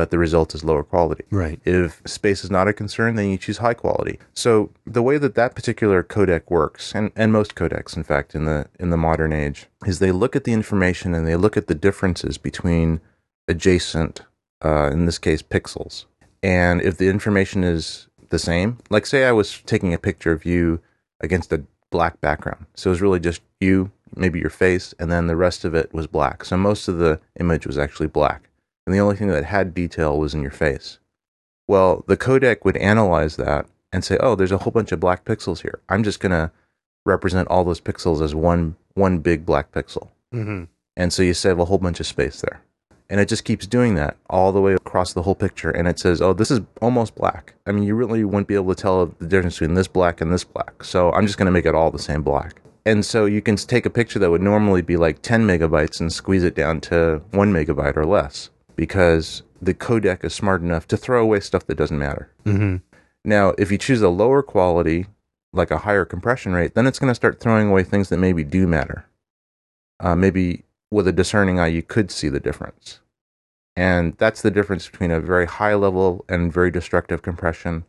but 0.00 0.10
the 0.10 0.16
result 0.16 0.54
is 0.54 0.64
lower 0.64 0.82
quality. 0.82 1.24
Right. 1.30 1.60
If 1.66 2.00
space 2.06 2.42
is 2.42 2.50
not 2.50 2.66
a 2.66 2.72
concern, 2.72 3.16
then 3.16 3.28
you 3.28 3.36
choose 3.36 3.58
high 3.58 3.74
quality. 3.74 4.18
So 4.32 4.70
the 4.86 5.02
way 5.02 5.18
that 5.18 5.34
that 5.34 5.54
particular 5.54 6.02
codec 6.02 6.44
works, 6.48 6.94
and, 6.94 7.12
and 7.14 7.30
most 7.34 7.54
codecs, 7.54 7.98
in 7.98 8.02
fact, 8.02 8.34
in 8.34 8.46
the 8.46 8.66
in 8.78 8.88
the 8.88 8.96
modern 8.96 9.34
age, 9.34 9.66
is 9.84 9.98
they 9.98 10.10
look 10.10 10.34
at 10.34 10.44
the 10.44 10.54
information 10.54 11.14
and 11.14 11.26
they 11.26 11.36
look 11.36 11.58
at 11.58 11.66
the 11.66 11.74
differences 11.74 12.38
between 12.38 13.02
adjacent, 13.46 14.22
uh, 14.64 14.88
in 14.90 15.04
this 15.04 15.18
case, 15.18 15.42
pixels. 15.42 16.06
And 16.42 16.80
if 16.80 16.96
the 16.96 17.10
information 17.10 17.62
is 17.62 18.08
the 18.30 18.38
same, 18.38 18.78
like 18.88 19.04
say 19.04 19.26
I 19.26 19.32
was 19.32 19.60
taking 19.66 19.92
a 19.92 19.98
picture 19.98 20.32
of 20.32 20.46
you 20.46 20.80
against 21.20 21.52
a 21.52 21.62
black 21.90 22.22
background, 22.22 22.64
so 22.74 22.88
it 22.88 22.92
was 22.92 23.02
really 23.02 23.20
just 23.20 23.42
you, 23.60 23.90
maybe 24.16 24.40
your 24.40 24.48
face, 24.48 24.94
and 24.98 25.12
then 25.12 25.26
the 25.26 25.36
rest 25.36 25.66
of 25.66 25.74
it 25.74 25.92
was 25.92 26.06
black. 26.06 26.46
So 26.46 26.56
most 26.56 26.88
of 26.88 26.96
the 26.96 27.20
image 27.38 27.66
was 27.66 27.76
actually 27.76 28.06
black 28.06 28.49
and 28.90 28.96
the 28.96 29.02
only 29.02 29.14
thing 29.14 29.28
that 29.28 29.44
had 29.44 29.72
detail 29.72 30.18
was 30.18 30.34
in 30.34 30.42
your 30.42 30.50
face. 30.50 30.98
Well, 31.68 32.02
the 32.08 32.16
codec 32.16 32.64
would 32.64 32.76
analyze 32.78 33.36
that 33.36 33.66
and 33.92 34.02
say, 34.02 34.16
"Oh, 34.18 34.34
there's 34.34 34.50
a 34.50 34.58
whole 34.58 34.72
bunch 34.72 34.90
of 34.90 34.98
black 34.98 35.24
pixels 35.24 35.62
here. 35.62 35.78
I'm 35.88 36.02
just 36.02 36.18
going 36.18 36.32
to 36.32 36.50
represent 37.06 37.46
all 37.46 37.62
those 37.62 37.80
pixels 37.80 38.20
as 38.20 38.34
one 38.34 38.74
one 38.94 39.20
big 39.20 39.46
black 39.46 39.70
pixel." 39.70 40.08
Mm-hmm. 40.34 40.64
And 40.96 41.12
so 41.12 41.22
you 41.22 41.34
save 41.34 41.60
a 41.60 41.66
whole 41.66 41.78
bunch 41.78 42.00
of 42.00 42.06
space 42.08 42.40
there. 42.40 42.62
And 43.08 43.20
it 43.20 43.28
just 43.28 43.44
keeps 43.44 43.64
doing 43.64 43.94
that 43.94 44.16
all 44.28 44.50
the 44.50 44.60
way 44.60 44.74
across 44.74 45.12
the 45.12 45.22
whole 45.22 45.36
picture 45.36 45.70
and 45.70 45.86
it 45.86 46.00
says, 46.00 46.20
"Oh, 46.20 46.32
this 46.32 46.50
is 46.50 46.62
almost 46.82 47.14
black." 47.14 47.54
I 47.66 47.70
mean, 47.70 47.84
you 47.84 47.94
really 47.94 48.24
wouldn't 48.24 48.48
be 48.48 48.56
able 48.56 48.74
to 48.74 48.82
tell 48.82 49.06
the 49.06 49.26
difference 49.28 49.60
between 49.60 49.76
this 49.76 49.86
black 49.86 50.20
and 50.20 50.32
this 50.32 50.42
black. 50.42 50.82
So, 50.82 51.12
I'm 51.12 51.28
just 51.28 51.38
going 51.38 51.46
to 51.46 51.52
make 51.52 51.64
it 51.64 51.76
all 51.76 51.92
the 51.92 52.00
same 52.00 52.22
black. 52.22 52.60
And 52.84 53.04
so 53.04 53.26
you 53.26 53.40
can 53.40 53.54
take 53.54 53.86
a 53.86 53.90
picture 53.90 54.18
that 54.18 54.30
would 54.32 54.42
normally 54.42 54.82
be 54.82 54.96
like 54.96 55.22
10 55.22 55.46
megabytes 55.46 56.00
and 56.00 56.12
squeeze 56.12 56.42
it 56.42 56.56
down 56.56 56.80
to 56.80 57.22
1 57.30 57.52
megabyte 57.52 57.96
or 57.96 58.04
less 58.04 58.50
because 58.80 59.42
the 59.60 59.74
codec 59.74 60.24
is 60.24 60.32
smart 60.32 60.62
enough 60.62 60.88
to 60.88 60.96
throw 60.96 61.22
away 61.22 61.38
stuff 61.38 61.66
that 61.66 61.76
doesn't 61.76 61.98
matter. 61.98 62.30
Mm-hmm. 62.46 62.76
Now, 63.26 63.52
if 63.58 63.70
you 63.70 63.76
choose 63.76 64.00
a 64.00 64.08
lower 64.08 64.42
quality, 64.42 65.04
like 65.52 65.70
a 65.70 65.76
higher 65.76 66.06
compression 66.06 66.54
rate, 66.54 66.74
then 66.74 66.86
it's 66.86 66.98
going 66.98 67.10
to 67.10 67.14
start 67.14 67.40
throwing 67.40 67.68
away 67.68 67.84
things 67.84 68.08
that 68.08 68.16
maybe 68.16 68.42
do 68.42 68.66
matter. 68.66 69.04
Uh, 70.02 70.14
maybe 70.14 70.64
with 70.90 71.06
a 71.06 71.12
discerning 71.12 71.60
eye, 71.60 71.66
you 71.66 71.82
could 71.82 72.10
see 72.10 72.30
the 72.30 72.40
difference. 72.40 73.00
And 73.76 74.16
that's 74.16 74.40
the 74.40 74.50
difference 74.50 74.88
between 74.88 75.10
a 75.10 75.20
very 75.20 75.44
high 75.44 75.74
level 75.74 76.24
and 76.26 76.50
very 76.50 76.70
destructive 76.70 77.20
compression 77.20 77.84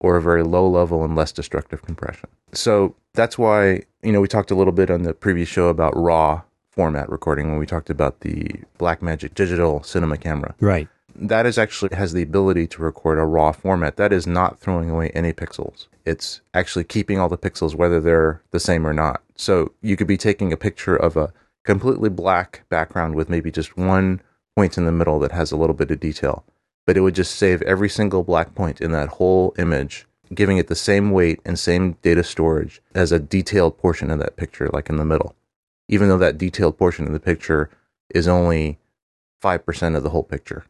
or 0.00 0.16
a 0.16 0.22
very 0.22 0.42
low 0.42 0.66
level 0.66 1.04
and 1.04 1.14
less 1.14 1.32
destructive 1.32 1.82
compression. 1.82 2.30
So 2.52 2.96
that's 3.12 3.36
why, 3.36 3.82
you 4.02 4.10
know, 4.10 4.22
we 4.22 4.28
talked 4.28 4.50
a 4.50 4.54
little 4.54 4.72
bit 4.72 4.90
on 4.90 5.02
the 5.02 5.12
previous 5.12 5.50
show 5.50 5.68
about 5.68 5.94
raw 5.94 6.44
format 6.70 7.08
recording 7.10 7.48
when 7.50 7.58
we 7.58 7.66
talked 7.66 7.90
about 7.90 8.20
the 8.20 8.48
Blackmagic 8.78 9.34
digital 9.34 9.82
cinema 9.82 10.16
camera 10.16 10.54
Right. 10.60 10.88
that 11.14 11.44
is 11.46 11.58
actually 11.58 11.94
has 11.96 12.12
the 12.12 12.22
ability 12.22 12.66
to 12.68 12.82
record 12.82 13.18
a 13.18 13.24
raw 13.24 13.52
format. 13.52 13.96
That 13.96 14.12
is 14.12 14.26
not 14.26 14.58
throwing 14.60 14.88
away 14.88 15.10
any 15.10 15.32
pixels. 15.32 15.88
It's 16.06 16.40
actually 16.54 16.84
keeping 16.84 17.18
all 17.18 17.28
the 17.28 17.36
pixels 17.36 17.74
whether 17.74 18.00
they're 18.00 18.40
the 18.52 18.60
same 18.60 18.86
or 18.86 18.92
not. 18.92 19.20
So 19.36 19.72
you 19.82 19.96
could 19.96 20.06
be 20.06 20.16
taking 20.16 20.52
a 20.52 20.56
picture 20.56 20.96
of 20.96 21.16
a 21.16 21.32
completely 21.64 22.08
black 22.08 22.62
background 22.68 23.14
with 23.16 23.28
maybe 23.28 23.50
just 23.50 23.76
one 23.76 24.22
point 24.56 24.78
in 24.78 24.84
the 24.84 24.92
middle 24.92 25.18
that 25.20 25.32
has 25.32 25.52
a 25.52 25.56
little 25.56 25.74
bit 25.74 25.90
of 25.90 26.00
detail, 26.00 26.44
but 26.86 26.96
it 26.96 27.00
would 27.00 27.14
just 27.14 27.34
save 27.36 27.60
every 27.62 27.88
single 27.88 28.22
black 28.22 28.54
point 28.54 28.80
in 28.80 28.92
that 28.92 29.08
whole 29.08 29.54
image, 29.58 30.06
giving 30.34 30.58
it 30.58 30.68
the 30.68 30.74
same 30.74 31.10
weight 31.10 31.40
and 31.44 31.58
same 31.58 31.92
data 32.02 32.22
storage 32.24 32.80
as 32.94 33.12
a 33.12 33.18
detailed 33.18 33.76
portion 33.78 34.10
of 34.10 34.18
that 34.20 34.36
picture, 34.36 34.68
like 34.72 34.88
in 34.88 34.96
the 34.96 35.04
middle. 35.04 35.34
Even 35.90 36.08
though 36.08 36.18
that 36.18 36.38
detailed 36.38 36.78
portion 36.78 37.06
of 37.06 37.12
the 37.12 37.20
picture 37.20 37.68
is 38.14 38.28
only 38.28 38.78
5% 39.42 39.96
of 39.96 40.02
the 40.02 40.10
whole 40.10 40.22
picture. 40.22 40.64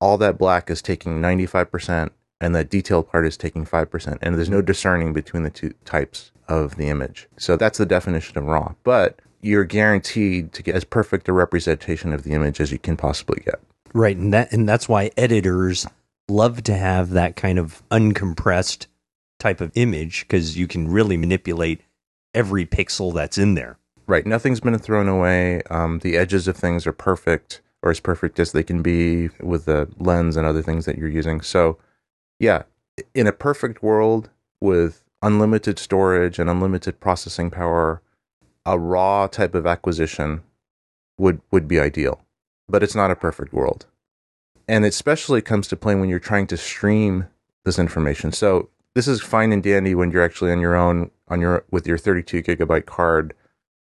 All 0.00 0.18
that 0.18 0.36
black 0.36 0.70
is 0.70 0.82
taking 0.82 1.20
95% 1.20 2.10
and 2.40 2.54
that 2.54 2.68
detailed 2.68 3.08
part 3.08 3.26
is 3.26 3.38
taking 3.38 3.64
5% 3.64 4.18
and 4.20 4.36
there's 4.36 4.50
no 4.50 4.60
discerning 4.60 5.14
between 5.14 5.42
the 5.42 5.50
two 5.50 5.72
types 5.86 6.30
of 6.46 6.76
the 6.76 6.88
image. 6.88 7.26
So 7.38 7.56
that's 7.56 7.78
the 7.78 7.86
definition 7.86 8.36
of 8.36 8.44
raw. 8.44 8.74
But 8.84 9.20
you're 9.40 9.64
guaranteed 9.64 10.52
to 10.52 10.62
get 10.62 10.74
as 10.74 10.84
perfect 10.84 11.28
a 11.28 11.32
representation 11.32 12.12
of 12.12 12.22
the 12.22 12.32
image 12.32 12.60
as 12.60 12.70
you 12.70 12.78
can 12.78 12.98
possibly 12.98 13.42
get. 13.44 13.60
Right. 13.94 14.16
And 14.16 14.34
that 14.34 14.52
and 14.52 14.68
that's 14.68 14.88
why 14.88 15.10
editors 15.16 15.86
love 16.28 16.62
to 16.64 16.74
have 16.74 17.10
that 17.10 17.36
kind 17.36 17.58
of 17.58 17.82
uncompressed 17.90 18.86
type 19.38 19.62
of 19.62 19.72
image 19.74 20.22
because 20.22 20.58
you 20.58 20.66
can 20.66 20.88
really 20.88 21.16
manipulate 21.16 21.80
every 22.34 22.66
pixel 22.66 23.14
that's 23.14 23.38
in 23.38 23.54
there. 23.54 23.78
Right 24.06 24.26
nothing's 24.26 24.60
been 24.60 24.78
thrown 24.78 25.08
away 25.08 25.62
um, 25.70 25.98
the 26.00 26.16
edges 26.16 26.48
of 26.48 26.56
things 26.56 26.86
are 26.86 26.92
perfect 26.92 27.60
or 27.82 27.90
as 27.90 28.00
perfect 28.00 28.40
as 28.40 28.52
they 28.52 28.62
can 28.62 28.82
be 28.82 29.28
with 29.40 29.64
the 29.66 29.88
lens 29.98 30.36
and 30.36 30.46
other 30.46 30.62
things 30.62 30.86
that 30.86 30.98
you're 30.98 31.08
using. 31.08 31.40
So 31.40 31.78
yeah 32.38 32.62
in 33.14 33.26
a 33.26 33.32
perfect 33.32 33.82
world 33.82 34.30
with 34.60 35.02
unlimited 35.22 35.78
storage 35.78 36.38
and 36.38 36.48
unlimited 36.48 37.00
processing 37.00 37.50
power 37.50 38.02
a 38.66 38.78
raw 38.78 39.28
type 39.28 39.54
of 39.54 39.66
acquisition 39.66 40.42
would 41.18 41.40
would 41.50 41.68
be 41.68 41.80
ideal. 41.80 42.22
But 42.68 42.82
it's 42.82 42.96
not 42.96 43.12
a 43.12 43.16
perfect 43.16 43.52
world. 43.52 43.86
And 44.68 44.84
it 44.84 44.88
especially 44.88 45.40
comes 45.40 45.68
to 45.68 45.76
play 45.76 45.94
when 45.94 46.08
you're 46.08 46.18
trying 46.18 46.48
to 46.48 46.56
stream 46.56 47.28
this 47.64 47.78
information. 47.78 48.32
So 48.32 48.68
this 48.94 49.06
is 49.06 49.20
fine 49.20 49.52
and 49.52 49.62
dandy 49.62 49.94
when 49.94 50.10
you're 50.10 50.24
actually 50.24 50.50
on 50.50 50.60
your 50.60 50.74
own 50.74 51.10
on 51.28 51.40
your 51.40 51.64
with 51.70 51.86
your 51.86 51.98
32 51.98 52.42
gigabyte 52.42 52.86
card 52.86 53.34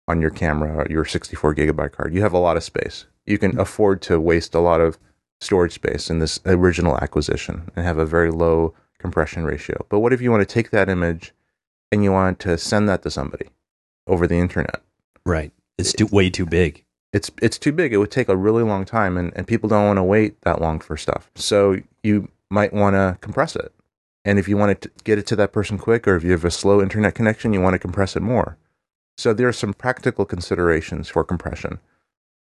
on 0.07 0.21
your 0.21 0.29
camera 0.29 0.85
your 0.89 1.05
64 1.05 1.55
gigabyte 1.55 1.91
card 1.91 2.13
you 2.13 2.21
have 2.21 2.33
a 2.33 2.37
lot 2.37 2.57
of 2.57 2.63
space 2.63 3.05
you 3.25 3.37
can 3.37 3.57
afford 3.59 4.01
to 4.01 4.19
waste 4.19 4.53
a 4.53 4.59
lot 4.59 4.81
of 4.81 4.97
storage 5.39 5.73
space 5.73 6.09
in 6.09 6.19
this 6.19 6.39
original 6.45 6.97
acquisition 6.97 7.69
and 7.75 7.85
have 7.85 7.97
a 7.97 8.05
very 8.05 8.31
low 8.31 8.73
compression 8.99 9.43
ratio 9.43 9.85
but 9.89 9.99
what 9.99 10.13
if 10.13 10.21
you 10.21 10.31
want 10.31 10.41
to 10.41 10.53
take 10.53 10.69
that 10.71 10.89
image 10.89 11.33
and 11.91 12.03
you 12.03 12.11
want 12.11 12.39
to 12.39 12.57
send 12.57 12.87
that 12.87 13.01
to 13.03 13.11
somebody 13.11 13.49
over 14.07 14.27
the 14.27 14.37
internet 14.37 14.81
Right. 15.25 15.51
It's 15.77 15.93
too, 15.93 16.07
way 16.07 16.29
too 16.29 16.45
big. 16.45 16.83
it's 17.13 17.31
it's 17.41 17.57
too 17.57 17.71
big. 17.71 17.93
It 17.93 17.97
would 17.97 18.11
take 18.11 18.29
a 18.29 18.35
really 18.37 18.63
long 18.63 18.85
time, 18.85 19.17
and, 19.17 19.31
and 19.35 19.47
people 19.47 19.69
don't 19.69 19.85
want 19.85 19.97
to 19.97 20.03
wait 20.03 20.41
that 20.41 20.61
long 20.61 20.79
for 20.79 20.97
stuff. 20.97 21.31
So 21.35 21.77
you 22.03 22.29
might 22.49 22.73
want 22.73 22.95
to 22.95 23.17
compress 23.21 23.55
it. 23.55 23.71
And 24.25 24.39
if 24.39 24.47
you 24.47 24.55
want 24.57 24.81
to 24.81 24.91
get 25.03 25.17
it 25.17 25.27
to 25.27 25.35
that 25.37 25.51
person 25.51 25.77
quick, 25.77 26.07
or 26.07 26.15
if 26.15 26.23
you 26.23 26.31
have 26.31 26.45
a 26.45 26.51
slow 26.51 26.81
internet 26.81 27.15
connection, 27.15 27.53
you 27.53 27.61
want 27.61 27.73
to 27.73 27.79
compress 27.79 28.15
it 28.15 28.21
more. 28.21 28.57
So 29.17 29.33
there 29.33 29.47
are 29.47 29.53
some 29.53 29.73
practical 29.73 30.25
considerations 30.25 31.09
for 31.09 31.23
compression. 31.23 31.79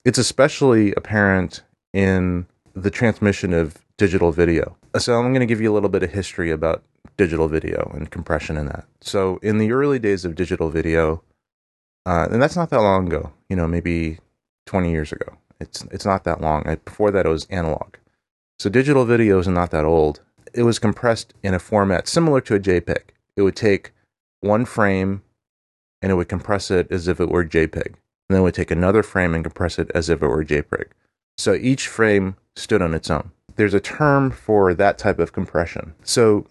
It's 0.04 0.18
especially 0.18 0.92
apparent 0.94 1.62
in 1.92 2.46
the 2.74 2.90
transmission 2.90 3.52
of 3.52 3.78
digital 3.98 4.32
video. 4.32 4.76
So 4.98 5.18
I'm 5.18 5.32
going 5.32 5.40
to 5.40 5.46
give 5.46 5.60
you 5.60 5.70
a 5.70 5.74
little 5.74 5.88
bit 5.88 6.02
of 6.02 6.10
history 6.10 6.50
about 6.50 6.82
digital 7.16 7.48
video 7.48 7.90
and 7.94 8.10
compression 8.10 8.56
in 8.56 8.66
that. 8.66 8.86
So 9.00 9.38
in 9.42 9.58
the 9.58 9.72
early 9.72 9.98
days 9.98 10.24
of 10.24 10.34
digital 10.34 10.70
video, 10.70 11.22
uh, 12.06 12.28
and 12.30 12.42
that's 12.42 12.56
not 12.56 12.70
that 12.70 12.80
long 12.80 13.06
ago, 13.06 13.32
you 13.48 13.56
know, 13.56 13.68
maybe 13.68 14.18
20 14.66 14.90
years 14.90 15.12
ago. 15.12 15.36
It's 15.60 15.82
it's 15.92 16.04
not 16.04 16.24
that 16.24 16.40
long. 16.40 16.64
Before 16.84 17.10
that, 17.12 17.26
it 17.26 17.28
was 17.28 17.46
analog. 17.46 17.94
So 18.58 18.68
digital 18.68 19.04
video 19.04 19.38
is 19.38 19.46
not 19.46 19.70
that 19.70 19.84
old. 19.84 20.20
It 20.52 20.64
was 20.64 20.78
compressed 20.78 21.34
in 21.42 21.54
a 21.54 21.58
format 21.58 22.08
similar 22.08 22.40
to 22.42 22.56
a 22.56 22.60
JPEG. 22.60 23.10
It 23.36 23.42
would 23.42 23.56
take 23.56 23.92
one 24.40 24.64
frame 24.64 25.22
and 26.02 26.12
it 26.12 26.16
would 26.16 26.28
compress 26.28 26.70
it 26.70 26.88
as 26.90 27.08
if 27.08 27.20
it 27.20 27.30
were 27.30 27.44
JPEG. 27.44 27.86
And 27.86 27.96
then 28.28 28.40
it 28.40 28.42
would 28.42 28.54
take 28.54 28.70
another 28.70 29.02
frame 29.02 29.34
and 29.34 29.44
compress 29.44 29.78
it 29.78 29.90
as 29.94 30.10
if 30.10 30.22
it 30.22 30.28
were 30.28 30.44
JPEG. 30.44 30.88
So 31.38 31.54
each 31.54 31.88
frame 31.88 32.36
stood 32.56 32.82
on 32.82 32.92
its 32.92 33.10
own. 33.10 33.30
There's 33.56 33.74
a 33.74 33.80
term 33.80 34.30
for 34.30 34.74
that 34.74 34.98
type 34.98 35.18
of 35.18 35.32
compression. 35.32 35.94
So 36.02 36.46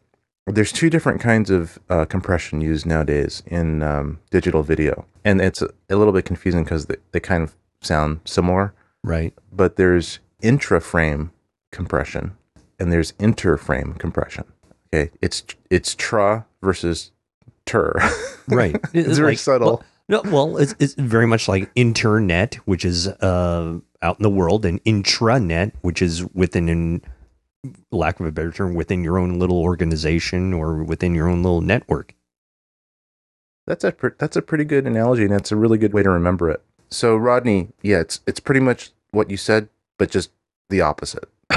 there's 0.47 0.71
two 0.71 0.89
different 0.89 1.21
kinds 1.21 1.49
of 1.49 1.79
uh, 1.89 2.05
compression 2.05 2.61
used 2.61 2.85
nowadays 2.85 3.43
in 3.45 3.83
um, 3.83 4.19
digital 4.31 4.63
video, 4.63 5.05
and 5.23 5.41
it's 5.41 5.61
a, 5.61 5.69
a 5.89 5.95
little 5.95 6.13
bit 6.13 6.25
confusing 6.25 6.63
because 6.63 6.85
they, 6.85 6.95
they 7.11 7.19
kind 7.19 7.43
of 7.43 7.55
sound 7.81 8.21
similar. 8.25 8.73
Right. 9.03 9.33
But 9.51 9.75
there's 9.75 10.19
intra-frame 10.41 11.31
compression, 11.71 12.37
and 12.79 12.91
there's 12.91 13.13
inter-frame 13.19 13.93
compression. 13.93 14.45
Okay, 14.93 15.11
it's 15.21 15.43
it's 15.69 15.95
tra 15.95 16.45
versus 16.61 17.11
ter. 17.71 17.95
Right. 18.47 18.75
it's 18.93 19.17
very 19.17 19.31
like- 19.33 19.37
subtle. 19.37 19.67
Well, 20.09 20.23
no, 20.23 20.29
well, 20.29 20.57
it's, 20.57 20.75
it's 20.79 20.93
very 20.95 21.25
much 21.25 21.47
like 21.47 21.71
internet, 21.75 22.55
which 22.65 22.83
is 22.83 23.07
uh, 23.07 23.79
out 24.01 24.19
in 24.19 24.23
the 24.23 24.29
world, 24.29 24.65
and 24.65 24.83
intranet, 24.83 25.71
which 25.81 26.01
is 26.01 26.25
within, 26.33 26.67
in 26.67 27.01
lack 27.91 28.19
of 28.19 28.25
a 28.25 28.31
better 28.31 28.51
term, 28.51 28.73
within 28.73 29.05
your 29.05 29.17
own 29.17 29.39
little 29.39 29.61
organization 29.61 30.53
or 30.53 30.83
within 30.83 31.15
your 31.15 31.29
own 31.29 31.43
little 31.43 31.61
network. 31.61 32.13
That's 33.67 33.85
a 33.85 33.93
that's 34.17 34.35
a 34.35 34.41
pretty 34.41 34.65
good 34.65 34.85
analogy, 34.85 35.23
and 35.23 35.33
it's 35.33 35.51
a 35.51 35.55
really 35.55 35.77
good 35.77 35.93
way 35.93 36.03
to 36.03 36.09
remember 36.09 36.49
it. 36.49 36.61
So, 36.89 37.15
Rodney, 37.15 37.69
yeah, 37.81 38.01
it's 38.01 38.19
it's 38.27 38.39
pretty 38.41 38.59
much 38.59 38.91
what 39.11 39.29
you 39.29 39.37
said, 39.37 39.69
but 39.97 40.11
just 40.11 40.31
the 40.69 40.81
opposite. 40.81 41.29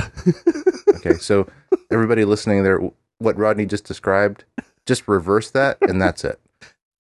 okay, 0.97 1.15
so 1.15 1.49
everybody 1.91 2.25
listening 2.25 2.63
there, 2.63 2.79
what 3.19 3.37
Rodney 3.37 3.67
just 3.67 3.85
described 3.85 4.45
Just 4.87 5.09
reverse 5.09 5.51
that, 5.53 5.79
and 5.83 6.01
that's 6.01 6.25
it. 6.25 6.41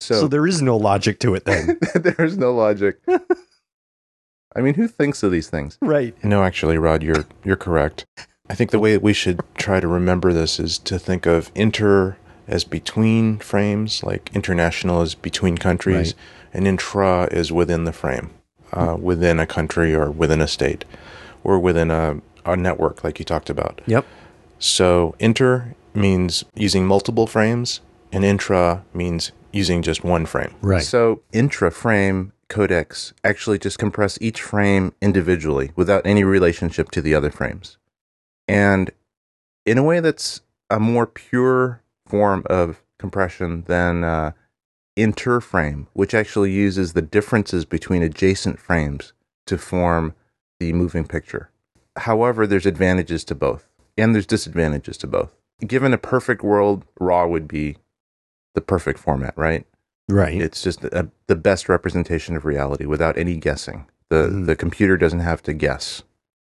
So, 0.01 0.15
So, 0.21 0.29
there 0.29 0.47
is 0.47 0.63
no 0.63 0.77
logic 0.77 1.19
to 1.21 1.35
it 1.35 1.45
then. 1.45 1.79
there's 1.95 2.37
no 2.39 2.53
logic. 2.55 2.99
I 4.57 4.61
mean, 4.61 4.75
who 4.75 4.89
thinks 4.89 5.23
of 5.23 5.31
these 5.31 5.49
things? 5.51 5.79
right. 5.81 6.15
No, 6.25 6.43
actually, 6.43 6.79
Rod, 6.79 7.03
you're 7.03 7.27
you're 7.45 7.57
correct. 7.57 8.07
I 8.51 8.55
think 8.55 8.71
the 8.71 8.79
way 8.79 8.97
we 8.97 9.13
should 9.13 9.41
try 9.57 9.79
to 9.79 9.87
remember 9.87 10.33
this 10.33 10.59
is 10.59 10.79
to 10.81 10.99
think 10.99 11.27
of 11.27 11.51
inter 11.55 12.17
as 12.47 12.65
between 12.65 13.39
frames, 13.39 14.03
like 14.03 14.31
international 14.35 15.03
is 15.03 15.15
between 15.15 15.59
countries, 15.59 16.15
Right. 16.15 16.55
and 16.55 16.67
intra 16.67 17.29
is 17.31 17.53
within 17.53 17.85
the 17.85 17.93
frame, 17.93 18.31
uh, 18.73 18.97
within 18.99 19.39
a 19.39 19.47
country 19.47 19.95
or 19.95 20.11
within 20.11 20.41
a 20.41 20.49
state, 20.49 20.87
or 21.45 21.59
within 21.59 21.91
a, 21.91 22.21
a 22.47 22.57
network, 22.57 23.05
like 23.05 23.19
you 23.19 23.25
talked 23.27 23.51
about. 23.51 23.83
Yep. 23.87 24.07
So 24.59 25.15
inter 25.19 25.75
means 25.99 26.45
using 26.55 26.87
multiple 26.87 27.27
frames, 27.27 27.81
and 28.13 28.25
intra 28.25 28.85
means 28.95 29.33
using 29.53 29.83
just 29.83 30.05
one 30.05 30.27
frame. 30.27 30.55
Right. 30.61 30.83
So 30.83 31.23
intra 31.33 31.71
frame 31.71 32.33
codecs 32.49 33.13
actually 33.25 33.59
just 33.59 33.79
compress 33.79 34.19
each 34.21 34.41
frame 34.41 34.95
individually 35.03 35.71
without 35.77 36.07
any 36.07 36.25
relationship 36.25 36.91
to 36.93 37.03
the 37.03 37.15
other 37.15 37.31
frames. 37.31 37.77
And 38.47 38.91
in 39.67 39.77
a 39.79 39.83
way 39.83 40.01
that's 40.01 40.41
a 40.71 40.81
more 40.81 41.07
pure 41.07 41.83
form 42.07 42.43
of 42.47 42.83
compression 42.99 43.65
than 43.67 44.05
uh, 44.05 44.33
interframe, 44.97 45.87
which 45.93 46.15
actually 46.15 46.51
uses 46.51 46.93
the 46.93 47.03
differences 47.03 47.65
between 47.65 48.03
adjacent 48.03 48.59
frames 48.59 49.13
to 49.47 49.59
form 49.59 50.15
the 50.59 50.73
moving 50.73 51.07
picture. 51.07 51.51
However, 51.97 52.47
there's 52.47 52.67
advantages 52.67 53.25
to 53.25 53.35
both, 53.35 53.69
and 53.97 54.15
there's 54.15 54.27
disadvantages 54.27 54.97
to 54.99 55.07
both. 55.07 55.35
Given 55.67 55.93
a 55.93 55.99
perfect 55.99 56.43
world, 56.43 56.85
RAW 57.01 57.27
would 57.27 57.49
be 57.49 57.77
the 58.55 58.61
perfect 58.61 58.99
format, 58.99 59.37
right? 59.37 59.67
Right. 60.09 60.41
It's 60.41 60.63
just 60.63 60.85
a, 60.85 61.11
the 61.27 61.37
best 61.37 61.69
representation 61.69 62.37
of 62.37 62.45
reality 62.45 62.87
without 62.87 63.19
any 63.19 63.37
guessing. 63.37 63.87
The 64.09 64.29
Mhm. 64.29 64.47
the 64.47 64.57
computer 64.57 64.97
doesn't 64.97 65.21
have 65.21 65.43
to 65.43 65.53
guess 65.53 66.03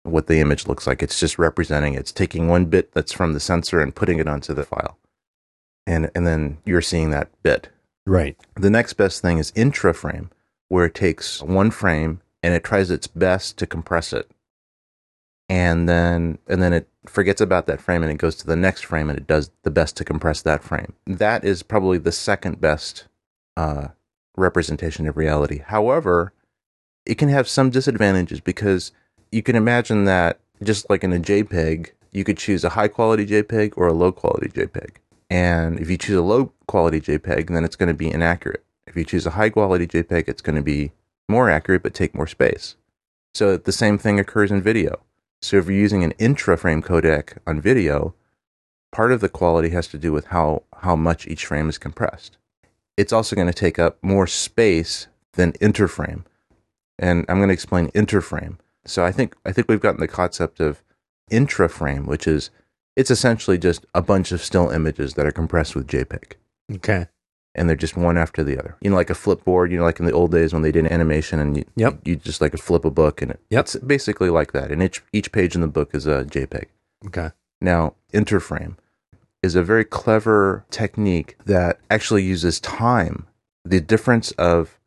what 0.02 0.26
the 0.26 0.40
image 0.40 0.66
looks 0.66 0.86
like. 0.86 1.02
It's 1.02 1.18
just 1.18 1.38
representing. 1.38 1.94
it. 1.94 2.00
It's 2.00 2.12
taking 2.12 2.48
one 2.48 2.66
bit 2.66 2.92
that's 2.92 3.12
from 3.12 3.32
the 3.32 3.40
sensor 3.40 3.80
and 3.80 3.94
putting 3.94 4.18
it 4.18 4.28
onto 4.28 4.52
the 4.54 4.64
file, 4.64 4.98
and 5.86 6.10
and 6.14 6.26
then 6.26 6.58
you're 6.64 6.82
seeing 6.82 7.10
that 7.10 7.30
bit. 7.42 7.68
right. 8.06 8.36
The 8.54 8.70
next 8.70 8.92
best 8.94 9.22
thing 9.22 9.38
is 9.38 9.50
intraframe, 9.52 10.30
where 10.68 10.84
it 10.86 10.94
takes 10.94 11.42
one 11.42 11.70
frame 11.70 12.20
and 12.42 12.54
it 12.54 12.62
tries 12.62 12.90
its 12.90 13.06
best 13.08 13.56
to 13.58 13.66
compress 13.66 14.12
it. 14.12 14.30
And 15.48 15.88
then 15.88 16.38
and 16.46 16.60
then 16.62 16.72
it 16.72 16.88
forgets 17.08 17.40
about 17.40 17.66
that 17.66 17.80
frame 17.80 18.02
and 18.02 18.12
it 18.12 18.18
goes 18.18 18.36
to 18.36 18.46
the 18.46 18.56
next 18.56 18.84
frame 18.84 19.08
and 19.08 19.18
it 19.18 19.26
does 19.26 19.50
the 19.62 19.70
best 19.70 19.96
to 19.96 20.04
compress 20.04 20.42
that 20.42 20.62
frame. 20.62 20.94
That 21.06 21.44
is 21.44 21.62
probably 21.62 21.98
the 21.98 22.12
second 22.12 22.60
best 22.60 23.06
uh, 23.56 23.88
representation 24.36 25.06
of 25.06 25.16
reality. 25.16 25.62
However, 25.66 26.32
it 27.04 27.16
can 27.16 27.28
have 27.28 27.48
some 27.48 27.70
disadvantages 27.70 28.40
because 28.40 28.92
you 29.30 29.42
can 29.42 29.56
imagine 29.56 30.04
that 30.04 30.40
just 30.62 30.88
like 30.90 31.04
in 31.04 31.12
a 31.12 31.18
JPEG, 31.18 31.90
you 32.12 32.24
could 32.24 32.38
choose 32.38 32.64
a 32.64 32.70
high 32.70 32.88
quality 32.88 33.26
JPEG 33.26 33.74
or 33.76 33.86
a 33.86 33.92
low 33.92 34.12
quality 34.12 34.48
JPEG. 34.48 34.96
And 35.28 35.78
if 35.80 35.90
you 35.90 35.98
choose 35.98 36.16
a 36.16 36.22
low 36.22 36.52
quality 36.66 37.00
JPEG, 37.00 37.48
then 37.48 37.64
it's 37.64 37.76
going 37.76 37.88
to 37.88 37.94
be 37.94 38.10
inaccurate. 38.10 38.64
If 38.86 38.96
you 38.96 39.04
choose 39.04 39.26
a 39.26 39.30
high 39.30 39.50
quality 39.50 39.86
JPEG, 39.86 40.28
it's 40.28 40.42
going 40.42 40.56
to 40.56 40.62
be 40.62 40.92
more 41.28 41.50
accurate 41.50 41.82
but 41.82 41.94
take 41.94 42.14
more 42.14 42.26
space. 42.26 42.76
So 43.34 43.56
the 43.56 43.72
same 43.72 43.98
thing 43.98 44.18
occurs 44.18 44.50
in 44.50 44.62
video. 44.62 45.00
So 45.42 45.58
if 45.58 45.66
you're 45.66 45.74
using 45.74 46.02
an 46.02 46.12
intra-frame 46.12 46.82
codec 46.82 47.38
on 47.46 47.60
video, 47.60 48.14
part 48.92 49.12
of 49.12 49.20
the 49.20 49.28
quality 49.28 49.70
has 49.70 49.88
to 49.88 49.98
do 49.98 50.12
with 50.12 50.26
how, 50.26 50.62
how 50.78 50.96
much 50.96 51.26
each 51.26 51.46
frame 51.46 51.68
is 51.68 51.78
compressed. 51.78 52.38
It's 52.96 53.12
also 53.12 53.36
going 53.36 53.48
to 53.48 53.52
take 53.52 53.78
up 53.78 53.98
more 54.02 54.26
space 54.26 55.06
than 55.34 55.52
interframe. 55.54 56.24
And 56.98 57.26
I'm 57.28 57.36
going 57.36 57.48
to 57.48 57.54
explain 57.54 57.88
interframe. 57.88 58.58
So 58.86 59.04
I 59.04 59.12
think 59.12 59.36
I 59.44 59.52
think 59.52 59.68
we've 59.68 59.80
gotten 59.80 60.00
the 60.00 60.08
concept 60.08 60.60
of 60.60 60.82
intraframe, 61.30 62.06
which 62.06 62.26
is 62.26 62.50
it's 62.94 63.10
essentially 63.10 63.58
just 63.58 63.84
a 63.94 64.00
bunch 64.00 64.32
of 64.32 64.42
still 64.42 64.70
images 64.70 65.14
that 65.14 65.26
are 65.26 65.32
compressed 65.32 65.74
with 65.74 65.86
JPEG 65.86 66.32
Okay. 66.74 67.08
And 67.56 67.68
they're 67.68 67.76
just 67.76 67.96
one 67.96 68.16
after 68.16 68.44
the 68.44 68.58
other. 68.58 68.76
You 68.80 68.90
know, 68.90 68.96
like 68.96 69.10
a 69.10 69.14
flipboard. 69.14 69.70
You 69.72 69.78
know, 69.78 69.84
like 69.84 69.98
in 69.98 70.06
the 70.06 70.12
old 70.12 70.30
days 70.30 70.52
when 70.52 70.62
they 70.62 70.70
did 70.72 70.86
animation, 70.86 71.40
and 71.40 71.56
you, 71.56 71.64
Yep. 71.76 72.00
you 72.04 72.16
just 72.16 72.40
like 72.40 72.56
flip 72.56 72.84
a 72.84 72.90
book, 72.90 73.20
and 73.22 73.32
it, 73.32 73.40
Yep. 73.50 73.64
it's 73.64 73.76
basically 73.76 74.30
like 74.30 74.52
that. 74.52 74.70
And 74.70 74.82
each 74.82 75.02
each 75.12 75.32
page 75.32 75.54
in 75.54 75.60
the 75.62 75.66
book 75.66 75.94
is 75.94 76.06
a 76.06 76.24
JPEG. 76.24 76.66
Okay. 77.06 77.30
Now, 77.60 77.94
interframe 78.12 78.76
is 79.42 79.54
a 79.56 79.62
very 79.62 79.84
clever 79.84 80.64
technique 80.70 81.36
that 81.44 81.78
actually 81.90 82.22
uses 82.22 82.60
time, 82.60 83.26
the 83.64 83.80
difference 83.80 84.30
of 84.32 84.78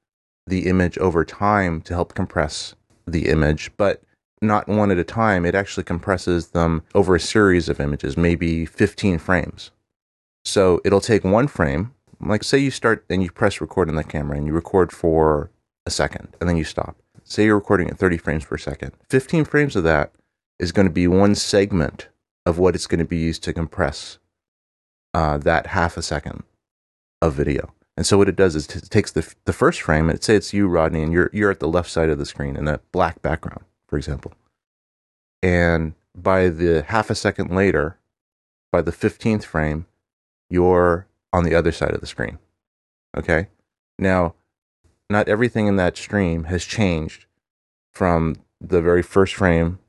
the 0.48 0.68
image 0.68 0.98
over 0.98 1.24
time 1.26 1.82
to 1.82 1.94
help 1.94 2.14
compress 2.14 2.76
the 3.08 3.28
image, 3.30 3.72
but 3.78 4.02
not 4.42 4.68
one 4.68 4.90
at 4.92 4.98
a 4.98 5.04
time. 5.04 5.46
It 5.46 5.56
actually 5.56 5.84
compresses 5.84 6.48
them 6.50 6.84
over 6.96 7.16
a 7.16 7.20
series 7.20 7.70
of 7.70 7.80
images, 7.80 8.18
maybe 8.18 8.66
15 8.66 9.18
frames. 9.20 9.72
So 10.46 10.82
it'll 10.86 11.02
take 11.02 11.24
one 11.24 11.48
frame, 11.48 11.94
like 12.22 12.44
say 12.44 12.58
you 12.58 12.72
start 12.72 13.06
and 13.10 13.24
you 13.24 13.32
press 13.32 13.62
record 13.62 13.90
on 13.90 13.96
the 13.96 14.04
camera 14.04 14.38
and 14.38 14.46
you 14.46 14.54
record 14.54 14.92
for 14.92 15.52
a 15.86 15.92
second 15.92 16.36
and 16.40 16.50
then 16.50 16.58
you 16.58 16.64
stop. 16.64 16.98
Say 17.24 17.46
you're 17.46 17.56
recording 17.56 17.90
at 17.90 17.98
30 17.98 18.18
frames 18.18 18.46
per 18.46 18.58
second. 18.58 18.92
15 19.10 19.46
frames 19.46 19.76
of 19.76 19.84
that 19.84 20.12
is 20.58 20.72
going 20.72 20.88
to 20.88 20.94
be 20.94 21.08
one 21.08 21.36
segment 21.36 22.10
of 22.46 22.58
what 22.58 22.76
it's 22.76 22.88
going 22.88 23.00
to 23.00 23.06
be 23.06 23.18
used 23.18 23.44
to 23.44 23.54
compress 23.54 24.18
uh, 25.14 25.38
that 25.38 25.68
half 25.68 25.98
a 25.98 26.02
second 26.02 26.44
of 27.22 27.34
video. 27.34 27.74
And 27.96 28.06
so 28.06 28.18
what 28.18 28.30
it 28.30 28.36
does 28.36 28.56
is 28.56 28.68
it 28.68 28.90
takes 28.90 29.12
the 29.12 29.34
the 29.44 29.52
first 29.52 29.82
frame 29.82 30.10
and 30.10 30.24
say 30.24 30.36
it's 30.36 30.54
you, 30.54 30.68
Rodney, 30.70 31.04
and 31.04 31.12
you're 31.12 31.30
you're 31.34 31.52
at 31.52 31.60
the 31.60 31.68
left 31.68 31.90
side 31.90 32.10
of 32.10 32.18
the 32.18 32.26
screen 32.26 32.56
in 32.56 32.68
a 32.68 32.80
black 32.94 33.22
background, 33.22 33.66
for 33.88 33.98
example. 33.98 34.32
And 35.44 35.96
by 36.16 36.48
the 36.48 36.84
half 36.84 37.10
a 37.10 37.16
second 37.16 37.54
later, 37.54 37.98
by 38.72 38.82
the 38.82 38.94
fifteenth 38.94 39.44
frame, 39.44 39.86
you're 40.50 41.08
on 41.32 41.44
the 41.44 41.56
other 41.56 41.72
side 41.72 41.94
of 41.94 42.02
the 42.02 42.08
screen. 42.08 42.40
Okay. 43.18 43.48
Now, 43.98 44.36
not 45.10 45.28
everything 45.28 45.68
in 45.68 45.76
that 45.78 45.98
stream 45.98 46.46
has 46.46 46.64
changed 46.64 47.26
from 47.92 48.36
the 48.62 48.82
very 48.82 49.02
first 49.02 49.36
frame 49.36 49.80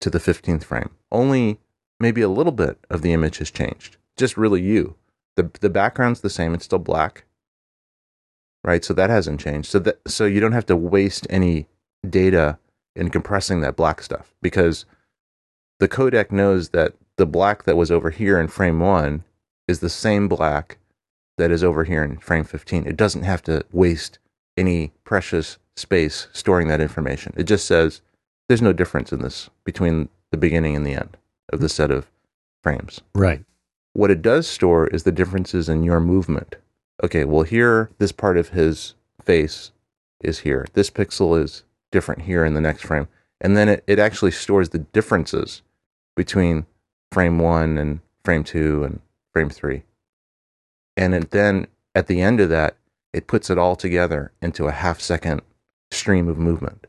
to 0.00 0.10
the 0.10 0.18
15th 0.18 0.64
frame. 0.64 0.90
Only 1.10 1.58
maybe 1.98 2.20
a 2.20 2.28
little 2.28 2.52
bit 2.52 2.78
of 2.90 3.02
the 3.02 3.12
image 3.12 3.38
has 3.38 3.50
changed. 3.50 3.96
Just 4.16 4.36
really 4.36 4.62
you. 4.62 4.96
The 5.36 5.50
the 5.60 5.70
background's 5.70 6.20
the 6.20 6.30
same, 6.30 6.54
it's 6.54 6.64
still 6.64 6.78
black. 6.78 7.24
Right? 8.64 8.84
So 8.84 8.94
that 8.94 9.10
hasn't 9.10 9.40
changed. 9.40 9.68
So 9.68 9.78
that 9.80 10.00
so 10.06 10.24
you 10.24 10.40
don't 10.40 10.52
have 10.52 10.66
to 10.66 10.76
waste 10.76 11.26
any 11.30 11.66
data 12.08 12.58
in 12.94 13.10
compressing 13.10 13.60
that 13.60 13.76
black 13.76 14.02
stuff 14.02 14.34
because 14.40 14.86
the 15.78 15.88
codec 15.88 16.32
knows 16.32 16.70
that 16.70 16.94
the 17.16 17.26
black 17.26 17.64
that 17.64 17.76
was 17.76 17.90
over 17.90 18.10
here 18.10 18.38
in 18.40 18.48
frame 18.48 18.80
1 18.80 19.22
is 19.68 19.80
the 19.80 19.90
same 19.90 20.28
black 20.28 20.78
that 21.38 21.50
is 21.50 21.62
over 21.62 21.84
here 21.84 22.02
in 22.02 22.18
frame 22.18 22.44
15. 22.44 22.86
It 22.86 22.96
doesn't 22.96 23.22
have 23.22 23.42
to 23.42 23.64
waste 23.72 24.18
any 24.56 24.92
precious 25.04 25.58
space 25.76 26.28
storing 26.32 26.68
that 26.68 26.80
information. 26.80 27.34
It 27.36 27.44
just 27.44 27.66
says 27.66 28.00
there's 28.48 28.62
no 28.62 28.72
difference 28.72 29.12
in 29.12 29.20
this 29.20 29.50
between 29.64 30.08
the 30.30 30.36
beginning 30.36 30.74
and 30.74 30.86
the 30.86 30.94
end 30.94 31.16
of 31.52 31.60
the 31.60 31.68
set 31.68 31.90
of 31.90 32.10
frames. 32.62 33.00
Right. 33.14 33.44
What 33.92 34.10
it 34.10 34.22
does 34.22 34.46
store 34.46 34.86
is 34.88 35.02
the 35.02 35.12
differences 35.12 35.68
in 35.68 35.82
your 35.82 36.00
movement. 36.00 36.56
Okay, 37.02 37.24
well, 37.24 37.42
here, 37.42 37.90
this 37.98 38.12
part 38.12 38.36
of 38.36 38.50
his 38.50 38.94
face 39.22 39.72
is 40.22 40.40
here. 40.40 40.66
This 40.72 40.90
pixel 40.90 41.42
is 41.42 41.64
different 41.92 42.22
here 42.22 42.44
in 42.44 42.54
the 42.54 42.60
next 42.60 42.82
frame. 42.82 43.08
And 43.40 43.56
then 43.56 43.68
it, 43.68 43.84
it 43.86 43.98
actually 43.98 44.30
stores 44.30 44.70
the 44.70 44.78
differences 44.78 45.62
between 46.14 46.66
frame 47.12 47.38
one 47.38 47.78
and 47.78 48.00
frame 48.24 48.44
two 48.44 48.84
and 48.84 49.00
frame 49.32 49.50
three. 49.50 49.82
And 50.96 51.14
it 51.14 51.30
then 51.30 51.66
at 51.94 52.06
the 52.06 52.20
end 52.20 52.40
of 52.40 52.48
that, 52.50 52.76
it 53.12 53.26
puts 53.26 53.50
it 53.50 53.58
all 53.58 53.76
together 53.76 54.32
into 54.42 54.66
a 54.66 54.72
half 54.72 55.00
second 55.00 55.42
stream 55.90 56.28
of 56.28 56.38
movement. 56.38 56.86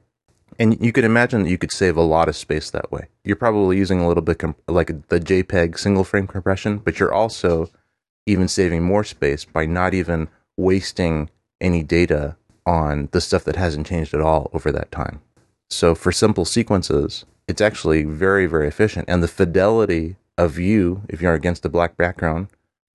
And 0.60 0.84
you 0.84 0.92
could 0.92 1.04
imagine 1.04 1.44
that 1.44 1.50
you 1.50 1.58
could 1.58 1.72
save 1.72 1.98
a 1.98 2.02
lot 2.02 2.28
of 2.28 2.36
space 2.36 2.72
that 2.72 2.92
way. 2.92 3.08
You're 3.24 3.36
probably 3.36 3.78
using 3.78 4.00
a 4.00 4.08
little 4.08 4.24
bit 4.24 4.40
comp- 4.40 4.62
like 4.68 4.88
the 5.10 5.20
JPEG 5.20 5.78
single 5.78 6.04
frame 6.04 6.28
compression, 6.28 6.80
but 6.80 7.00
you're 7.00 7.14
also 7.14 7.70
even 8.26 8.48
saving 8.48 8.84
more 8.84 9.04
space 9.04 9.46
by 9.46 9.66
not 9.66 9.94
even 9.94 10.28
wasting 10.58 11.30
any 11.62 11.84
data 11.84 12.36
on 12.66 13.08
the 13.12 13.22
stuff 13.22 13.44
that 13.46 13.56
hasn't 13.56 13.88
changed 13.88 14.14
at 14.14 14.22
all 14.22 14.50
over 14.54 14.72
that 14.72 14.92
time. 14.92 15.22
So 15.70 15.96
for 15.96 16.12
simple 16.12 16.46
sequences, 16.46 17.26
it's 17.48 17.62
actually 17.62 18.04
very, 18.04 18.46
very 18.46 18.68
efficient. 18.68 19.06
And 19.08 19.24
the 19.24 19.28
fidelity 19.28 20.18
of 20.38 20.60
you, 20.60 21.04
if 21.08 21.22
you're 21.22 21.34
against 21.34 21.66
a 21.66 21.70
black 21.70 21.96
background, 21.98 22.48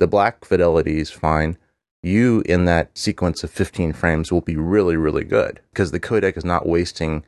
the 0.03 0.09
black 0.09 0.45
fidelity 0.45 0.99
is 0.99 1.13
fine. 1.13 1.57
You 2.03 2.43
in 2.47 2.65
that 2.65 2.99
sequence 2.99 3.45
of 3.45 3.53
15 3.53 3.93
frames 3.93 4.33
will 4.33 4.41
be 4.41 4.57
really, 4.57 4.97
really 4.97 5.23
good 5.23 5.61
because 5.71 5.93
the 5.93 6.01
codec 6.01 6.37
is 6.37 6.45
not 6.45 6.67
wasting 6.67 7.25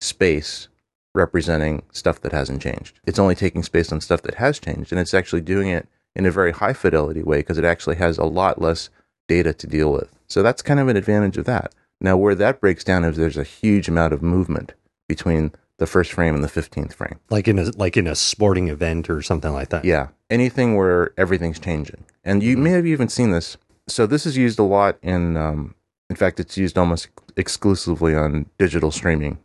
space 0.00 0.68
representing 1.14 1.82
stuff 1.92 2.18
that 2.22 2.32
hasn't 2.32 2.62
changed. 2.62 3.00
It's 3.04 3.18
only 3.18 3.34
taking 3.34 3.62
space 3.62 3.92
on 3.92 4.00
stuff 4.00 4.22
that 4.22 4.36
has 4.36 4.58
changed, 4.58 4.92
and 4.92 4.98
it's 4.98 5.12
actually 5.12 5.42
doing 5.42 5.68
it 5.68 5.88
in 6.14 6.24
a 6.24 6.30
very 6.30 6.52
high 6.52 6.72
fidelity 6.72 7.22
way 7.22 7.40
because 7.40 7.58
it 7.58 7.66
actually 7.66 7.96
has 7.96 8.16
a 8.16 8.24
lot 8.24 8.62
less 8.62 8.88
data 9.28 9.52
to 9.52 9.66
deal 9.66 9.92
with. 9.92 10.18
So 10.26 10.42
that's 10.42 10.62
kind 10.62 10.80
of 10.80 10.88
an 10.88 10.96
advantage 10.96 11.36
of 11.36 11.44
that. 11.44 11.74
Now, 12.00 12.16
where 12.16 12.34
that 12.34 12.62
breaks 12.62 12.82
down 12.82 13.04
is 13.04 13.18
there's 13.18 13.36
a 13.36 13.44
huge 13.44 13.88
amount 13.88 14.14
of 14.14 14.22
movement 14.22 14.72
between 15.06 15.52
the 15.78 15.86
first 15.86 16.12
frame 16.12 16.34
and 16.34 16.42
the 16.42 16.48
15th 16.48 16.94
frame. 16.94 17.18
Like 17.30 17.48
in 17.48 17.58
a 17.58 17.70
like 17.76 17.96
in 17.96 18.06
a 18.06 18.14
sporting 18.14 18.68
event 18.68 19.10
or 19.10 19.22
something 19.22 19.52
like 19.52 19.70
that. 19.70 19.84
Yeah, 19.84 20.08
anything 20.30 20.76
where 20.76 21.12
everything's 21.18 21.58
changing. 21.58 22.04
And 22.24 22.42
you 22.42 22.56
may 22.56 22.70
have 22.70 22.86
even 22.86 23.08
seen 23.08 23.30
this. 23.30 23.56
So 23.88 24.06
this 24.06 24.26
is 24.26 24.36
used 24.36 24.58
a 24.58 24.64
lot 24.64 24.98
in 25.02 25.36
um, 25.36 25.74
in 26.10 26.16
fact 26.16 26.40
it's 26.40 26.56
used 26.56 26.78
almost 26.78 27.08
exclusively 27.36 28.14
on 28.14 28.46
digital 28.58 28.90
streaming 28.90 29.38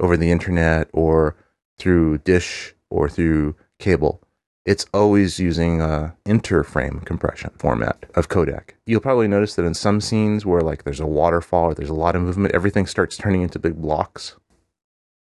over 0.00 0.16
the 0.16 0.30
internet 0.30 0.88
or 0.92 1.36
through 1.78 2.18
dish 2.18 2.74
or 2.90 3.08
through 3.08 3.56
cable 3.78 4.20
it's 4.68 4.84
always 4.92 5.38
using 5.38 5.80
a 5.80 6.14
interframe 6.26 7.02
compression 7.06 7.50
format 7.56 8.04
of 8.14 8.28
codec. 8.28 8.72
You'll 8.84 9.00
probably 9.00 9.26
notice 9.26 9.54
that 9.54 9.64
in 9.64 9.72
some 9.72 9.98
scenes 9.98 10.44
where 10.44 10.60
like 10.60 10.84
there's 10.84 11.00
a 11.00 11.06
waterfall 11.06 11.70
or 11.70 11.74
there's 11.74 11.88
a 11.88 11.94
lot 11.94 12.14
of 12.14 12.20
movement, 12.20 12.54
everything 12.54 12.84
starts 12.84 13.16
turning 13.16 13.40
into 13.40 13.58
big 13.58 13.80
blocks. 13.80 14.36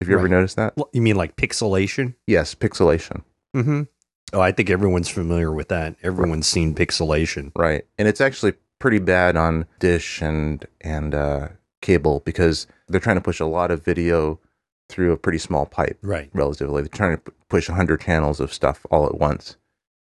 Have 0.01 0.09
you 0.09 0.16
ever 0.18 0.28
noticed 0.28 0.57
that? 0.57 0.76
Well, 0.76 0.88
you 0.92 1.03
mean 1.03 1.16
like 1.16 1.36
pixelation? 1.36 2.14
Yes, 2.26 2.55
pixelation. 2.55 3.22
Mm-hmm. 3.57 3.82
Oh, 4.32 4.40
I 4.40 4.53
think 4.53 4.70
everyone's 4.70 5.09
familiar 5.09 5.51
with 5.53 5.68
that. 5.68 5.96
Everyone's 6.03 6.46
seen 6.46 6.74
pixelation. 6.74 7.51
Right. 7.57 7.84
And 7.99 8.07
it's 8.07 8.20
actually 8.20 8.53
pretty 8.78 8.99
bad 9.01 9.36
on 9.36 9.66
dish 9.80 10.22
and 10.22 10.64
and 10.82 11.14
uh, 11.14 11.49
cable 11.82 12.20
because 12.24 12.66
they're 12.88 13.01
trying 13.01 13.16
to 13.16 13.22
push 13.22 13.40
a 13.40 13.46
lot 13.46 13.70
of 13.70 13.84
video 13.84 14.38
through 14.88 15.12
a 15.12 15.16
pretty 15.16 15.38
small 15.38 15.66
pipe 15.66 15.99
Right. 16.03 16.30
relatively. 16.32 16.82
They're 16.82 16.88
trying 16.88 17.16
to 17.16 17.22
p- 17.22 17.32
push 17.49 17.68
100 17.68 18.01
channels 18.01 18.40
of 18.40 18.53
stuff 18.55 18.86
all 18.90 19.05
at 19.07 19.18
once, 19.18 19.57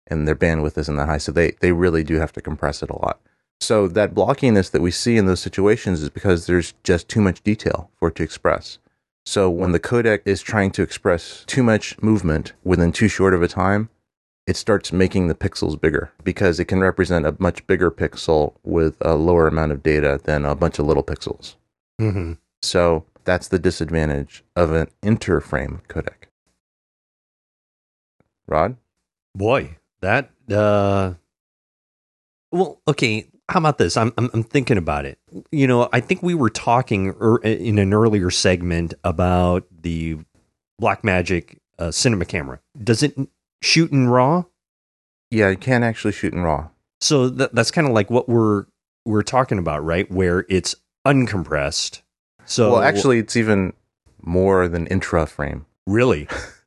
and 0.07 0.27
their 0.27 0.35
bandwidth 0.35 0.77
isn't 0.77 0.95
that 0.95 1.07
high, 1.07 1.17
so 1.19 1.31
they 1.31 1.51
they 1.61 1.71
really 1.71 2.03
do 2.03 2.15
have 2.15 2.33
to 2.33 2.41
compress 2.41 2.81
it 2.81 2.89
a 2.89 2.97
lot. 2.99 3.21
So 3.61 3.87
that 3.89 4.13
blockiness 4.13 4.71
that 4.71 4.81
we 4.81 4.91
see 4.91 5.17
in 5.17 5.25
those 5.27 5.39
situations 5.39 6.01
is 6.01 6.09
because 6.09 6.47
there's 6.47 6.73
just 6.83 7.07
too 7.07 7.21
much 7.21 7.43
detail 7.43 7.91
for 7.97 8.07
it 8.09 8.15
to 8.15 8.23
express. 8.23 8.79
So 9.25 9.49
when 9.49 9.71
the 9.71 9.79
codec 9.79 10.21
is 10.25 10.41
trying 10.41 10.71
to 10.71 10.81
express 10.81 11.43
too 11.45 11.63
much 11.63 12.01
movement 12.01 12.53
within 12.63 12.91
too 12.91 13.07
short 13.07 13.33
of 13.33 13.41
a 13.41 13.47
time, 13.47 13.89
it 14.45 14.57
starts 14.57 14.91
making 14.91 15.27
the 15.27 15.35
pixels 15.35 15.79
bigger 15.79 16.11
because 16.23 16.59
it 16.59 16.65
can 16.65 16.81
represent 16.81 17.25
a 17.25 17.35
much 17.39 17.65
bigger 17.65 17.89
pixel 17.89 18.55
with 18.63 18.97
a 18.99 19.15
lower 19.15 19.47
amount 19.47 19.71
of 19.71 19.81
data 19.81 20.19
than 20.25 20.43
a 20.43 20.55
bunch 20.55 20.79
of 20.79 20.85
little 20.85 21.03
pixels. 21.03 21.55
Mm-hmm. 22.01 22.33
So 22.61 23.05
that's 23.23 23.47
the 23.47 23.59
disadvantage 23.59 24.43
of 24.55 24.71
an 24.71 24.87
interframe 25.01 25.81
codec. 25.87 26.27
Rod? 28.47 28.75
Boy, 29.35 29.77
that 30.01 30.29
uh 30.51 31.13
well, 32.51 32.81
okay, 32.87 33.27
how 33.49 33.59
about 33.59 33.77
this? 33.77 33.97
I'm, 33.97 34.13
I'm 34.17 34.29
I'm 34.33 34.43
thinking 34.43 34.77
about 34.77 35.05
it. 35.05 35.19
You 35.51 35.67
know, 35.67 35.89
I 35.91 35.99
think 35.99 36.23
we 36.23 36.33
were 36.33 36.49
talking 36.49 37.15
er, 37.21 37.37
in 37.39 37.77
an 37.77 37.93
earlier 37.93 38.29
segment 38.29 38.93
about 39.03 39.65
the 39.81 40.17
Blackmagic 40.81 41.57
uh, 41.79 41.91
cinema 41.91 42.25
camera. 42.25 42.59
Does 42.81 43.03
it 43.03 43.15
shoot 43.61 43.91
in 43.91 44.09
RAW? 44.09 44.45
Yeah, 45.31 45.49
you 45.49 45.57
can 45.57 45.83
actually 45.83 46.13
shoot 46.13 46.33
in 46.33 46.41
RAW. 46.41 46.69
So 47.01 47.29
that, 47.29 47.53
that's 47.53 47.71
kind 47.71 47.87
of 47.87 47.93
like 47.93 48.09
what 48.09 48.29
we're 48.29 48.65
we're 49.05 49.23
talking 49.23 49.57
about, 49.57 49.83
right? 49.83 50.09
Where 50.09 50.45
it's 50.49 50.75
uncompressed. 51.05 52.01
So 52.45 52.73
well, 52.73 52.81
actually, 52.81 53.19
it's 53.19 53.35
even 53.35 53.73
more 54.21 54.67
than 54.67 54.87
intra 54.87 55.25
frame. 55.25 55.65
really, 55.85 56.27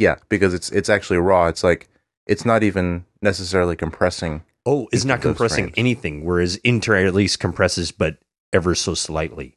Yeah, 0.00 0.16
because 0.30 0.54
it's 0.54 0.70
it's 0.70 0.88
actually 0.88 1.18
raw. 1.18 1.48
It's 1.48 1.62
like 1.62 1.86
it's 2.26 2.46
not 2.46 2.62
even 2.62 3.04
necessarily 3.20 3.76
compressing. 3.76 4.42
Oh, 4.66 4.88
it's 4.92 5.04
not 5.04 5.22
compressing 5.22 5.66
frames. 5.66 5.74
anything. 5.78 6.24
Whereas 6.24 6.56
Inter 6.56 7.06
at 7.06 7.14
least 7.14 7.40
compresses, 7.40 7.92
but 7.92 8.18
ever 8.52 8.74
so 8.74 8.94
slightly. 8.94 9.56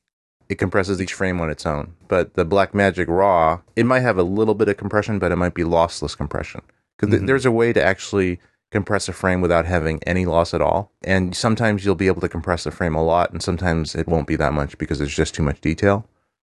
It 0.50 0.56
compresses 0.56 1.02
each 1.02 1.14
frame 1.14 1.40
on 1.42 1.50
its 1.50 1.66
own. 1.66 1.96
But 2.08 2.34
the 2.36 2.46
Blackmagic 2.46 3.06
RAW, 3.08 3.62
it 3.76 3.86
might 3.86 4.02
have 4.02 4.18
a 4.18 4.24
little 4.24 4.54
bit 4.56 4.68
of 4.70 4.78
compression, 4.78 5.18
but 5.20 5.32
it 5.32 5.36
might 5.38 5.54
be 5.54 5.64
lossless 5.64 6.16
compression. 6.16 6.62
Because 6.98 7.20
Mhm. 7.20 7.28
there's 7.28 7.46
a 7.46 7.52
way 7.52 7.74
to 7.74 7.84
actually 7.84 8.40
compress 8.72 9.08
a 9.08 9.14
frame 9.14 9.40
without 9.42 9.66
having 9.66 10.02
any 10.04 10.26
loss 10.26 10.54
at 10.54 10.62
all. 10.62 10.92
And 11.04 11.36
sometimes 11.36 11.86
you'll 11.86 11.96
be 11.96 12.08
able 12.08 12.22
to 12.22 12.30
compress 12.30 12.66
a 12.66 12.72
frame 12.72 12.96
a 12.96 13.04
lot, 13.04 13.32
and 13.32 13.42
sometimes 13.42 13.96
it 13.96 14.08
won't 14.08 14.28
be 14.28 14.36
that 14.36 14.54
much 14.54 14.78
because 14.78 14.98
there's 15.00 15.16
just 15.16 15.34
too 15.36 15.44
much 15.44 15.62
detail. 15.62 16.08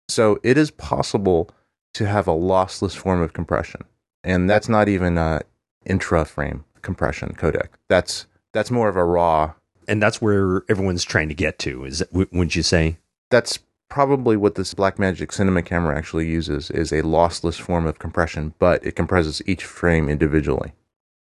So 0.09 0.39
it 0.43 0.57
is 0.57 0.71
possible 0.71 1.49
to 1.93 2.05
have 2.07 2.27
a 2.27 2.31
lossless 2.33 2.95
form 2.95 3.21
of 3.21 3.33
compression. 3.33 3.81
And 4.23 4.49
that's 4.49 4.67
not 4.69 4.87
even 4.89 5.17
a 5.17 5.41
intra 5.85 6.25
frame 6.25 6.65
compression 6.81 7.33
codec. 7.37 7.67
That's 7.89 8.27
that's 8.55 8.71
more 8.71 8.89
of 8.89 8.95
a 8.95 9.03
raw 9.03 9.53
And 9.87 10.01
that's 10.01 10.19
where 10.19 10.63
everyone's 10.67 11.03
trying 11.03 11.29
to 11.29 11.35
get 11.35 11.59
to. 11.59 11.85
Is 11.85 12.03
wouldn't 12.11 12.55
you 12.55 12.63
say? 12.63 12.97
that's 13.29 13.59
probably 13.89 14.35
what 14.37 14.55
this 14.55 14.73
Blackmagic 14.73 15.31
cinema 15.31 15.61
camera 15.61 15.95
actually 15.97 16.27
uses 16.27 16.71
is 16.71 16.91
a 16.91 17.01
lossless 17.03 17.59
form 17.59 17.85
of 17.85 17.99
compression, 17.99 18.53
but 18.59 18.83
it 18.85 18.95
compresses 18.95 19.41
each 19.45 19.63
frame 19.63 20.09
individually. 20.09 20.73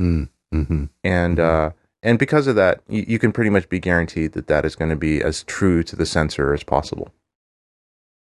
Mm-hmm. 0.01 0.85
And 1.03 1.39
uh, 1.39 1.71
and 2.03 2.19
because 2.19 2.47
of 2.47 2.55
that, 2.55 2.81
you, 2.87 3.05
you 3.07 3.19
can 3.19 3.31
pretty 3.31 3.49
much 3.49 3.69
be 3.69 3.79
guaranteed 3.79 4.33
that 4.33 4.47
that 4.47 4.65
is 4.65 4.75
going 4.75 4.89
to 4.89 4.95
be 4.95 5.21
as 5.23 5.43
true 5.43 5.83
to 5.83 5.95
the 5.95 6.05
sensor 6.05 6.53
as 6.53 6.63
possible. 6.63 7.11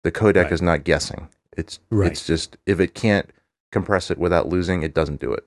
The 0.03 0.11
codec 0.11 0.43
Right. 0.43 0.51
is 0.53 0.61
not 0.61 0.83
guessing. 0.83 1.29
It's 1.57 1.79
Right. 1.89 2.11
it's 2.11 2.25
just 2.25 2.57
if 2.65 2.79
it 2.79 2.93
can't 2.93 3.29
compress 3.71 4.09
it 4.11 4.17
without 4.17 4.47
losing, 4.47 4.83
it 4.83 4.93
doesn't 4.93 5.19
do 5.19 5.33
it. 5.33 5.45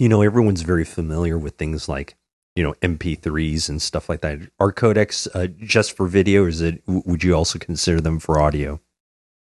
You 0.00 0.08
know, 0.08 0.22
everyone's 0.22 0.62
very 0.62 0.84
familiar 0.84 1.36
with 1.36 1.56
things 1.56 1.86
like 1.86 2.16
you 2.56 2.64
know 2.64 2.72
MP3s 2.80 3.68
and 3.68 3.82
stuff 3.82 4.08
like 4.08 4.22
that. 4.22 4.38
Are 4.58 4.72
codecs 4.72 5.28
uh, 5.34 5.46
just 5.46 5.94
for 5.94 6.06
video, 6.06 6.44
or 6.44 6.48
is 6.48 6.62
it? 6.62 6.82
Would 6.86 7.22
you 7.22 7.34
also 7.34 7.58
consider 7.58 8.00
them 8.00 8.18
for 8.18 8.40
audio? 8.40 8.80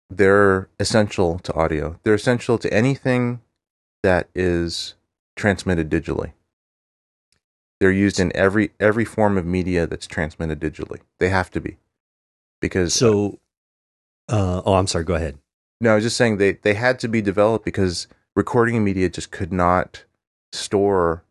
They're 0.08 0.68
essential 0.78 1.40
to 1.40 1.52
audio. 1.54 1.98
They're 2.04 2.14
essential 2.14 2.58
to 2.58 2.72
anything 2.72 3.40
that 4.04 4.28
is 4.36 4.94
transmitted 5.34 5.90
digitally. 5.90 6.32
They're 7.80 7.90
used 7.90 8.20
in 8.20 8.30
every 8.36 8.70
every 8.78 9.04
form 9.04 9.36
of 9.38 9.46
media 9.46 9.84
that's 9.84 10.06
transmitted 10.06 10.60
digitally. 10.60 11.00
They 11.18 11.28
have 11.28 11.50
to 11.50 11.60
be. 11.60 11.78
Because 12.60 12.94
So, 12.94 13.40
uh, 14.28 14.62
oh, 14.64 14.74
I'm 14.74 14.86
sorry. 14.86 15.04
Go 15.04 15.16
ahead. 15.16 15.38
no, 15.80 15.90
I 15.90 15.94
was 15.96 16.04
just 16.04 16.16
saying 16.16 16.36
they 16.36 16.52
they 16.52 16.74
had 16.74 17.00
to 17.00 17.08
be 17.08 17.20
developed 17.20 17.64
because 17.64 18.06
recording 18.36 18.84
media 18.84 19.08
just 19.08 19.32
could 19.32 19.52
not 19.52 20.04
store 20.56 21.22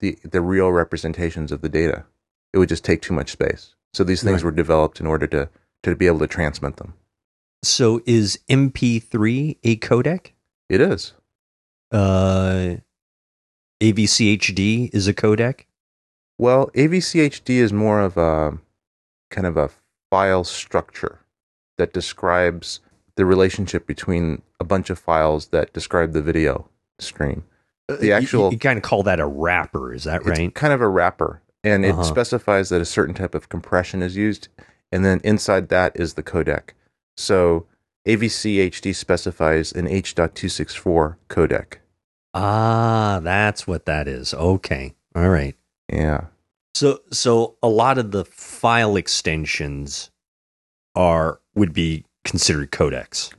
the 0.00 0.18
the 0.22 0.40
real 0.40 0.72
representations 0.72 1.52
of 1.52 1.60
the 1.62 1.68
data. 1.68 2.04
It 2.52 2.58
would 2.58 2.68
just 2.68 2.84
take 2.84 3.02
too 3.02 3.14
much 3.14 3.30
space. 3.32 3.74
So 3.94 4.04
these 4.04 4.22
things 4.22 4.42
Right. 4.42 4.50
were 4.50 4.56
developed 4.56 5.00
in 5.00 5.06
order 5.06 5.26
to 5.28 5.48
to 5.82 5.94
be 5.94 6.06
able 6.06 6.18
to 6.20 6.26
transmit 6.26 6.76
them. 6.76 6.94
So, 7.62 8.02
is 8.06 8.38
MP3 8.48 9.56
a 9.64 9.76
codec? 9.76 10.32
It 10.68 10.80
is. 10.80 11.14
Uh, 11.90 12.76
AVCHD 13.80 14.90
is 14.92 15.06
a 15.08 15.14
codec. 15.14 15.62
Well, 16.38 16.70
AVCHD 16.74 17.56
is 17.56 17.72
more 17.72 18.00
of 18.00 18.16
a 18.16 18.58
kind 19.30 19.46
of 19.46 19.56
a 19.56 19.70
file 20.10 20.44
structure 20.44 21.20
that 21.78 21.92
describes 21.92 22.80
the 23.16 23.24
relationship 23.24 23.86
between 23.86 24.42
a 24.60 24.64
bunch 24.64 24.90
of 24.90 24.98
files 24.98 25.48
that 25.48 25.72
describe 25.72 26.12
the 26.12 26.22
video 26.22 26.68
stream. 26.98 27.44
The 27.88 28.12
actual- 28.12 28.46
you, 28.46 28.52
you 28.52 28.58
kind 28.58 28.76
of 28.78 28.82
call 28.82 29.02
that 29.04 29.20
a 29.20 29.26
wrapper. 29.26 29.92
Is 29.94 30.04
that 30.04 30.24
right? 30.24 30.38
It's 30.38 30.54
kind 30.54 30.72
of 30.72 30.80
a 30.80 30.88
wrapper, 30.88 31.40
and 31.62 31.84
it 31.84 31.92
Uh-huh. 31.92 32.02
specifies 32.02 32.68
that 32.70 32.80
a 32.80 32.84
certain 32.84 33.14
type 33.14 33.34
of 33.34 33.48
compression 33.48 34.02
is 34.02 34.16
used, 34.16 34.48
and 34.90 35.04
then 35.04 35.20
inside 35.22 35.68
that 35.68 35.92
is 35.94 36.14
the 36.14 36.22
codec. 36.22 36.70
So 37.16 37.66
AVCHD 38.06 38.92
specifies 38.94 39.72
an 39.72 39.86
H.264 39.86 41.16
codec. 41.28 41.74
Ah, 42.34 43.20
that's 43.22 43.66
what 43.66 43.86
that 43.86 44.06
is. 44.08 44.34
Okay. 44.34 44.94
All 45.14 45.28
right. 45.28 45.54
Yeah. 45.90 46.26
So 46.74 47.00
so 47.10 47.56
a 47.62 47.68
lot 47.68 47.96
of 47.98 48.10
the 48.10 48.24
file 48.24 48.96
extensions 48.96 50.10
are 50.94 51.40
would 51.54 51.72
be 51.72 52.04
considered 52.24 52.70
codecs. 52.70 53.32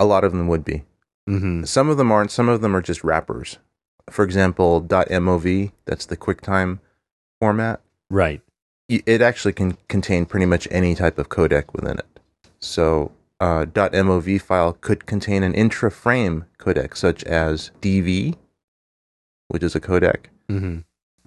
A 0.00 0.06
lot 0.06 0.24
of 0.24 0.32
them 0.32 0.46
would 0.48 0.64
be. 0.64 0.84
Mm-hmm. 1.28 1.64
Some 1.64 1.88
of 1.90 1.96
them 1.98 2.10
aren't. 2.10 2.30
Some 2.30 2.48
of 2.48 2.60
them 2.60 2.74
are 2.74 2.80
just 2.82 3.04
wrappers. 3.04 3.58
For 4.10 4.24
example, 4.24 4.80
.mov, 4.82 5.72
that's 5.84 6.06
the 6.06 6.16
QuickTime 6.16 6.78
format. 7.40 7.80
Right. 8.10 8.40
It 8.88 9.20
actually 9.20 9.52
can 9.52 9.76
contain 9.88 10.24
pretty 10.24 10.46
much 10.46 10.66
any 10.70 10.94
type 10.94 11.18
of 11.18 11.28
codec 11.28 11.74
within 11.74 11.98
it. 11.98 12.20
So, 12.58 13.12
uh, 13.38 13.66
.mov 13.66 14.40
file 14.40 14.72
could 14.80 15.04
contain 15.04 15.42
an 15.42 15.52
intra-frame 15.54 16.46
codec, 16.58 16.96
such 16.96 17.22
as 17.24 17.70
DV, 17.82 18.34
which 19.48 19.62
is 19.62 19.74
a 19.74 19.80
codec, 19.80 20.26
Mm-hmm. 20.48 20.78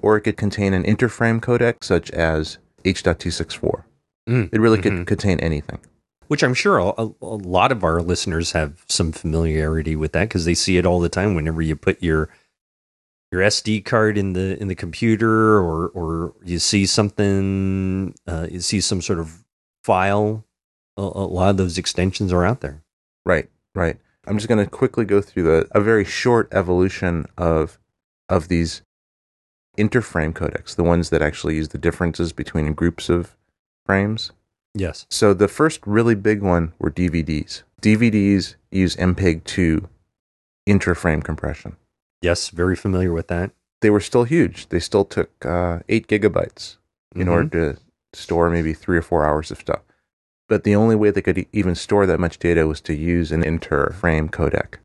or 0.02 0.18
it 0.18 0.22
could 0.22 0.38
contain 0.38 0.74
an 0.74 0.84
interframe 0.84 1.39
codec, 1.39 1.84
such 1.84 2.10
as 2.10 2.58
H.264. 2.84 3.84
Mm, 4.28 4.49
It 4.52 4.60
really 4.60 4.82
could 4.82 4.93
mhm. 4.93 5.06
contain 5.08 5.39
anything. 5.39 5.78
Which 6.32 6.44
I'm 6.44 6.54
sure 6.54 6.78
a, 6.80 6.94
a 6.98 7.26
lot 7.26 7.74
of 7.74 7.84
our 7.84 8.02
listeners 8.02 8.54
have 8.54 8.86
some 8.88 9.12
familiarity 9.12 9.98
with 9.98 10.14
that 10.14 10.30
because 10.30 10.46
they 10.46 10.54
see 10.54 10.78
it 10.78 10.86
all 10.86 11.02
the 11.02 11.10
time 11.10 11.36
whenever 11.36 11.62
you 11.62 11.76
put 11.76 12.02
your 12.02 12.30
your 13.34 13.42
SD 13.42 13.84
card 13.84 14.18
in 14.18 14.32
the 14.32 14.58
in 14.62 14.70
the 14.70 14.76
computer, 14.76 15.60
or 15.60 15.90
or 15.90 16.34
you 16.46 16.58
see 16.58 16.86
something, 16.86 18.16
uh, 18.30 18.48
you 18.50 18.62
see 18.62 18.80
some 18.80 19.02
sort 19.02 19.20
of 19.20 19.44
file. 19.84 20.46
A, 20.96 21.02
a 21.02 21.28
lot 21.28 21.50
of 21.50 21.58
those 21.58 21.78
extensions 21.78 22.32
are 22.32 22.46
out 22.46 22.62
there. 22.62 22.82
Right, 23.26 23.50
right. 23.76 23.98
I'm 24.26 24.38
just 24.38 24.48
going 24.48 24.64
to 24.64 24.72
quickly 24.72 25.04
go 25.04 25.20
through 25.20 25.44
the 25.44 25.68
a 25.72 25.82
very 25.82 26.06
short 26.06 26.48
evolution 26.54 27.26
of 27.38 27.78
of 28.30 28.48
these 28.48 28.84
interframe 29.78 30.32
codecs, 30.32 30.78
the 30.78 30.84
ones 30.86 31.10
that 31.10 31.22
actually 31.22 31.58
use 31.58 31.68
the 31.68 31.78
differences 31.78 32.32
between 32.32 32.72
groups 32.72 33.10
of 33.10 33.36
frames. 33.86 34.32
Yes. 34.74 35.05
So 35.09 35.34
the 35.34 35.47
first 35.47 35.82
really 35.86 36.15
big 36.15 36.41
one 36.41 36.74
were 36.80 36.91
DVDs. 36.91 37.63
DVDs 37.82 38.55
use 38.72 38.95
MPEG-2 38.95 39.88
intraframe 40.67 41.24
compression. 41.24 41.76
Yes, 42.22 42.49
very 42.49 42.76
familiar 42.76 43.11
with 43.11 43.28
that. 43.28 43.51
They 43.82 43.89
were 43.89 43.99
still 43.99 44.24
huge. 44.26 44.69
They 44.69 44.80
still 44.80 45.05
took 45.05 45.30
uh, 45.45 45.80
eight 45.89 46.07
gigabytes 46.07 46.78
in 47.15 47.28
Mhm. 47.28 47.32
order 47.32 47.74
to 47.74 47.80
store 48.13 48.49
maybe 48.49 48.74
three 48.74 48.97
or 48.97 49.01
four 49.01 49.26
hours 49.26 49.49
of 49.51 49.57
stuff. 49.59 49.82
But 50.47 50.63
the 50.63 50.76
only 50.76 50.95
way 50.95 51.09
they 51.11 51.22
could 51.22 51.38
e- 51.39 51.47
even 51.51 51.76
store 51.76 52.05
that 52.05 52.19
much 52.19 52.38
data 52.38 52.67
was 52.67 52.80
to 52.82 52.93
use 52.93 53.32
an 53.32 53.41
interframe 53.43 54.30
codec, 54.30 54.76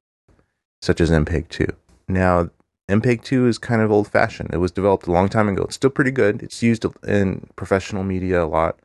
such 0.80 1.00
as 1.00 1.10
MPEG-2. 1.10 1.70
Now, 2.08 2.50
MPEG-2 2.88 3.46
is 3.48 3.58
kind 3.58 3.82
of 3.82 3.90
old-fashioned. 3.90 4.50
It 4.54 4.58
was 4.58 4.70
developed 4.72 5.06
a 5.08 5.12
long 5.12 5.28
time 5.28 5.48
ago. 5.48 5.64
It's 5.64 5.74
still 5.74 5.90
pretty 5.90 6.12
good. 6.12 6.42
It's 6.42 6.62
used 6.62 6.86
in 7.06 7.48
professional 7.56 8.04
media 8.04 8.42
a 8.42 8.46
lot. 8.46 8.78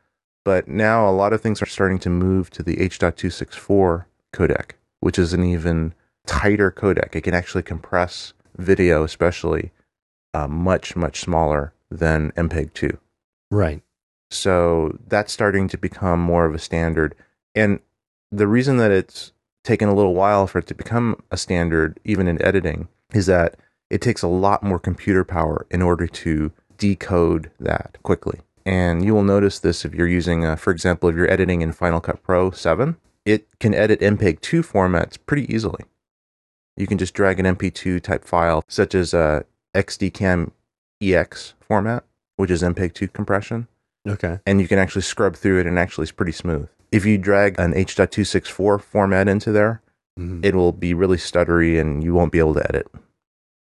But 0.44 0.68
now 0.68 1.08
a 1.08 1.12
lot 1.12 1.34
of 1.34 1.42
things 1.42 1.62
are 1.62 1.68
starting 1.68 2.00
to 2.00 2.10
move 2.10 2.50
to 2.52 2.64
the 2.64 2.80
H.264 2.80 4.06
codec, 4.34 4.72
which 5.00 5.20
is 5.20 5.34
an 5.34 5.44
even 5.44 5.94
tighter 6.26 6.72
codec. 6.72 7.16
It 7.16 7.22
can 7.22 7.34
actually 7.34 7.64
compress 7.64 8.34
video, 8.58 9.04
especially, 9.04 9.72
uh, 10.34 10.48
much, 10.48 10.96
much 10.96 11.22
smaller 11.22 11.74
than 11.90 12.32
MPEG-2. 12.32 12.98
Right. 13.52 13.82
So 14.32 14.98
that's 15.08 15.34
starting 15.34 15.68
to 15.68 15.78
become 15.78 16.20
more 16.20 16.46
of 16.46 16.56
a 16.56 16.60
standard. 16.60 17.16
And 17.54 17.80
the 18.32 18.48
reason 18.48 18.78
that 18.78 18.92
it's 18.92 19.34
taken 19.64 19.90
a 19.90 19.94
little 19.94 20.16
while 20.16 20.48
for 20.48 20.60
it 20.60 20.68
to 20.68 20.74
become 20.74 21.22
a 21.30 21.38
standard, 21.38 22.00
even 22.04 22.28
in 22.28 22.42
editing, 22.42 22.88
is 23.14 23.26
that 23.26 23.58
it 23.90 24.02
takes 24.02 24.24
a 24.24 24.28
lot 24.28 24.64
more 24.64 24.80
computer 24.80 25.24
power 25.24 25.68
in 25.70 25.82
order 25.82 26.08
to 26.08 26.52
decode 26.78 27.52
that 27.60 27.98
quickly. 28.04 28.40
And 28.66 29.04
you 29.04 29.14
will 29.14 29.24
notice 29.24 29.60
this 29.60 29.86
if 29.86 29.94
you're 29.94 30.08
using, 30.08 30.46
uh, 30.46 30.56
for 30.56 30.72
example, 30.72 31.10
if 31.10 31.16
you're 31.16 31.32
editing 31.32 31.62
in 31.62 31.72
Final 31.72 32.00
Cut 32.00 32.22
Pro 32.24 32.52
7, 32.52 32.98
it 33.26 33.48
can 33.60 33.74
edit 33.74 34.00
MPEG-2 34.02 34.62
formats 34.66 35.18
pretty 35.26 35.52
easily. 35.54 35.84
You 36.78 36.88
can 36.88 36.98
just 36.98 37.14
drag 37.14 37.40
an 37.40 37.46
MP2 37.46 38.02
type 38.02 38.24
file, 38.24 38.64
such 38.68 38.96
as 38.96 39.14
a 39.14 39.46
XDCAM 39.76 40.52
EX 41.02 41.54
format, 41.60 42.04
which 42.38 42.52
is 42.52 42.62
MPEG-2 42.64 43.12
compression 43.14 43.68
Okay. 44.08 44.40
and 44.46 44.60
you 44.62 44.68
can 44.68 44.80
actually 44.80 45.02
scrub 45.04 45.36
through 45.36 45.60
it 45.60 45.68
and 45.68 45.78
actually 45.78 46.04
it's 46.04 46.12
pretty 46.12 46.32
smooth. 46.32 46.68
If 46.92 47.06
you 47.06 47.18
drag 47.18 47.60
an 47.60 47.74
H.264 47.76 48.80
format 48.82 49.28
into 49.28 49.52
there, 49.52 49.82
Mhm. 50.20 50.44
it 50.44 50.56
will 50.56 50.72
be 50.72 50.94
really 50.94 51.18
stuttery 51.18 51.80
and 51.80 52.04
you 52.04 52.14
won't 52.14 52.32
be 52.32 52.40
able 52.40 52.54
to 52.56 52.68
edit. 52.68 52.88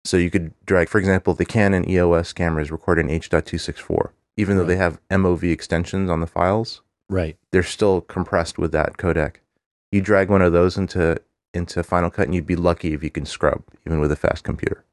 So 0.04 0.16
you 0.16 0.30
could 0.30 0.52
drag, 0.64 0.88
for 0.88 0.98
example, 0.98 1.34
the 1.34 1.44
Canon 1.44 1.88
EOS 1.88 2.32
cameras 2.32 2.70
record 2.70 2.98
in 2.98 3.10
H.264. 3.10 4.12
Even 4.38 4.56
though 4.56 4.64
they 4.64 4.76
have 4.76 5.00
MOV 5.10 5.52
extensions 5.52 6.08
on 6.08 6.20
the 6.20 6.26
files, 6.26 6.80
Right. 7.10 7.36
they're 7.50 7.62
still 7.62 8.00
compressed 8.02 8.56
with 8.58 8.72
that 8.72 8.96
codec. 8.96 9.36
You 9.90 10.00
drag 10.00 10.30
one 10.30 10.42
of 10.42 10.52
those 10.52 10.78
into 10.78 11.20
into 11.54 11.82
Final 11.82 12.10
Cut 12.10 12.26
and 12.26 12.34
you'd 12.34 12.46
be 12.46 12.54
lucky 12.56 12.92
if 12.92 13.02
you 13.02 13.10
can 13.10 13.24
scrub 13.26 13.64
even 13.86 13.98
with 14.00 14.12
a 14.12 14.16
fast 14.16 14.44
computer. 14.44 14.84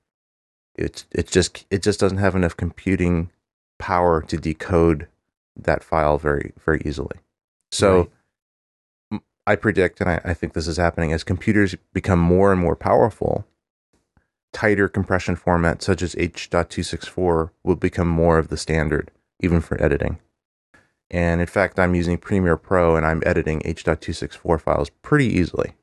It's 0.75 1.05
it's 1.11 1.31
just 1.31 1.65
it 1.69 1.83
just 1.83 1.99
doesn't 1.99 2.17
have 2.17 2.35
enough 2.35 2.57
computing 2.57 3.29
power 3.77 4.21
to 4.21 4.37
decode 4.37 5.07
that 5.55 5.83
file 5.83 6.17
very 6.17 6.53
very 6.65 6.81
easily. 6.85 7.17
So 7.71 8.09
Right. 9.11 9.21
I 9.47 9.55
predict, 9.55 10.01
and 10.01 10.09
I, 10.09 10.21
I 10.25 10.33
think 10.33 10.53
this 10.53 10.67
is 10.67 10.77
happening 10.77 11.13
as 11.13 11.23
computers 11.23 11.75
become 11.93 12.17
more 12.19 12.51
and 12.51 12.59
more 12.59 12.75
powerful. 12.75 13.45
Tighter 14.53 14.87
compression 14.87 15.35
formats 15.35 15.83
such 15.83 16.01
as 16.01 16.15
H.264 16.17 17.51
will 17.63 17.75
become 17.75 18.07
more 18.07 18.39
of 18.39 18.47
the 18.47 18.57
standard, 18.57 19.11
even 19.41 19.61
for 19.61 19.81
editing. 19.81 20.19
And 21.11 21.39
in 21.39 21.47
fact, 21.47 21.79
I'm 21.79 21.95
using 21.95 22.17
Premiere 22.17 22.57
Pro 22.57 22.95
and 22.95 23.05
I'm 23.05 23.21
editing 23.25 23.61
H.264 23.63 24.59
files 24.59 24.89
pretty 25.01 25.27
easily. 25.27 25.73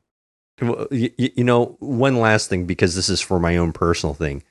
Well, 0.61 0.87
you, 0.91 1.11
you 1.17 1.45
know, 1.45 1.77
one 1.81 2.19
last 2.19 2.49
thing 2.49 2.67
because 2.67 2.95
this 2.95 3.09
is 3.09 3.21
for 3.21 3.39
my 3.39 3.57
own 3.57 3.73
personal 3.73 4.15
thing. 4.15 4.43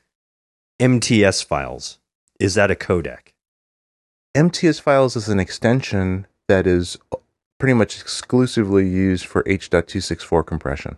MTS 0.79 1.41
files 1.41 1.99
is 2.39 2.55
that 2.55 2.71
a 2.71 2.75
codec? 2.75 3.33
MTS 4.33 4.79
files 4.79 5.15
is 5.15 5.29
an 5.29 5.39
extension 5.39 6.25
that 6.47 6.65
is 6.65 6.97
pretty 7.59 7.75
much 7.75 8.01
exclusively 8.01 8.87
used 8.89 9.25
for 9.25 9.43
H.264 9.45 10.45
compression. 10.45 10.97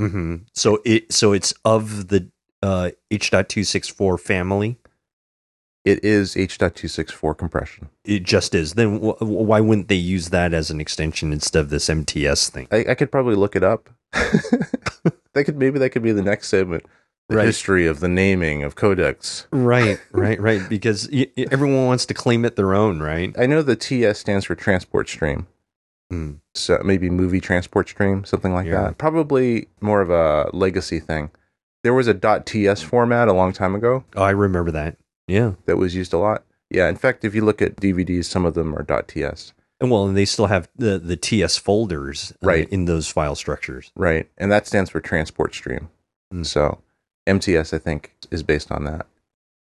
Mm-hmm. 0.00 0.36
So 0.54 0.80
it 0.86 1.12
so 1.12 1.32
it's 1.32 1.52
of 1.66 2.08
the 2.08 2.30
uh, 2.62 2.90
H.264 3.10 4.18
family. 4.18 4.78
It 5.84 6.04
is 6.04 6.36
H.264 6.36 7.38
compression. 7.38 7.88
It 8.04 8.22
just 8.22 8.54
is. 8.54 8.74
Then 8.74 8.98
wh- 8.98 9.20
why 9.22 9.60
wouldn't 9.60 9.88
they 9.88 9.94
use 9.94 10.28
that 10.28 10.52
as 10.52 10.70
an 10.70 10.80
extension 10.80 11.32
instead 11.32 11.60
of 11.60 11.70
this 11.70 11.88
MTS 11.88 12.50
thing? 12.50 12.68
I, 12.70 12.84
I 12.90 12.94
could 12.94 13.10
probably 13.10 13.34
look 13.34 13.56
it 13.56 13.62
up. 13.64 13.88
that 14.12 15.44
could 15.44 15.56
maybe 15.58 15.78
that 15.78 15.90
could 15.90 16.02
be 16.02 16.12
the 16.12 16.22
next 16.22 16.48
segment. 16.48 16.84
The 17.28 17.36
Right. 17.36 17.46
history 17.46 17.86
of 17.86 18.00
the 18.00 18.08
naming 18.08 18.64
of 18.64 18.74
codecs. 18.74 19.46
Right, 19.52 20.00
right, 20.10 20.40
right. 20.48 20.68
Because 20.68 21.08
y- 21.12 21.28
everyone 21.52 21.86
wants 21.86 22.04
to 22.06 22.14
claim 22.14 22.44
it 22.44 22.56
their 22.56 22.74
own, 22.74 23.00
right? 23.00 23.32
I 23.38 23.46
know 23.46 23.62
the 23.62 23.76
TS 23.76 24.18
stands 24.18 24.44
for 24.46 24.56
transport 24.56 25.08
stream. 25.08 25.46
Hmm. 26.10 26.32
So 26.56 26.80
maybe 26.84 27.08
movie 27.08 27.40
transport 27.40 27.88
stream, 27.88 28.24
something 28.24 28.52
like 28.52 28.66
Yeah. 28.66 28.82
that. 28.82 28.98
Probably 28.98 29.68
more 29.80 30.00
of 30.00 30.10
a 30.10 30.50
legacy 30.52 30.98
thing. 30.98 31.30
There 31.84 31.94
was 31.94 32.08
a 32.08 32.40
.ts 32.44 32.82
format 32.82 33.28
a 33.28 33.32
long 33.32 33.52
time 33.52 33.74
ago 33.76 34.04
Oh, 34.16 34.22
I 34.24 34.30
remember 34.30 34.72
that. 34.72 34.96
Yeah. 35.30 35.52
that 35.66 35.76
was 35.76 35.94
used 35.94 36.12
a 36.12 36.18
lot. 36.18 36.44
Yeah, 36.70 36.88
in 36.88 36.96
fact, 36.96 37.24
if 37.24 37.34
you 37.34 37.44
look 37.44 37.60
at 37.62 37.76
DVDs, 37.76 38.26
some 38.26 38.44
of 38.44 38.54
them 38.54 38.74
are 38.76 38.84
.ts. 39.02 39.52
And 39.80 39.90
well, 39.90 40.06
and 40.06 40.16
they 40.16 40.24
still 40.26 40.46
have 40.46 40.68
the 40.76 40.98
the 40.98 41.16
TS 41.16 41.56
folders 41.56 42.32
uh, 42.42 42.46
Right. 42.46 42.68
in 42.68 42.84
those 42.84 43.08
file 43.08 43.34
structures. 43.34 43.90
Right, 43.96 44.28
and 44.38 44.52
that 44.52 44.66
stands 44.66 44.90
for 44.90 45.00
transport 45.00 45.54
stream. 45.54 45.88
Mm. 46.32 46.44
So 46.46 46.82
MTS, 47.26 47.72
I 47.72 47.78
think, 47.78 48.12
is 48.30 48.42
based 48.42 48.70
on 48.70 48.84
that. 48.84 49.06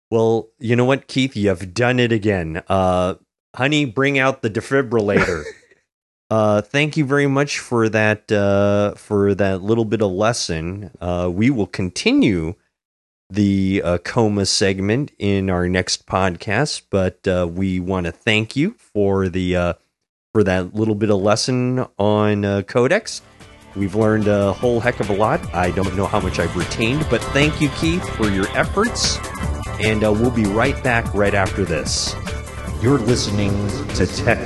Well, 0.10 0.50
you 0.60 0.76
know 0.76 0.86
what, 0.86 1.08
Keith, 1.08 1.36
you've 1.38 1.74
done 1.74 2.00
it 2.00 2.12
again. 2.12 2.64
Uh, 2.68 3.16
honey, 3.56 3.86
bring 3.86 4.18
out 4.20 4.42
the 4.42 4.50
defibrillator. 4.50 5.44
uh, 6.30 6.62
thank 6.62 6.98
you 6.98 7.06
very 7.06 7.28
much 7.28 7.60
for 7.60 7.88
that. 7.90 8.30
Uh, 8.32 8.96
for 8.96 9.34
that 9.36 9.62
little 9.62 9.86
bit 9.86 10.02
of 10.02 10.12
lesson. 10.12 10.92
Uh, 11.00 11.30
we 11.32 11.50
will 11.50 11.68
continue 11.68 12.56
the 13.32 13.82
uh, 13.84 13.98
coma 14.00 14.46
segment 14.46 15.12
in 15.18 15.50
our 15.50 15.70
next 15.70 16.06
podcast, 16.06 16.84
but 16.90 17.26
uh, 17.28 17.48
we 17.50 17.80
want 17.80 18.06
to 18.06 18.12
thank 18.12 18.56
you 18.56 18.76
for 18.78 19.30
the 19.30 19.56
uh, 19.56 19.74
for 20.34 20.44
that 20.44 20.76
little 20.76 20.96
bit 20.96 21.10
of 21.10 21.22
lesson 21.22 21.86
on 21.98 22.44
uh, 22.44 22.62
codecs. 22.62 23.22
We've 23.76 23.96
learned 23.96 24.28
a 24.28 24.52
whole 24.52 24.82
heck 24.82 25.00
of 25.00 25.10
a 25.10 25.16
lot. 25.16 25.42
I 25.54 25.72
don't 25.72 25.96
know 25.96 26.06
how 26.06 26.20
much 26.20 26.40
I've 26.40 26.56
retained, 26.58 27.08
but 27.10 27.22
thank 27.26 27.62
you, 27.62 27.70
Keith, 27.70 28.08
for 28.16 28.30
your 28.30 28.48
efforts. 28.50 29.18
And 29.80 30.04
uh, 30.04 30.12
we'll 30.12 30.30
be 30.30 30.44
right 30.46 30.82
back 30.84 31.12
right 31.14 31.34
after 31.34 31.64
this. 31.64 32.14
You're 32.82 33.00
listening 33.00 33.52
to 33.96 34.06
Tech 34.06 34.40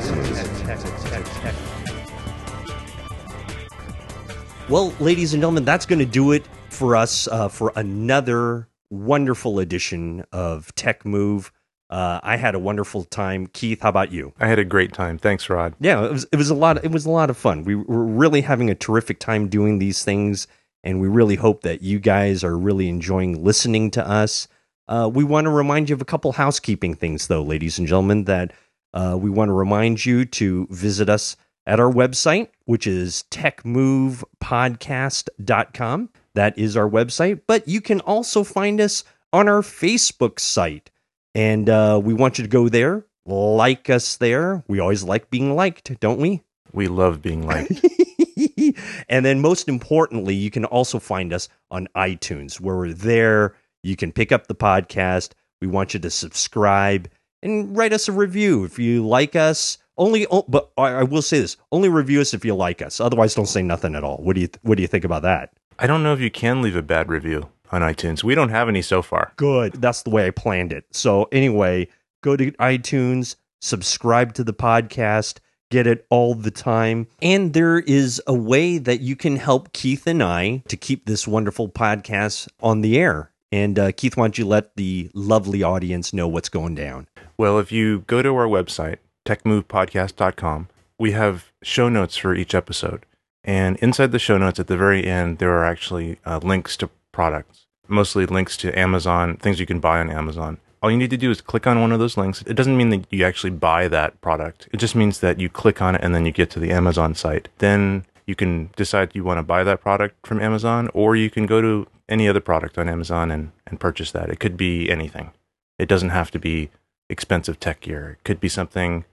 Well, 4.69 4.93
ladies 4.99 5.33
and 5.33 5.41
gentlemen, 5.41 5.65
that's 5.65 5.85
going 5.87 5.99
to 5.99 6.05
do 6.05 6.31
it 6.31 6.45
for 6.69 6.95
us 6.95 7.27
uh, 7.27 7.49
for 7.49 7.71
another 7.75 8.67
wonderful 8.89 9.59
edition 9.59 10.23
of 10.31 10.73
Tech 10.75 11.05
Move. 11.05 11.51
Uh, 11.89 12.19
I 12.23 12.37
had 12.37 12.55
a 12.55 12.59
wonderful 12.59 13.03
time. 13.03 13.45
Keith, 13.47 13.81
how 13.81 13.89
about 13.89 14.11
you? 14.11 14.33
I 14.39 14.47
had 14.47 14.57
a 14.57 14.65
great 14.65 14.91
time. 14.93 15.19
Thanks, 15.19 15.49
Rod. 15.49 15.75
yeah, 15.79 16.03
it 16.03 16.11
was 16.11 16.25
it 16.31 16.37
was 16.37 16.49
a 16.49 16.55
lot. 16.55 16.83
It 16.83 16.91
was 16.91 17.05
a 17.05 17.11
lot 17.11 17.29
of 17.29 17.37
fun. 17.37 17.63
We 17.63 17.75
were 17.75 18.05
really 18.05 18.41
having 18.41 18.69
a 18.69 18.75
terrific 18.75 19.19
time 19.19 19.47
doing 19.49 19.77
these 19.79 20.03
things, 20.03 20.47
and 20.83 20.99
we 20.99 21.07
really 21.07 21.35
hope 21.35 21.61
that 21.61 21.83
you 21.83 21.99
guys 21.99 22.43
are 22.43 22.57
really 22.57 22.89
enjoying 22.89 23.43
listening 23.43 23.91
to 23.91 24.07
us. 24.07 24.47
Uh, 24.87 25.09
we 25.11 25.23
want 25.23 25.45
to 25.45 25.51
remind 25.51 25.89
you 25.89 25.95
of 25.95 26.01
a 26.01 26.05
couple 26.05 26.31
housekeeping 26.31 26.95
things, 26.95 27.27
though, 27.27 27.43
ladies 27.43 27.77
and 27.77 27.87
gentlemen. 27.87 28.23
That 28.23 28.51
uh, 28.93 29.15
we 29.19 29.29
want 29.29 29.49
to 29.49 29.53
remind 29.53 30.03
you 30.05 30.25
to 30.25 30.67
visit 30.71 31.07
us 31.07 31.35
at 31.67 31.79
our 31.79 31.91
website, 31.91 32.49
which 32.65 32.87
is 32.87 33.23
techmovepodcast.com. 33.31 36.09
That 36.35 36.57
is 36.57 36.77
our 36.77 36.89
website, 36.89 37.41
but 37.47 37.67
you 37.67 37.81
can 37.81 37.99
also 38.01 38.43
find 38.43 38.79
us 38.79 39.03
on 39.33 39.49
our 39.49 39.61
Facebook 39.61 40.39
site. 40.39 40.91
And 41.33 41.69
uh, 41.69 41.99
we 42.01 42.13
want 42.13 42.37
you 42.37 42.43
to 42.43 42.49
go 42.49 42.69
there, 42.69 43.05
like 43.25 43.89
us 43.89 44.15
there. 44.17 44.63
We 44.67 44.79
always 44.79 45.03
like 45.03 45.29
being 45.29 45.55
liked, 45.55 45.99
don't 45.99 46.19
we? 46.19 46.43
We 46.71 46.87
love 46.87 47.21
being 47.21 47.45
liked. 47.45 47.83
and 49.09 49.25
then, 49.25 49.39
most 49.39 49.67
importantly, 49.67 50.35
you 50.35 50.51
can 50.51 50.65
also 50.65 50.99
find 50.99 51.33
us 51.33 51.47
on 51.71 51.87
iTunes, 51.95 52.59
where 52.59 52.75
we're 52.75 52.93
there. 52.93 53.55
you 53.83 53.95
can 53.95 54.11
pick 54.11 54.31
up 54.31 54.47
the 54.47 54.55
podcast. 54.55 55.31
We 55.61 55.67
want 55.67 55.93
you 55.93 55.99
to 55.99 56.09
subscribe 56.09 57.09
and 57.41 57.75
write 57.77 57.93
us 57.93 58.07
a 58.07 58.11
review 58.11 58.63
if 58.63 58.79
you 58.79 59.05
like 59.05 59.35
us. 59.35 59.77
Only, 59.97 60.27
oh, 60.27 60.43
but 60.47 60.71
I 60.77 60.89
I 60.89 61.03
will 61.03 61.21
say 61.21 61.39
this: 61.39 61.57
only 61.71 61.87
review 61.87 62.19
us 62.19 62.33
if 62.33 62.43
you 62.43 62.55
like 62.55 62.81
us. 62.81 62.99
Otherwise, 62.99 63.35
don't 63.35 63.45
say 63.45 63.61
nothing 63.61 63.95
at 63.95 64.03
all. 64.03 64.17
What 64.17 64.35
do 64.35 64.41
you 64.41 64.49
What 64.63 64.75
do 64.75 64.81
you 64.81 64.87
think 64.87 65.05
about 65.05 65.21
that? 65.21 65.53
I 65.77 65.87
don't 65.87 66.03
know 66.03 66.13
if 66.13 66.21
you 66.21 66.31
can 66.31 66.61
leave 66.61 66.75
a 66.75 66.81
bad 66.81 67.09
review 67.09 67.49
on 67.71 67.81
iTunes. 67.81 68.23
We 68.23 68.33
don't 68.33 68.49
have 68.49 68.69
any 68.69 68.81
so 68.81 69.01
far. 69.01 69.33
Good. 69.35 69.73
That's 69.73 70.03
the 70.03 70.09
way 70.09 70.25
I 70.25 70.29
planned 70.29 70.71
it. 70.71 70.85
So 70.91 71.27
anyway, 71.31 71.89
go 72.23 72.37
to 72.37 72.51
iTunes, 72.53 73.35
subscribe 73.59 74.33
to 74.35 74.43
the 74.43 74.53
podcast, 74.53 75.39
get 75.71 75.85
it 75.85 76.05
all 76.09 76.33
the 76.33 76.51
time. 76.51 77.07
And 77.21 77.53
there 77.53 77.79
is 77.79 78.21
a 78.25 78.33
way 78.33 78.77
that 78.77 79.01
you 79.01 79.17
can 79.17 79.35
help 79.35 79.73
Keith 79.73 80.07
and 80.07 80.23
I 80.23 80.63
to 80.69 80.77
keep 80.77 81.05
this 81.05 81.27
wonderful 81.27 81.67
podcast 81.67 82.47
on 82.61 82.79
the 82.79 82.97
air. 82.97 83.31
And 83.51 83.77
uh, 83.77 83.91
Keith, 83.91 84.15
why 84.15 84.23
don't 84.23 84.37
you 84.37 84.45
let 84.45 84.75
the 84.75 85.09
lovely 85.13 85.61
audience 85.61 86.13
know 86.13 86.27
what's 86.27 86.49
going 86.49 86.75
down? 86.75 87.07
Well, 87.37 87.59
if 87.59 87.71
you 87.71 88.01
go 88.07 88.21
to 88.21 88.29
our 88.35 88.47
website, 88.47 88.97
techmovepodcast.com, 89.25 90.69
we 90.97 91.11
have 91.11 91.51
show 91.61 91.89
notes 91.89 92.15
for 92.15 92.33
each 92.33 92.55
episode. 92.55 93.05
And 93.45 93.77
inside 93.77 94.11
the 94.11 94.19
show 94.19 94.37
notes 94.37 94.59
at 94.59 94.67
the 94.67 94.75
very 94.75 95.05
end, 95.05 95.37
there 95.37 95.51
are 95.51 95.65
actually 95.65 96.17
uh, 96.25 96.39
links 96.41 96.75
to 96.77 96.89
products, 97.11 97.67
mostly 97.87 98.25
links 98.25 98.57
to 98.57 98.77
Amazon, 98.77 99.37
things 99.37 99.59
you 99.59 99.67
can 99.67 99.79
buy 99.79 99.99
on 99.99 100.09
Amazon. 100.09 100.57
All 100.81 100.91
you 100.91 100.97
need 100.97 101.11
to 101.11 101.17
do 101.17 101.31
is 101.31 101.41
click 101.41 101.65
on 101.65 101.79
one 101.79 101.91
of 101.91 101.99
those 101.99 102.17
links. 102.17 102.43
It 102.45 102.55
doesn't 102.55 102.75
mean 102.75 102.89
that 102.89 103.05
you 103.11 103.23
actually 103.23 103.51
buy 103.51 103.87
that 103.87 104.19
product. 104.19 104.67
It 104.73 104.77
just 104.77 104.95
means 104.95 105.19
that 105.19 105.39
you 105.39 105.47
click 105.47 105.81
on 105.81 105.95
it 105.95 106.01
and 106.03 106.13
then 106.13 106.25
you 106.25 106.31
get 106.31 106.49
to 106.51 106.59
the 106.59 106.71
Amazon 106.71 107.15
site. 107.15 107.49
Then 107.59 108.05
you 108.25 108.35
can 108.35 108.71
decide 108.75 109.15
you 109.15 109.23
want 109.23 109.37
to 109.37 109.43
buy 109.43 109.63
that 109.63 109.81
product 109.81 110.25
from 110.25 110.41
Amazon 110.41 110.89
or 110.93 111.15
you 111.15 111.29
can 111.29 111.45
go 111.45 111.61
to 111.61 111.87
any 112.09 112.27
other 112.27 112.39
product 112.39 112.77
on 112.77 112.89
Amazon 112.89 113.31
and, 113.31 113.51
and 113.67 113.79
purchase 113.79 114.11
that. 114.11 114.29
It 114.29 114.39
could 114.39 114.57
be 114.57 114.89
anything. 114.89 115.31
It 115.77 115.87
doesn't 115.87 116.09
have 116.09 116.31
to 116.31 116.39
be 116.39 116.69
expensive 117.09 117.59
tech 117.59 117.81
gear. 117.81 118.17
It 118.19 118.23
could 118.23 118.39
be 118.39 118.49
something, 118.49 119.05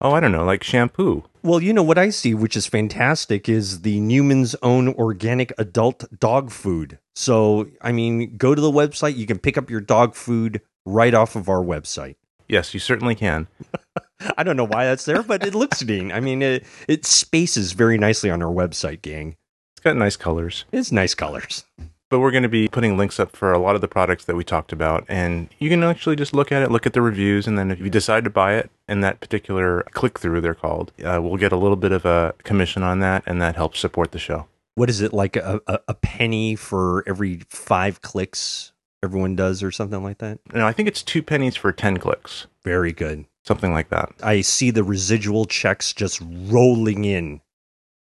oh, 0.00 0.12
I 0.12 0.20
don't 0.20 0.32
know, 0.32 0.44
like 0.44 0.64
shampoo. 0.64 1.24
Well, 1.42 1.62
you 1.62 1.72
know 1.72 1.82
what 1.82 1.98
I 1.98 2.10
see, 2.10 2.34
which 2.34 2.56
is 2.56 2.66
fantastic, 2.66 3.48
is 3.48 3.80
the 3.80 4.00
Newman's 4.00 4.54
own 4.62 4.88
organic 4.94 5.52
adult 5.58 6.04
dog 6.18 6.50
food. 6.50 6.98
So, 7.14 7.68
I 7.80 7.92
mean, 7.92 8.36
go 8.36 8.54
to 8.54 8.60
the 8.60 8.70
website. 8.70 9.16
You 9.16 9.26
can 9.26 9.38
pick 9.38 9.56
up 9.56 9.70
your 9.70 9.80
dog 9.80 10.14
food 10.14 10.60
right 10.84 11.14
off 11.14 11.36
of 11.36 11.48
our 11.48 11.62
website. 11.62 12.16
Yes, 12.48 12.74
you 12.74 12.80
certainly 12.80 13.14
can. 13.14 13.46
I 14.36 14.42
don't 14.42 14.56
know 14.56 14.66
why 14.66 14.84
that's 14.84 15.04
there, 15.04 15.22
but 15.22 15.46
it 15.46 15.54
looks 15.54 15.82
neat. 15.82 16.12
I 16.12 16.20
mean, 16.20 16.42
it, 16.42 16.66
it 16.88 17.06
spaces 17.06 17.72
very 17.72 17.96
nicely 17.96 18.30
on 18.30 18.42
our 18.42 18.52
website, 18.52 19.02
gang. 19.02 19.36
It's 19.74 19.84
got 19.84 19.96
nice 19.96 20.16
colors. 20.16 20.64
It's 20.72 20.92
nice 20.92 21.14
colors. 21.14 21.64
But 22.10 22.18
we're 22.18 22.32
going 22.32 22.42
to 22.42 22.48
be 22.48 22.66
putting 22.68 22.96
links 22.96 23.20
up 23.20 23.36
for 23.36 23.52
a 23.52 23.58
lot 23.58 23.76
of 23.76 23.80
the 23.80 23.88
products 23.88 24.24
that 24.24 24.34
we 24.34 24.42
talked 24.42 24.72
about. 24.72 25.04
And 25.08 25.48
you 25.60 25.70
can 25.70 25.82
actually 25.84 26.16
just 26.16 26.34
look 26.34 26.50
at 26.50 26.60
it, 26.60 26.70
look 26.70 26.84
at 26.84 26.92
the 26.92 27.00
reviews, 27.00 27.46
and 27.46 27.56
then 27.56 27.70
if 27.70 27.78
you 27.78 27.88
decide 27.88 28.24
to 28.24 28.30
buy 28.30 28.54
it 28.54 28.68
in 28.88 29.00
that 29.00 29.20
particular 29.20 29.84
click 29.92 30.18
through, 30.18 30.40
they're 30.40 30.54
called, 30.54 30.90
uh, 31.04 31.20
we'll 31.22 31.36
get 31.36 31.52
a 31.52 31.56
little 31.56 31.76
bit 31.76 31.92
of 31.92 32.04
a 32.04 32.34
commission 32.42 32.82
on 32.82 32.98
that, 32.98 33.22
and 33.26 33.40
that 33.40 33.54
helps 33.54 33.78
support 33.78 34.10
the 34.10 34.18
show. 34.18 34.46
What 34.74 34.90
is 34.90 35.00
it, 35.00 35.12
like 35.12 35.36
a, 35.36 35.60
a, 35.68 35.78
a 35.88 35.94
penny 35.94 36.56
for 36.56 37.04
every 37.06 37.42
five 37.48 38.02
clicks 38.02 38.72
everyone 39.04 39.36
does, 39.36 39.62
or 39.62 39.70
something 39.70 40.02
like 40.02 40.18
that? 40.18 40.40
No, 40.52 40.66
I 40.66 40.72
think 40.72 40.88
it's 40.88 41.02
two 41.04 41.22
pennies 41.22 41.54
for 41.54 41.70
10 41.72 41.98
clicks, 41.98 42.48
Very 42.64 42.92
good. 42.92 43.24
something 43.44 43.72
like 43.72 43.88
that. 43.90 44.12
I 44.22 44.40
see 44.40 44.70
the 44.72 44.82
residual 44.84 45.44
checks 45.44 45.92
just 45.92 46.20
rolling 46.22 47.04
in. 47.04 47.40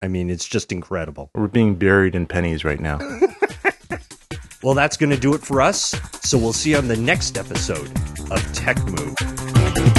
I 0.02 0.10
mean, 0.10 0.30
it's 0.30 0.48
just 0.48 0.74
incredible. 0.74 1.32
We're 1.34 1.48
being 1.48 1.76
buried 1.76 2.16
in 2.16 2.26
pennies 2.26 2.66
right 2.66 2.82
now. 2.82 3.00
Well, 4.64 4.74
that's 4.74 4.96
going 4.96 5.10
to 5.10 5.20
do 5.20 5.34
it 5.34 5.42
for 5.42 5.62
us. 5.62 5.94
So 6.22 6.38
we'll 6.38 6.54
see 6.54 6.72
you 6.72 6.78
on 6.78 6.88
the 6.88 6.98
next 6.98 7.38
episode 7.38 7.92
of 8.32 8.54
Tech 8.54 8.82
Move. 8.86 9.93